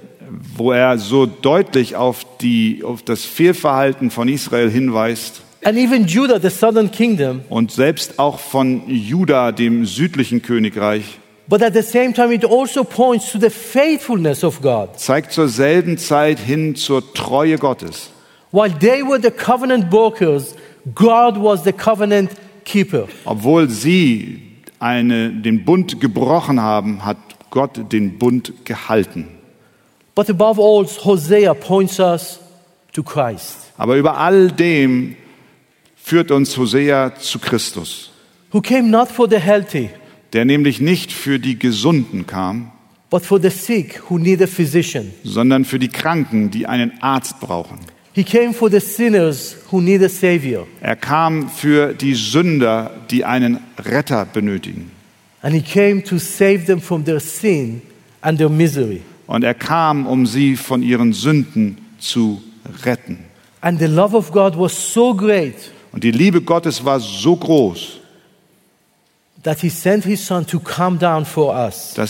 wo 0.56 0.72
er 0.72 0.98
so 0.98 1.26
deutlich 1.26 1.98
auf, 1.98 2.26
die, 2.40 2.82
auf 2.86 3.04
das 3.04 3.26
Fehlverhalten 3.26 4.10
von 4.10 4.30
Israel 4.30 4.72
hinweist. 4.72 5.42
And 5.66 5.78
even 5.78 6.08
Judah, 6.08 6.40
the 6.40 6.50
southern 6.50 6.90
kingdom, 6.92 7.42
und 7.50 7.72
selbst 7.72 8.20
auch 8.20 8.40
von 8.40 8.84
Juda, 8.88 9.52
dem 9.52 9.86
südlichen 9.86 10.42
Königreich, 10.42 11.20
but 11.50 11.62
at 11.62 11.74
the 11.74 11.82
same 11.82 12.14
time, 12.14 12.34
it 12.34 12.46
also 12.46 12.86
points 12.86 13.34
to 13.34 13.38
the 13.38 13.50
faithfulness 13.50 14.46
of 14.46 14.62
God. 14.62 14.98
zeigt 14.98 15.34
zur 15.34 15.50
selben 15.50 15.98
Zeit 15.98 16.40
hin 16.40 16.76
zur 16.76 17.14
Treue 17.14 17.58
Gottes. 17.58 18.12
While 18.52 18.72
they 18.80 19.04
were 19.04 19.20
the 19.22 19.30
covenant 19.30 19.90
brokers, 19.90 20.56
God 20.96 21.38
was 21.38 21.64
the 21.64 21.74
covenant 21.74 22.32
keeper. 22.66 23.08
Obwohl 23.26 23.70
sie 23.70 24.42
eine, 24.80 25.32
den 25.32 25.66
Bund 25.66 26.00
gebrochen 26.00 26.62
haben, 26.62 27.06
hat 27.06 27.18
Gott 27.50 27.92
den 27.92 28.18
Bund 28.18 28.54
gehalten. 28.66 29.28
But 30.16 30.30
above 30.30 30.60
all, 30.62 30.86
Hosea 31.06 31.54
points 31.54 32.00
us 32.00 32.40
to 32.94 33.04
Christ, 33.04 33.72
Aber 33.78 33.96
über 33.98 34.18
all 34.18 34.52
dem 34.52 35.16
führt 35.96 36.32
uns 36.32 36.58
Hosea 36.58 37.16
zu 37.16 37.40
Christus, 37.40 38.12
who 38.52 38.62
came 38.62 38.90
not 38.90 39.10
for 39.10 39.30
the 39.30 39.38
healthy, 39.40 39.90
der 40.34 40.46
nämlich 40.46 40.80
nicht 40.82 41.12
für 41.12 41.40
die 41.40 41.58
Gesunden 41.58 42.26
kam, 42.28 42.72
but 43.10 43.24
for 43.26 43.40
the 43.42 43.50
sick 43.50 44.02
who 44.10 44.18
need 44.18 44.42
a 44.42 44.48
physician. 44.48 45.12
sondern 45.24 45.66
für 45.66 45.80
die 45.80 45.88
Kranken, 45.90 46.52
die 46.52 46.68
einen 46.68 47.02
Arzt 47.02 47.40
brauchen. 47.40 47.80
He 48.14 48.24
came 48.24 48.54
for 48.54 48.70
the 48.70 48.80
sinners 48.80 49.56
who 49.72 49.82
need 49.82 50.02
a 50.04 50.10
savior. 50.10 50.66
Er 50.82 50.96
kam 50.96 51.50
für 51.50 51.94
die 51.94 52.16
Sünder, 52.16 52.92
die 53.10 53.24
einen 53.24 53.60
Retter 53.78 54.26
benötigen. 54.26 54.92
And 55.42 55.56
he 55.56 55.62
came 55.62 56.04
to 56.04 56.18
save 56.18 56.66
them 56.66 56.82
from 56.82 57.06
their 57.06 57.20
sin 57.20 57.82
and 58.22 58.38
their 58.38 58.50
misery. 58.50 59.02
Und 59.28 59.44
er 59.44 59.54
kam, 59.54 60.08
um 60.08 60.26
sie 60.26 60.56
von 60.56 60.82
ihren 60.82 61.14
Sünden 61.14 61.78
zu 62.00 62.42
retten. 62.84 63.20
And 63.62 63.80
the 63.80 63.88
love 63.88 64.16
of 64.16 64.32
God 64.32 64.58
was 64.58 64.94
so 64.94 65.14
great 65.14 65.72
Und 65.92 66.04
die 66.04 66.12
Liebe 66.12 66.42
Gottes 66.42 66.84
war 66.86 67.00
so 67.00 67.36
groß, 67.36 67.78
that 67.78 67.78
he 67.78 67.78
sent 67.78 67.78
his 67.78 67.78
son 67.78 67.78
to 67.78 67.78
come 67.78 67.78
down 67.78 67.78
for 67.78 67.78
us, 67.78 69.29
dass 69.44 69.64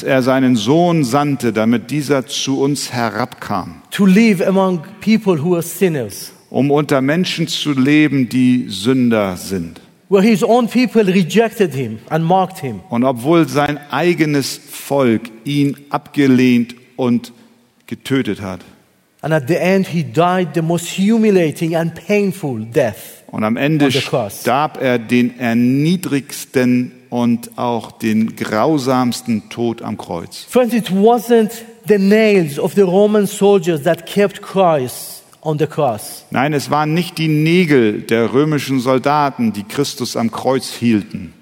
er 0.04 0.22
seinen 0.22 0.56
Sohn 0.56 1.04
sandte, 1.04 1.54
damit 1.54 1.92
dieser 1.92 2.26
zu 2.28 2.62
uns 2.62 2.94
herabkam, 2.94 3.82
to 3.92 4.06
live 4.06 4.42
among 4.46 4.82
people 5.02 5.42
who 5.42 5.54
are 5.54 5.64
sinners, 5.64 6.32
um 6.50 6.72
unter 6.72 7.02
Menschen 7.02 7.48
zu 7.48 7.74
leben, 7.74 8.30
die 8.30 8.66
Sünder 8.70 9.38
sind. 9.38 9.82
where 10.10 10.24
his 10.24 10.44
own 10.44 10.68
people 10.68 11.04
rejected 11.04 11.74
him 11.74 12.00
and 12.10 12.26
mocked 12.26 12.60
him. 12.60 12.82
Und 12.90 13.04
obwohl 13.04 13.48
sein 13.48 13.80
eigenes 13.92 14.60
Volk 14.70 15.30
ihn 15.46 15.78
abgelehnt 15.92 16.76
und 16.96 17.32
getötet 17.86 18.42
hat. 18.42 18.62
And 19.22 19.34
at 19.34 19.48
the 19.48 19.58
end, 19.58 19.88
he 19.88 20.04
died 20.04 20.50
the 20.56 20.62
most 20.62 20.98
humiliating 20.98 21.76
and 21.76 21.94
painful 21.94 22.66
death. 22.66 23.24
Und 23.28 23.44
am 23.44 23.58
Ende 23.58 23.92
starb 23.92 24.82
er 24.82 24.98
den 24.98 25.40
erniedrigsten 25.40 26.94
und 27.10 27.58
auch 27.58 27.92
den 27.92 28.36
grausamsten 28.36 29.50
Tod 29.50 29.82
am 29.82 29.98
Kreuz. 29.98 30.46
Friends, 30.50 30.74
it 30.74 30.90
wasn't 30.92 31.52
the 31.88 31.98
nails 31.98 32.60
of 32.60 32.74
the 32.74 32.82
Roman 32.82 33.26
soldiers 33.28 33.84
that 33.84 34.06
kept 34.06 34.42
Christ 34.42 35.24
on 35.42 35.58
the 35.58 35.68
cross. 35.68 36.26
Nein, 36.32 36.54
es 36.54 36.70
waren 36.70 36.94
nicht 36.94 37.18
die 37.18 37.28
Nägel 37.28 38.02
der 38.02 38.34
römischen 38.34 38.80
Soldaten, 38.80 39.54
die 39.54 39.64
Christus 39.64 40.16
am 40.16 40.32
Kreuz 40.32 40.72
hielten. 40.74 41.34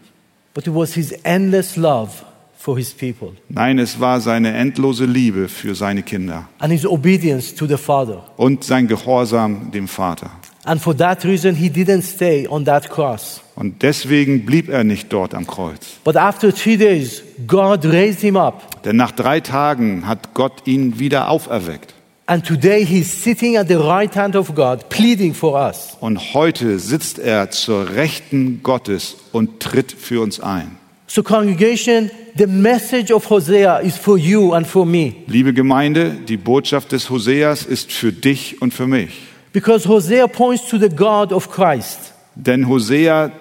But 0.53 0.67
it 0.67 0.73
was 0.73 0.93
his 0.93 1.11
endless 1.23 1.75
love 1.75 2.09
for 2.57 2.77
his 2.77 2.91
people 2.93 3.33
Nein, 3.49 3.77
es 3.77 3.99
war 3.99 4.19
seine 4.21 4.53
endlose 4.53 5.05
Liebe 5.05 5.47
für 5.47 5.75
seine 5.75 6.01
Kinder 6.03 6.47
and 6.59 6.71
his 6.71 6.85
obedience 6.85 7.53
to 7.53 7.67
the 7.67 7.77
Father. 7.77 8.23
und 8.37 8.63
sein 8.63 8.87
Gehorsam 8.87 9.71
dem 9.71 9.87
Vater. 9.87 10.31
And 10.67 10.81
for 10.81 10.93
that 10.97 11.23
reason, 11.23 11.55
he 11.55 11.69
didn't 11.69 12.01
stay 12.01 12.45
on 12.45 12.65
that 12.65 12.89
cross. 12.89 13.39
Und 13.55 13.83
deswegen 13.83 14.45
blieb 14.45 14.67
er 14.67 14.83
nicht 14.83 15.13
dort 15.13 15.33
am 15.33 15.47
Kreuz. 15.47 15.99
But 16.03 16.17
after 16.17 16.53
three 16.53 16.75
days, 16.75 17.23
God 17.47 17.85
raised 17.85 18.19
him 18.19 18.35
up. 18.35 18.83
Denn 18.83 18.97
nach 18.97 19.13
drei 19.13 19.39
Tagen 19.39 20.05
hat 20.05 20.33
Gott 20.33 20.63
ihn 20.65 20.99
wieder 20.99 21.29
auferweckt. 21.29 21.93
And 22.25 22.45
today, 22.45 22.85
he's 22.85 23.23
sitting 23.23 23.55
at 23.55 23.69
the 23.69 23.75
right 23.75 24.13
hand 24.13 24.35
of 24.35 24.53
God, 24.53 24.89
pleading 24.89 25.33
for 25.33 25.53
us. 25.53 25.95
Und 26.01 26.33
heute 26.33 26.79
sitzt 26.79 27.17
er 27.17 27.49
zur 27.49 27.95
Rechten 27.95 28.59
Gottes 28.61 29.15
und 29.31 29.61
tritt 29.61 29.93
für 29.93 30.21
uns 30.21 30.41
ein. 30.41 30.75
So, 31.07 31.23
congregation, 31.23 32.11
the 32.37 32.45
message 32.45 33.13
of 33.13 33.29
Hosea 33.29 33.77
is 33.77 33.95
for 33.95 34.17
you 34.17 34.51
and 34.51 34.67
for 34.67 34.85
me. 34.85 35.13
Liebe 35.27 35.53
Gemeinde, 35.53 36.17
die 36.27 36.35
Botschaft 36.35 36.91
des 36.91 37.09
Hoseas 37.09 37.65
ist 37.65 37.93
für 37.93 38.11
dich 38.11 38.61
und 38.61 38.73
für 38.73 38.87
mich. 38.87 39.26
Because 39.57 39.87
Hosea 39.87 40.27
points 40.27 40.69
to 40.69 40.77
the 40.77 40.87
God 40.87 41.33
of 41.33 41.49
Christ. 41.49 42.13
Denn 42.35 42.67
Hosea 42.67 43.31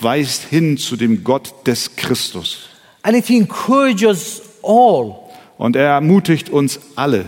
weist 0.00 0.44
hin 0.44 0.78
zu 0.78 0.96
dem 0.96 1.22
Gott 1.22 1.52
des 1.66 1.96
Christus. 1.96 2.70
And 3.02 3.14
it 3.14 3.28
encourages 3.28 4.40
all 4.62 5.16
Und 5.58 5.76
er 5.76 5.88
ermutigt 5.88 6.48
uns 6.48 6.80
alle, 6.96 7.26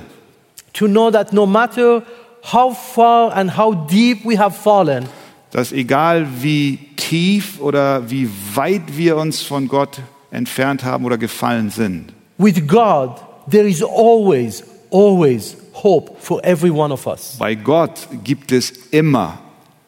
to 0.73 0.87
know 0.87 1.11
that 1.11 1.35
no 1.35 1.45
matter 1.45 2.03
how 2.51 2.75
far 2.75 3.37
and 3.37 3.59
how 3.59 3.75
deep 3.75 4.25
we 4.25 4.39
have 4.39 4.57
fallen, 4.57 5.05
dass 5.51 5.71
egal 5.71 6.27
wie 6.41 6.79
tief 6.97 7.61
oder 7.61 8.11
wie 8.11 8.31
weit 8.55 8.97
wir 8.97 9.19
uns 9.19 9.43
von 9.43 9.69
Gott 9.69 10.01
entfernt 10.31 10.85
haben 10.85 11.05
oder 11.05 11.19
gefallen 11.19 11.69
sind, 11.69 12.15
with 12.39 12.67
God, 12.67 13.11
there 13.51 13.69
is 13.69 13.83
always, 13.83 14.65
always 14.91 15.57
hope 15.73 16.19
for 16.21 16.41
every 16.45 16.71
one 16.71 16.93
of 16.93 17.07
us. 17.07 17.37
bei 17.39 17.55
Gott 17.55 18.09
gibt 18.25 18.53
es 18.53 18.71
immer, 18.91 19.39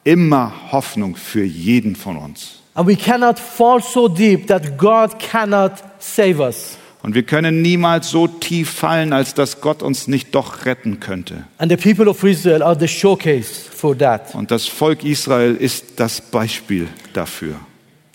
immer 0.04 0.52
Hoffnung 0.72 1.16
für 1.16 1.44
jeden 1.44 1.96
von 1.96 2.16
uns. 2.16 2.60
And 2.74 2.88
we 2.88 2.96
cannot 2.96 3.38
fall 3.38 3.82
so 3.82 4.08
deep 4.08 4.46
that 4.46 4.78
God 4.78 5.18
cannot 5.18 5.72
save 5.98 6.40
us. 6.40 6.76
Und 7.02 7.14
wir 7.14 7.22
können 7.22 7.62
niemals 7.62 8.10
so 8.10 8.26
tief 8.26 8.70
fallen, 8.70 9.12
als 9.12 9.32
dass 9.34 9.60
Gott 9.60 9.82
uns 9.82 10.06
nicht 10.06 10.34
doch 10.34 10.66
retten 10.66 11.00
könnte. 11.00 11.44
And 11.58 11.70
the 11.70 11.76
people 11.76 12.08
of 12.08 12.22
Israel 12.24 12.62
are 12.62 12.78
the 12.78 12.88
showcase 12.88 13.48
for 13.70 13.96
that. 13.96 14.34
Und 14.34 14.50
das 14.50 14.66
Volk 14.66 15.02
Israel 15.02 15.56
ist 15.56 15.98
das 15.98 16.20
Beispiel 16.20 16.88
dafür. 17.14 17.56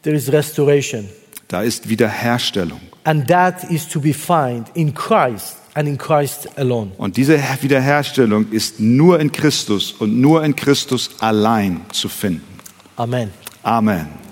There 0.04 0.16
is 0.16 0.32
restoration. 0.32 1.10
Da 1.48 1.64
ist 1.64 1.90
Wiederherstellung. 1.90 2.82
And 3.04 3.28
that 3.28 3.64
is 3.72 3.88
to 3.88 4.00
be 4.00 4.14
found 4.14 4.70
in 4.76 4.94
Christ 4.94 5.58
and 5.76 5.88
in 5.88 5.98
Christ 5.98 6.50
alone. 6.58 6.92
Und 6.98 7.18
diese 7.18 7.38
Wiederherstellung 7.62 8.52
ist 8.52 8.80
nur 8.80 9.20
in 9.20 9.32
Christus 9.32 9.92
und 9.92 10.20
nur 10.20 10.44
in 10.44 10.56
Christus 10.56 11.12
allein 11.20 11.82
zu 11.92 12.10
finden. 12.10 12.60
Amen. 12.96 13.32
Amen. 13.62 14.25